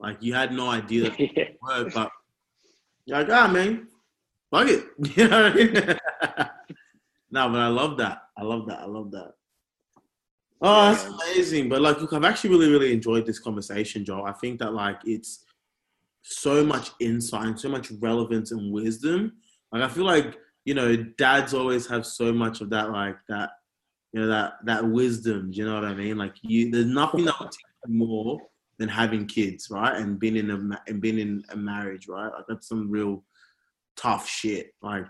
Like 0.00 0.18
you 0.20 0.34
had 0.34 0.52
no 0.52 0.68
idea 0.70 1.02
that 1.10 1.20
yeah. 1.20 1.28
it 1.34 1.58
worked, 1.62 1.94
but 1.94 2.10
you're 3.04 3.18
like, 3.18 3.30
ah, 3.30 3.48
man, 3.48 3.88
fuck 4.50 4.68
it. 4.68 4.84
You 5.16 5.28
know 5.28 5.42
what 5.42 5.52
I 5.52 5.54
mean? 5.54 5.74
no, 7.30 7.48
but 7.50 7.60
I 7.60 7.68
love 7.68 7.96
that. 7.98 8.22
I 8.36 8.42
love 8.42 8.66
that. 8.66 8.80
I 8.80 8.86
love 8.86 9.10
that. 9.12 9.32
Oh, 10.60 10.90
that's 10.90 11.04
amazing. 11.04 11.68
But 11.68 11.82
like, 11.82 12.00
look, 12.00 12.12
I've 12.12 12.24
actually 12.24 12.50
really, 12.50 12.70
really 12.70 12.92
enjoyed 12.92 13.26
this 13.26 13.38
conversation, 13.38 14.04
Joel. 14.04 14.24
I 14.24 14.32
think 14.32 14.58
that 14.58 14.74
like 14.74 14.98
it's 15.04 15.44
so 16.22 16.64
much 16.64 16.90
insight 17.00 17.46
and 17.46 17.60
so 17.60 17.68
much 17.68 17.90
relevance 18.00 18.50
and 18.50 18.72
wisdom. 18.72 19.32
Like, 19.72 19.82
I 19.82 19.88
feel 19.88 20.04
like 20.04 20.36
you 20.68 20.74
know, 20.74 20.96
dads 21.16 21.54
always 21.54 21.86
have 21.86 22.04
so 22.04 22.30
much 22.30 22.60
of 22.60 22.68
that, 22.68 22.90
like 22.90 23.16
that, 23.30 23.52
you 24.12 24.20
know, 24.20 24.26
that 24.26 24.54
that 24.64 24.84
wisdom. 24.84 25.48
You 25.50 25.64
know 25.64 25.74
what 25.74 25.86
I 25.86 25.94
mean? 25.94 26.18
Like 26.18 26.34
you, 26.42 26.70
there's 26.70 26.84
nothing 26.84 27.24
that 27.24 27.36
teach 27.40 27.56
you 27.86 27.94
more 27.94 28.38
than 28.78 28.86
having 28.86 29.24
kids, 29.24 29.68
right? 29.70 29.96
And 29.96 30.18
being 30.18 30.36
in 30.36 30.50
a 30.50 30.82
and 30.86 31.00
being 31.00 31.18
in 31.18 31.42
a 31.48 31.56
marriage, 31.56 32.06
right? 32.06 32.30
Like 32.30 32.44
that's 32.48 32.68
some 32.68 32.90
real 32.90 33.24
tough 33.96 34.28
shit. 34.28 34.74
Like 34.82 35.06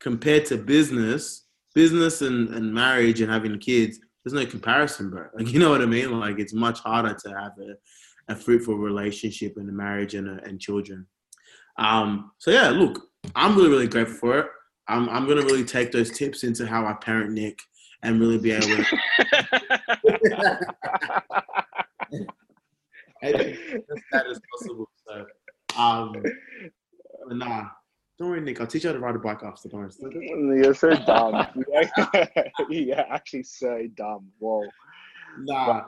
compared 0.00 0.46
to 0.46 0.56
business, 0.56 1.46
business 1.76 2.22
and, 2.22 2.48
and 2.48 2.74
marriage 2.74 3.20
and 3.20 3.30
having 3.30 3.56
kids, 3.60 4.00
there's 4.28 4.44
no 4.44 4.50
comparison, 4.50 5.10
bro. 5.10 5.26
Like 5.34 5.52
you 5.52 5.58
know 5.58 5.70
what 5.70 5.82
I 5.82 5.86
mean? 5.86 6.20
Like 6.20 6.38
it's 6.38 6.52
much 6.52 6.80
harder 6.80 7.14
to 7.14 7.28
have 7.30 7.52
a, 7.58 8.32
a 8.32 8.36
fruitful 8.36 8.76
relationship 8.76 9.56
and 9.56 9.68
a 9.68 9.72
marriage 9.72 10.14
and 10.14 10.28
a, 10.28 10.44
and 10.44 10.60
children. 10.60 11.06
Um, 11.78 12.32
so 12.38 12.50
yeah, 12.50 12.68
look, 12.68 13.08
I'm 13.34 13.56
really 13.56 13.70
really 13.70 13.86
grateful 13.86 14.16
for 14.16 14.38
it. 14.40 14.46
I'm 14.88 15.08
I'm 15.08 15.26
gonna 15.26 15.42
really 15.42 15.64
take 15.64 15.92
those 15.92 16.10
tips 16.10 16.44
into 16.44 16.66
how 16.66 16.84
I 16.86 16.92
parent 16.94 17.32
Nick 17.32 17.58
and 18.02 18.20
really 18.20 18.38
be 18.38 18.52
able 18.52 18.66
to. 18.66 18.84
as 23.22 23.34
as 24.12 24.40
possible. 24.52 24.88
So, 25.06 25.26
um, 25.76 26.14
nah, 27.28 27.68
don't 28.18 28.30
worry, 28.30 28.40
Nick. 28.40 28.60
I'll 28.60 28.66
teach 28.66 28.84
you 28.84 28.90
how 28.90 28.94
to 28.94 29.00
ride 29.00 29.14
a 29.14 29.18
bike 29.18 29.42
after. 29.42 29.68
Don't 29.68 29.80
worry. 29.80 30.60
You're 30.62 30.74
so 30.74 30.90
dumb. 30.90 31.46
yeah, 32.68 33.04
actually 33.10 33.44
so 33.44 33.86
dumb. 33.96 34.28
Whoa. 34.38 34.64
Nah, 35.40 35.84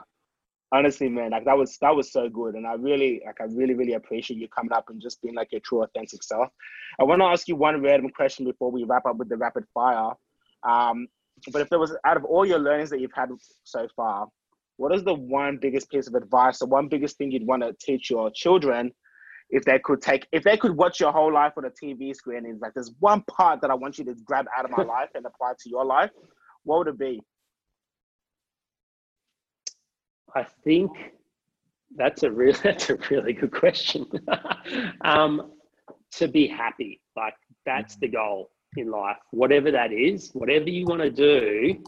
honestly 0.71 1.09
man 1.09 1.31
like 1.31 1.43
that 1.43 1.57
was 1.57 1.77
that 1.79 1.95
was 1.95 2.11
so 2.11 2.29
good 2.29 2.55
and 2.55 2.65
i 2.65 2.73
really 2.73 3.21
like 3.25 3.41
i 3.41 3.43
really 3.43 3.73
really 3.73 3.93
appreciate 3.93 4.39
you 4.39 4.47
coming 4.47 4.71
up 4.71 4.89
and 4.89 5.01
just 5.01 5.21
being 5.21 5.35
like 5.35 5.51
your 5.51 5.61
true 5.61 5.83
authentic 5.83 6.23
self 6.23 6.49
i 6.99 7.03
want 7.03 7.19
to 7.19 7.25
ask 7.25 7.47
you 7.47 7.55
one 7.55 7.81
random 7.81 8.09
question 8.09 8.45
before 8.45 8.71
we 8.71 8.83
wrap 8.85 9.05
up 9.05 9.17
with 9.17 9.27
the 9.27 9.35
rapid 9.35 9.65
fire 9.73 10.11
um 10.63 11.07
but 11.51 11.61
if 11.61 11.69
there 11.69 11.79
was 11.79 11.95
out 12.05 12.17
of 12.17 12.23
all 12.23 12.45
your 12.45 12.59
learnings 12.59 12.89
that 12.89 13.01
you've 13.01 13.13
had 13.13 13.29
so 13.63 13.87
far 13.95 14.27
what 14.77 14.93
is 14.93 15.03
the 15.03 15.13
one 15.13 15.57
biggest 15.61 15.89
piece 15.89 16.07
of 16.07 16.15
advice 16.15 16.59
the 16.59 16.65
one 16.65 16.87
biggest 16.87 17.17
thing 17.17 17.31
you'd 17.31 17.45
want 17.45 17.61
to 17.61 17.75
teach 17.79 18.09
your 18.09 18.31
children 18.31 18.91
if 19.51 19.63
they 19.65 19.79
could 19.79 20.01
take 20.01 20.27
if 20.31 20.43
they 20.43 20.57
could 20.57 20.75
watch 20.75 20.99
your 20.99 21.11
whole 21.11 21.31
life 21.31 21.53
on 21.57 21.65
a 21.65 21.69
tv 21.69 22.15
screen 22.15 22.39
and 22.39 22.47
it's 22.47 22.61
like 22.61 22.73
there's 22.73 22.91
one 22.99 23.21
part 23.23 23.61
that 23.61 23.69
i 23.69 23.73
want 23.73 23.97
you 23.97 24.05
to 24.05 24.15
grab 24.25 24.45
out 24.57 24.65
of 24.65 24.71
my 24.71 24.83
life 24.97 25.09
and 25.15 25.25
apply 25.25 25.53
to 25.59 25.69
your 25.69 25.85
life 25.85 26.09
what 26.63 26.79
would 26.79 26.87
it 26.87 26.97
be 26.97 27.21
I 30.35 30.45
think 30.63 30.91
that's 31.95 32.23
a 32.23 32.31
really 32.31 32.57
that's 32.63 32.89
a 32.89 32.97
really 33.09 33.33
good 33.33 33.51
question. 33.51 34.05
um, 35.01 35.51
to 36.13 36.27
be 36.27 36.47
happy, 36.47 37.01
like 37.15 37.35
that's 37.65 37.95
the 37.97 38.07
goal 38.07 38.51
in 38.77 38.89
life, 38.89 39.17
whatever 39.31 39.71
that 39.71 39.91
is, 39.91 40.31
whatever 40.33 40.69
you 40.69 40.85
want 40.85 41.01
to 41.01 41.09
do. 41.11 41.81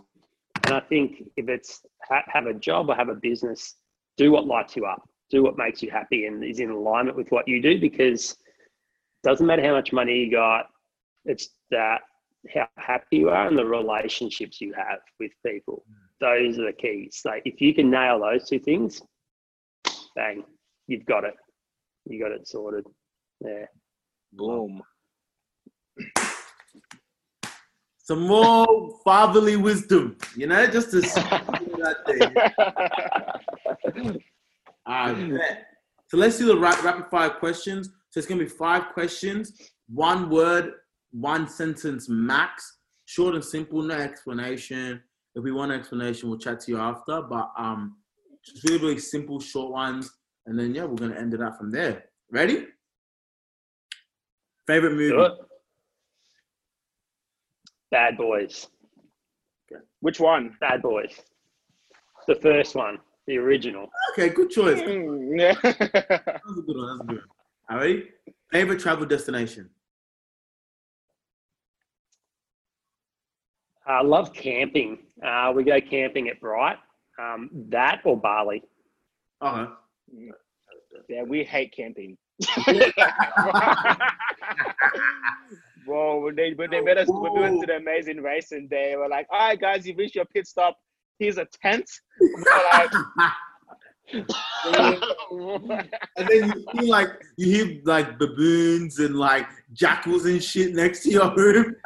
And 0.65 0.73
I 0.73 0.79
think 0.81 1.23
if 1.35 1.49
it's 1.49 1.81
ha- 2.07 2.23
have 2.27 2.45
a 2.45 2.53
job 2.53 2.89
or 2.89 2.95
have 2.95 3.09
a 3.09 3.15
business, 3.15 3.75
do 4.17 4.31
what 4.31 4.45
lights 4.45 4.75
you 4.75 4.85
up, 4.85 5.07
do 5.33 5.43
what 5.43 5.57
makes 5.57 5.81
you 5.81 5.91
happy 5.91 6.25
and 6.25 6.43
is 6.43 6.59
in 6.59 6.69
alignment 6.69 7.17
with 7.17 7.31
what 7.31 7.47
you 7.47 7.61
do. 7.61 7.79
Because 7.79 8.31
it 8.31 9.27
doesn't 9.27 9.45
matter 9.45 9.63
how 9.63 9.73
much 9.73 9.93
money 9.93 10.15
you 10.17 10.31
got, 10.31 10.67
it's 11.25 11.49
that 11.71 12.01
how 12.53 12.67
happy 12.77 13.17
you 13.17 13.29
are 13.29 13.47
and 13.47 13.57
the 13.57 13.65
relationships 13.65 14.59
you 14.59 14.73
have 14.73 14.99
with 15.19 15.31
people 15.45 15.85
those 16.23 16.57
are 16.57 16.65
the 16.65 16.73
keys. 16.73 17.21
Like 17.25 17.43
if 17.45 17.59
you 17.59 17.73
can 17.73 17.91
nail 17.91 18.19
those 18.19 18.47
two 18.47 18.59
things, 18.59 19.01
bang, 20.15 20.43
you've 20.87 21.05
got 21.05 21.25
it. 21.25 21.35
You 22.05 22.19
got 22.21 22.31
it 22.31 22.47
sorted. 22.47 22.85
Yeah. 23.43 23.65
Boom. 24.31 24.81
Some 27.97 28.21
more 28.27 28.99
fatherly 29.03 29.55
wisdom, 29.55 30.17
you 30.35 30.47
know, 30.47 30.65
just 30.67 30.91
to 30.91 31.01
that 31.01 31.97
thing. 33.93 34.23
All 34.85 35.13
right, 35.13 35.57
so 36.07 36.17
let's 36.17 36.37
do 36.37 36.45
the 36.45 36.57
rapid 36.57 37.05
fire 37.09 37.29
questions. 37.29 37.89
So 38.09 38.19
it's 38.19 38.27
gonna 38.27 38.43
be 38.43 38.49
five 38.49 38.93
questions, 38.93 39.53
one 39.87 40.29
word, 40.29 40.73
one 41.11 41.47
sentence 41.47 42.07
max, 42.09 42.77
short 43.05 43.35
and 43.35 43.43
simple, 43.43 43.81
no 43.81 43.95
explanation 43.95 45.01
if 45.35 45.43
we 45.43 45.51
want 45.51 45.71
an 45.71 45.79
explanation, 45.79 46.29
we'll 46.29 46.37
chat 46.37 46.59
to 46.61 46.71
you 46.71 46.77
after. 46.77 47.21
But 47.21 47.51
um, 47.57 47.97
just 48.45 48.63
really, 48.69 48.81
really 48.81 48.99
simple, 48.99 49.39
short 49.39 49.71
ones, 49.71 50.11
and 50.45 50.57
then 50.57 50.75
yeah, 50.75 50.83
we're 50.85 50.95
gonna 50.95 51.15
end 51.19 51.33
it 51.33 51.41
up 51.41 51.57
from 51.57 51.71
there. 51.71 52.05
Ready? 52.31 52.67
Favorite 54.67 54.93
movie? 54.93 55.35
Bad 57.91 58.17
Boys. 58.17 58.67
Okay. 59.71 59.81
Which 59.99 60.19
one? 60.19 60.55
Bad 60.59 60.81
Boys. 60.81 61.19
The 62.27 62.35
first 62.35 62.75
one, 62.75 62.99
the 63.27 63.37
original. 63.37 63.89
Okay, 64.13 64.29
good 64.29 64.49
choice. 64.49 64.79
Mm, 64.83 65.39
yeah. 65.39 65.53
that 65.61 65.79
a 65.79 66.61
good 66.61 66.75
one. 66.75 66.97
That's 66.97 67.01
a 67.01 67.03
good 67.05 67.17
one. 67.17 67.21
All 67.69 67.77
right. 67.77 68.05
Favorite 68.51 68.79
travel 68.79 69.05
destination? 69.05 69.69
I 73.85 73.99
uh, 73.99 74.03
love 74.03 74.33
camping. 74.33 74.99
Uh, 75.25 75.51
we 75.55 75.63
go 75.63 75.79
camping 75.81 76.29
at 76.29 76.39
Bright. 76.39 76.77
Um, 77.19 77.49
that 77.69 78.01
or 78.05 78.17
Bali. 78.17 78.63
Uh-huh. 79.41 79.67
Yeah, 81.09 81.23
we 81.23 81.43
hate 81.43 81.73
camping. 81.75 82.17
Whoa, 85.85 86.21
when 86.21 86.35
they 86.35 86.53
when 86.53 86.69
they 86.71 86.79
met 86.81 86.97
us 86.97 87.07
when 87.09 87.33
we 87.33 87.41
went 87.41 87.59
to 87.61 87.67
the 87.67 87.75
amazing 87.75 88.21
race 88.21 88.51
and 88.51 88.69
they 88.69 88.95
were 88.97 89.09
like, 89.09 89.27
"All 89.29 89.39
right, 89.39 89.59
guys, 89.59 89.85
you've 89.85 89.97
reached 89.97 90.15
your 90.15 90.25
pit 90.25 90.47
stop. 90.47 90.77
Here's 91.19 91.37
a 91.37 91.45
tent." 91.45 91.89
Like, 92.19 92.91
and 96.17 96.27
then 96.27 96.53
you 96.53 96.65
see 96.79 96.87
like 96.87 97.09
you 97.37 97.45
hear 97.47 97.81
like 97.85 98.19
baboons 98.19 98.99
and 98.99 99.15
like 99.15 99.47
jackals 99.71 100.25
and 100.25 100.43
shit 100.43 100.75
next 100.75 101.03
to 101.03 101.09
your 101.09 101.33
room 101.35 101.75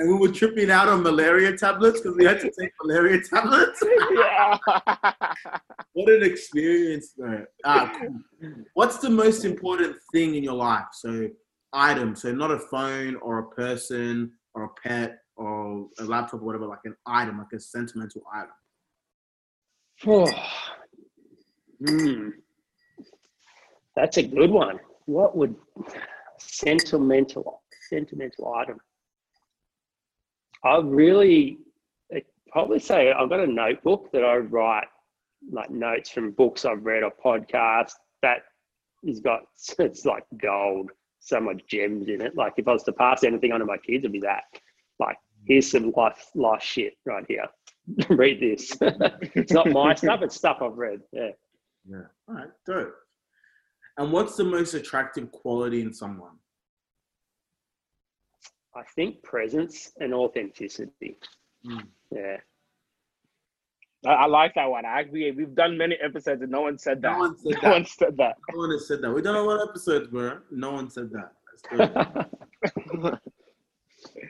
and 0.00 0.08
we 0.08 0.14
were 0.14 0.32
tripping 0.32 0.70
out 0.70 0.88
on 0.88 1.02
malaria 1.02 1.56
tablets 1.56 2.00
because 2.00 2.16
we 2.16 2.24
had 2.24 2.40
to 2.40 2.50
take 2.58 2.70
malaria 2.82 3.20
tablets. 3.22 3.82
yeah. 4.12 4.58
what 5.92 6.08
an 6.08 6.22
experience, 6.22 7.12
though. 7.16 7.44
Ah, 7.64 7.92
cool. 8.00 8.54
What's 8.74 8.98
the 8.98 9.10
most 9.10 9.44
important 9.44 9.96
thing 10.10 10.36
in 10.36 10.42
your 10.42 10.54
life? 10.54 10.86
So, 10.92 11.28
item. 11.74 12.16
So, 12.16 12.32
not 12.32 12.50
a 12.50 12.58
phone 12.58 13.16
or 13.16 13.40
a 13.40 13.48
person 13.50 14.32
or 14.54 14.64
a 14.64 14.88
pet 14.88 15.18
or 15.40 15.88
a 15.98 16.04
laptop 16.04 16.42
or 16.42 16.44
whatever, 16.44 16.66
like 16.66 16.80
an 16.84 16.94
item, 17.06 17.38
like 17.38 17.52
a 17.54 17.60
sentimental 17.60 18.22
item. 18.32 18.50
Oh. 20.06 20.30
Hmm. 21.82 22.28
That's 23.96 24.18
a 24.18 24.22
good 24.22 24.50
one. 24.50 24.78
What 25.06 25.34
would 25.34 25.54
sentimental 26.38 27.62
sentimental 27.88 28.52
item? 28.52 28.78
I 30.62 30.76
really 30.84 31.56
probably 32.52 32.80
say 32.80 33.12
I've 33.12 33.30
got 33.30 33.40
a 33.40 33.46
notebook 33.46 34.12
that 34.12 34.24
I 34.24 34.36
write 34.36 34.88
like 35.50 35.70
notes 35.70 36.10
from 36.10 36.32
books 36.32 36.66
I've 36.66 36.84
read 36.84 37.02
or 37.02 37.12
podcasts 37.24 37.94
that 38.20 38.42
has 39.06 39.20
got 39.20 39.40
it's 39.78 40.04
like 40.04 40.24
gold, 40.36 40.90
so 41.20 41.40
much 41.40 41.62
gems 41.66 42.08
in 42.08 42.20
it. 42.20 42.36
Like 42.36 42.52
if 42.58 42.68
I 42.68 42.72
was 42.72 42.82
to 42.84 42.92
pass 42.92 43.24
anything 43.24 43.52
on 43.52 43.60
to 43.60 43.66
my 43.66 43.78
kids, 43.78 44.04
it'd 44.04 44.12
be 44.12 44.20
that. 44.20 44.44
Here's 45.46 45.70
some 45.70 45.92
life 45.96 46.30
life 46.34 46.62
shit 46.62 46.94
right 47.04 47.24
here. 47.28 47.46
read 48.10 48.40
this. 48.40 48.76
it's 48.80 49.52
not 49.52 49.70
my 49.70 49.94
stuff, 49.94 50.22
it's 50.22 50.36
stuff 50.36 50.58
I've 50.60 50.76
read. 50.76 51.00
Yeah. 51.12 51.30
Yeah. 51.88 52.02
All 52.28 52.34
right, 52.34 52.50
dope. 52.66 52.94
And 53.96 54.12
what's 54.12 54.36
the 54.36 54.44
most 54.44 54.74
attractive 54.74 55.30
quality 55.32 55.80
in 55.82 55.92
someone? 55.92 56.36
I 58.74 58.82
think 58.94 59.22
presence 59.22 59.92
and 59.98 60.14
authenticity. 60.14 61.18
Mm. 61.66 61.86
Yeah. 62.12 62.36
I, 64.06 64.10
I, 64.10 64.26
like 64.26 64.54
that 64.54 64.70
one. 64.70 64.86
I 64.86 65.00
agree. 65.00 65.30
We've 65.32 65.54
done 65.54 65.76
many 65.76 65.96
episodes 65.96 66.40
and 66.42 66.50
no 66.50 66.62
one 66.62 66.78
said 66.78 67.02
that. 67.02 67.12
No 67.12 67.18
one 67.18 67.36
said, 67.36 67.52
no 67.52 67.60
that. 67.60 67.70
One 67.72 67.86
said 67.86 68.16
that. 68.16 68.36
No 68.52 68.58
one 68.58 68.70
has 68.70 68.88
said 68.88 69.02
that. 69.02 69.10
We've 69.10 69.24
done 69.24 69.36
a 69.36 69.42
lot 69.42 69.60
of 69.60 69.68
episodes, 69.68 70.08
bro. 70.08 70.38
No 70.50 70.72
one 70.72 70.88
said 70.88 71.10
that. 71.10 71.32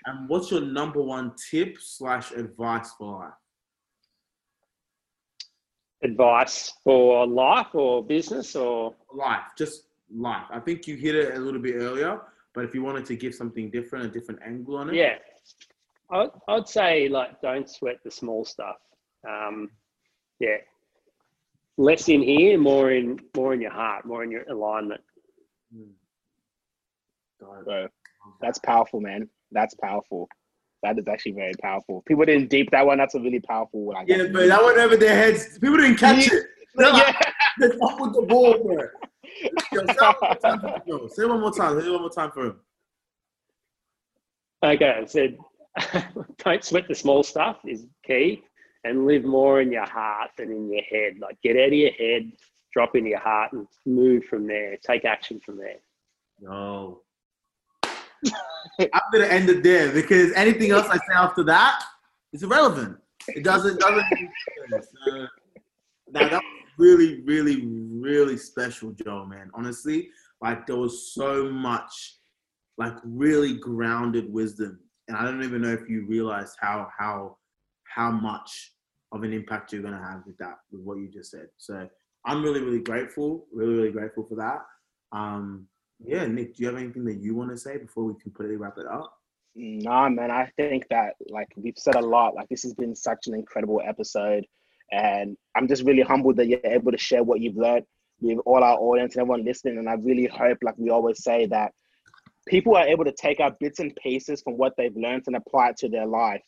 And 0.06 0.28
what's 0.28 0.50
your 0.50 0.60
number 0.60 1.02
one 1.02 1.32
tip 1.50 1.76
slash 1.80 2.32
advice 2.32 2.92
for 2.98 3.20
life? 3.20 3.32
Advice 6.02 6.72
for 6.82 7.26
life 7.26 7.74
or 7.74 8.02
business 8.02 8.56
or 8.56 8.94
life, 9.12 9.42
just 9.56 9.84
life. 10.14 10.46
I 10.50 10.60
think 10.60 10.86
you 10.86 10.96
hit 10.96 11.14
it 11.14 11.36
a 11.36 11.38
little 11.38 11.60
bit 11.60 11.76
earlier, 11.76 12.20
but 12.54 12.64
if 12.64 12.74
you 12.74 12.82
wanted 12.82 13.04
to 13.06 13.16
give 13.16 13.34
something 13.34 13.70
different, 13.70 14.06
a 14.06 14.08
different 14.08 14.40
angle 14.44 14.76
on 14.76 14.88
it, 14.88 14.94
yeah, 14.94 15.16
I'd, 16.10 16.30
I'd 16.48 16.68
say 16.68 17.08
like 17.08 17.40
don't 17.42 17.68
sweat 17.68 17.98
the 18.02 18.10
small 18.10 18.44
stuff. 18.44 18.76
Um, 19.28 19.70
yeah, 20.38 20.56
less 21.76 22.08
in 22.08 22.22
here, 22.22 22.58
more 22.58 22.92
in 22.92 23.20
more 23.36 23.52
in 23.52 23.60
your 23.60 23.72
heart, 23.72 24.06
more 24.06 24.24
in 24.24 24.30
your 24.30 24.44
alignment. 24.50 25.02
Mm. 25.76 25.90
Got 27.40 27.72
it. 27.84 27.90
That's 28.40 28.58
powerful, 28.58 29.00
man. 29.00 29.28
That's 29.52 29.74
powerful. 29.74 30.28
That 30.82 30.98
is 30.98 31.06
actually 31.08 31.32
very 31.32 31.52
powerful. 31.60 32.02
People 32.06 32.24
didn't 32.24 32.48
deep 32.48 32.70
that 32.70 32.86
one. 32.86 32.98
That's 32.98 33.14
a 33.14 33.20
really 33.20 33.40
powerful 33.40 33.84
one. 33.84 34.06
Yeah, 34.06 34.24
but 34.32 34.46
that 34.46 34.64
went 34.64 34.78
over 34.78 34.96
their 34.96 35.14
heads. 35.14 35.58
People 35.58 35.76
didn't 35.76 35.96
catch 35.96 36.28
it. 36.32 36.46
They're 36.74 36.92
like, 36.92 37.06
yeah. 37.06 37.32
Let's 37.58 37.76
up 37.82 38.00
with 38.00 38.14
the 38.14 38.22
ball, 38.22 38.62
bro. 38.62 38.88
Yo, 39.72 39.86
say 39.86 39.94
one 40.04 40.20
more 40.20 40.36
time 40.36 40.60
for. 40.60 41.08
Say 41.10 41.24
one 41.26 41.40
more 41.40 41.52
time. 41.52 41.80
Say 41.80 41.86
it 41.86 41.92
one 41.92 42.00
more 42.00 42.10
time 42.10 42.30
for 42.30 42.46
him. 42.46 42.60
Okay, 44.62 45.00
I 45.02 45.04
said, 45.06 45.38
don't 46.44 46.64
sweat 46.64 46.86
the 46.88 46.94
small 46.94 47.22
stuff 47.22 47.58
is 47.66 47.86
key, 48.06 48.42
and 48.84 49.06
live 49.06 49.24
more 49.24 49.60
in 49.60 49.72
your 49.72 49.86
heart 49.86 50.30
than 50.36 50.50
in 50.50 50.72
your 50.72 50.82
head. 50.82 51.14
Like 51.20 51.38
get 51.42 51.56
out 51.56 51.68
of 51.68 51.72
your 51.72 51.92
head, 51.92 52.30
drop 52.72 52.94
into 52.94 53.10
your 53.10 53.20
heart, 53.20 53.52
and 53.52 53.66
move 53.86 54.24
from 54.24 54.46
there. 54.46 54.76
Take 54.86 55.04
action 55.04 55.40
from 55.44 55.58
there. 55.58 55.80
No. 56.40 57.00
I'm 58.80 59.00
gonna 59.12 59.26
end 59.26 59.48
it 59.50 59.62
there 59.62 59.92
because 59.92 60.32
anything 60.32 60.70
else 60.70 60.86
I 60.88 60.96
say 60.96 61.14
after 61.14 61.42
that 61.44 61.82
is 62.32 62.42
irrelevant. 62.42 62.98
It 63.28 63.44
doesn't 63.44 63.78
doesn't. 63.80 64.04
Uh, 65.10 65.26
now 66.12 66.28
that 66.28 66.32
was 66.32 66.42
really, 66.78 67.22
really, 67.22 67.66
really 67.66 68.36
special, 68.36 68.92
Joe. 68.92 69.26
Man, 69.26 69.50
honestly, 69.54 70.10
like 70.40 70.66
there 70.66 70.76
was 70.76 71.12
so 71.12 71.50
much, 71.50 72.16
like 72.78 72.94
really 73.04 73.56
grounded 73.58 74.32
wisdom, 74.32 74.80
and 75.08 75.16
I 75.16 75.24
don't 75.24 75.42
even 75.42 75.62
know 75.62 75.72
if 75.72 75.88
you 75.88 76.06
realize 76.06 76.56
how 76.60 76.88
how 76.96 77.36
how 77.84 78.10
much 78.10 78.72
of 79.12 79.22
an 79.24 79.32
impact 79.32 79.72
you're 79.72 79.82
gonna 79.82 80.02
have 80.02 80.22
with 80.26 80.38
that 80.38 80.58
with 80.70 80.82
what 80.82 80.98
you 80.98 81.08
just 81.08 81.30
said. 81.30 81.48
So 81.58 81.88
I'm 82.24 82.42
really, 82.42 82.60
really 82.60 82.80
grateful, 82.80 83.46
really, 83.52 83.74
really 83.74 83.92
grateful 83.92 84.24
for 84.24 84.36
that. 84.36 84.60
Um, 85.12 85.66
yeah, 86.04 86.26
Nick, 86.26 86.56
do 86.56 86.62
you 86.62 86.68
have 86.68 86.78
anything 86.78 87.04
that 87.04 87.20
you 87.20 87.34
want 87.34 87.50
to 87.50 87.56
say 87.56 87.76
before 87.76 88.04
we 88.04 88.14
completely 88.20 88.56
wrap 88.56 88.78
it 88.78 88.86
up? 88.86 89.12
Nah, 89.54 90.08
man. 90.08 90.30
I 90.30 90.50
think 90.56 90.86
that 90.90 91.14
like 91.28 91.48
we've 91.56 91.76
said 91.76 91.96
a 91.96 92.00
lot. 92.00 92.34
Like 92.34 92.48
this 92.48 92.62
has 92.62 92.74
been 92.74 92.94
such 92.94 93.26
an 93.26 93.34
incredible 93.34 93.82
episode, 93.84 94.44
and 94.92 95.36
I'm 95.56 95.68
just 95.68 95.84
really 95.84 96.02
humbled 96.02 96.36
that 96.36 96.46
you're 96.46 96.60
able 96.64 96.92
to 96.92 96.98
share 96.98 97.22
what 97.22 97.40
you've 97.40 97.56
learned 97.56 97.84
with 98.20 98.38
all 98.46 98.62
our 98.62 98.78
audience 98.78 99.14
and 99.14 99.22
everyone 99.22 99.44
listening. 99.44 99.78
And 99.78 99.88
I 99.88 99.94
really 99.94 100.26
hope, 100.26 100.58
like 100.62 100.76
we 100.78 100.90
always 100.90 101.22
say, 101.22 101.46
that 101.46 101.72
people 102.48 102.76
are 102.76 102.86
able 102.86 103.04
to 103.04 103.12
take 103.12 103.40
out 103.40 103.58
bits 103.60 103.80
and 103.80 103.94
pieces 103.96 104.40
from 104.42 104.56
what 104.56 104.72
they've 104.76 104.96
learned 104.96 105.24
and 105.26 105.36
apply 105.36 105.70
it 105.70 105.76
to 105.78 105.88
their 105.88 106.06
life. 106.06 106.42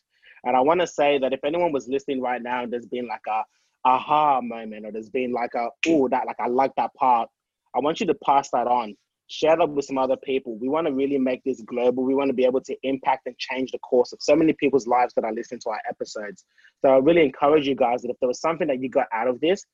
And 0.45 0.55
I 0.55 0.61
want 0.61 0.81
to 0.81 0.87
say 0.87 1.17
that 1.19 1.33
if 1.33 1.39
anyone 1.43 1.71
was 1.71 1.87
listening 1.87 2.21
right 2.21 2.41
now 2.41 2.63
and 2.63 2.71
there's 2.71 2.85
been 2.85 3.07
like 3.07 3.21
a 3.27 3.43
aha 3.85 4.39
moment 4.41 4.85
or 4.85 4.91
there's 4.91 5.09
been 5.09 5.33
like 5.33 5.53
a 5.55 5.67
oh 5.87 6.07
that 6.07 6.25
like 6.25 6.39
I 6.39 6.47
like 6.47 6.71
that 6.77 6.93
part, 6.95 7.29
I 7.75 7.79
want 7.79 7.99
you 7.99 8.05
to 8.07 8.15
pass 8.25 8.49
that 8.51 8.67
on. 8.67 8.95
Share 9.27 9.57
that 9.57 9.69
with 9.69 9.85
some 9.85 9.97
other 9.97 10.17
people. 10.17 10.57
We 10.57 10.69
want 10.69 10.85
to 10.87 10.93
really 10.93 11.17
make 11.17 11.43
this 11.43 11.61
global. 11.61 12.03
We 12.03 12.13
want 12.13 12.29
to 12.29 12.33
be 12.33 12.45
able 12.45 12.61
to 12.61 12.75
impact 12.83 13.25
and 13.25 13.37
change 13.37 13.71
the 13.71 13.79
course 13.79 14.13
of 14.13 14.19
so 14.21 14.35
many 14.35 14.53
people's 14.53 14.85
lives 14.85 15.13
that 15.15 15.23
are 15.23 15.33
listening 15.33 15.61
to 15.61 15.69
our 15.69 15.81
episodes. 15.89 16.45
So 16.81 16.89
I 16.89 16.97
really 16.97 17.23
encourage 17.23 17.67
you 17.67 17.75
guys 17.75 18.01
that 18.01 18.09
if 18.09 18.19
there 18.19 18.27
was 18.27 18.41
something 18.41 18.67
that 18.67 18.81
you 18.81 18.89
got 18.89 19.07
out 19.13 19.27
of 19.27 19.39
this, 19.39 19.65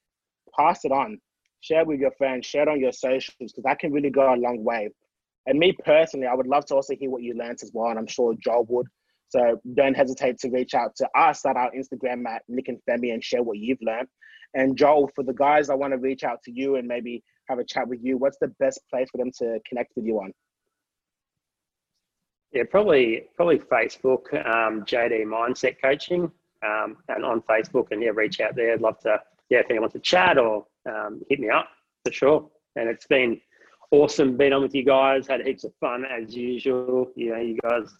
pass 0.58 0.86
it 0.86 0.92
on. 0.92 1.20
Share 1.62 1.82
it 1.82 1.88
with 1.88 2.00
your 2.00 2.12
friends, 2.12 2.46
share 2.46 2.62
it 2.62 2.70
on 2.70 2.80
your 2.80 2.94
socials, 2.94 3.36
because 3.40 3.64
that 3.64 3.80
can 3.80 3.92
really 3.92 4.10
go 4.10 4.34
a 4.34 4.36
long 4.36 4.64
way. 4.64 4.90
And 5.46 5.60
me 5.60 5.76
personally, 5.84 6.28
I 6.28 6.34
would 6.34 6.48
love 6.48 6.66
to 6.68 6.76
also 6.76 6.96
hear 6.96 7.10
what 7.10 7.24
you 7.24 7.34
learned 7.34 7.60
as 7.62 7.72
well, 7.74 7.90
and 7.90 8.00
I'm 8.00 8.08
sure 8.08 8.34
Joel 8.42 8.66
would. 8.70 8.88
So 9.30 9.60
don't 9.76 9.96
hesitate 9.96 10.38
to 10.40 10.50
reach 10.50 10.74
out 10.74 10.96
to 10.98 11.10
us 11.18 11.46
at 11.46 11.58
our 11.58 11.72
Instagram 11.72 12.26
at 12.28 12.44
Nick 12.48 12.68
and 12.68 12.80
Femi 12.90 13.14
and 13.14 13.24
share 13.24 13.44
what 13.44 13.58
you've 13.58 13.82
learned. 13.82 14.08
And 14.54 14.78
Joel, 14.78 15.10
for 15.14 15.24
the 15.24 15.34
guys 15.34 15.70
I 15.70 15.76
want 15.76 15.94
to 15.94 16.00
reach 16.00 16.24
out 16.24 16.42
to 16.44 16.52
you 16.52 16.78
and 16.78 16.88
maybe 16.88 17.24
have 17.50 17.60
a 17.60 17.64
chat 17.64 17.88
with 17.88 18.00
you, 18.02 18.18
what's 18.18 18.38
the 18.40 18.54
best 18.60 18.80
place 18.90 19.10
for 19.12 19.18
them 19.18 19.32
to 19.40 19.60
connect 19.68 19.92
with 19.96 20.06
you 20.06 20.20
on? 20.20 20.32
Yeah, 22.52 22.64
probably 22.70 23.26
probably 23.36 23.60
Facebook, 23.60 24.34
um, 24.46 24.84
JD 24.84 25.26
Mindset 25.26 25.76
Coaching, 25.82 26.32
um, 26.66 26.98
and 27.10 27.24
on 27.24 27.42
Facebook, 27.42 27.88
and 27.92 28.02
yeah, 28.02 28.10
reach 28.10 28.40
out 28.40 28.56
there. 28.56 28.74
I'd 28.74 28.82
love 28.82 29.00
to, 29.02 29.20
yeah, 29.50 29.60
if 29.60 29.66
anyone 29.70 29.84
wants 29.84 29.94
to 29.94 30.00
chat 30.00 30.38
or 30.38 30.66
um, 30.90 31.22
hit 31.30 31.40
me 31.40 31.50
up 31.50 31.68
for 32.06 32.12
sure. 32.12 32.50
And 32.76 32.90
it's 32.90 33.06
been 33.06 33.40
awesome 33.92 34.38
being 34.38 34.54
on 34.54 34.64
with 34.64 34.74
you 34.74 34.84
guys. 34.84 35.28
Had 35.28 35.46
heaps 35.46 35.64
of 35.64 35.74
fun 35.80 36.06
as 36.06 36.36
usual. 36.36 37.12
You 37.16 37.32
know, 37.32 37.40
you 37.40 37.58
guys 37.62 37.94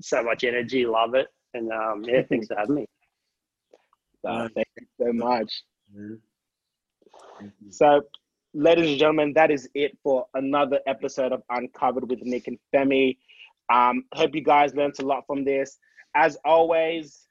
so 0.00 0.22
much 0.22 0.42
energy, 0.44 0.84
love 0.84 1.14
it, 1.14 1.28
and 1.54 1.72
um, 1.72 2.02
yeah, 2.04 2.22
thanks 2.28 2.48
for 2.48 2.56
having 2.56 2.74
me. 2.76 2.86
Uh, 4.26 4.48
thank 4.54 4.66
you 4.78 4.86
so 5.00 5.12
much. 5.12 5.62
So, 7.70 8.02
ladies 8.54 8.90
and 8.90 8.98
gentlemen, 8.98 9.32
that 9.34 9.50
is 9.50 9.68
it 9.74 9.96
for 10.02 10.26
another 10.34 10.80
episode 10.86 11.32
of 11.32 11.42
Uncovered 11.50 12.08
with 12.08 12.20
Nick 12.22 12.48
and 12.48 12.58
Femi. 12.74 13.16
Um, 13.72 14.04
hope 14.14 14.34
you 14.34 14.42
guys 14.42 14.74
learned 14.74 14.94
a 15.00 15.06
lot 15.06 15.24
from 15.26 15.44
this. 15.44 15.78
As 16.14 16.36
always, 16.44 17.28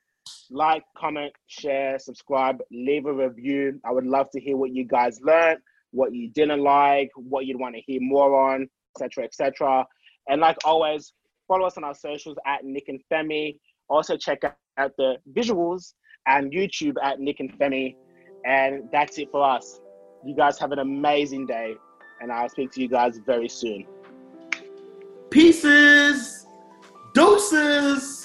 like, 0.50 0.84
comment, 0.98 1.32
share, 1.48 2.00
subscribe, 2.00 2.60
leave 2.72 3.06
a 3.06 3.14
review. 3.14 3.80
I 3.86 3.92
would 3.92 4.06
love 4.06 4.30
to 4.32 4.40
hear 4.40 4.58
what 4.58 4.72
you 4.72 4.84
guys 4.84 5.20
learned, 5.22 5.60
what 5.92 6.14
you 6.14 6.30
didn't 6.30 6.62
like, 6.62 7.10
what 7.16 7.46
you'd 7.46 7.60
want 7.60 7.76
to 7.76 7.82
hear 7.82 8.02
more 8.02 8.50
on, 8.50 8.68
etc., 8.96 9.26
etc. 9.26 9.86
And 10.28 10.42
like 10.42 10.58
always, 10.66 11.14
follow 11.48 11.68
us 11.68 11.78
on 11.78 11.84
our 11.84 11.96
socials 11.96 12.38
at 12.48 12.64
Nick 12.64 12.86
and 12.88 13.00
Femi. 13.12 13.58
Also, 13.90 14.18
check 14.18 14.40
out 14.78 14.92
the 14.98 15.18
visuals 15.34 15.94
and 16.26 16.52
YouTube 16.52 16.96
at 17.04 17.20
Nick 17.20 17.40
and 17.40 17.54
Femi. 17.60 17.96
And 18.46 18.90
that's 18.92 19.20
it 19.20 19.30
for 19.32 19.44
us. 19.44 19.80
You 20.24 20.36
guys 20.36 20.60
have 20.60 20.72
an 20.72 20.80
amazing 20.80 21.48
day, 21.48 21.76
and 22.22 22.32
I'll 22.32 22.50
speak 22.50 22.72
to 22.74 22.82
you 22.82 22.88
guys 22.88 23.18
very 23.26 23.50
soon. 23.50 23.88
Pieces, 25.32 26.46
doses. 27.14 28.21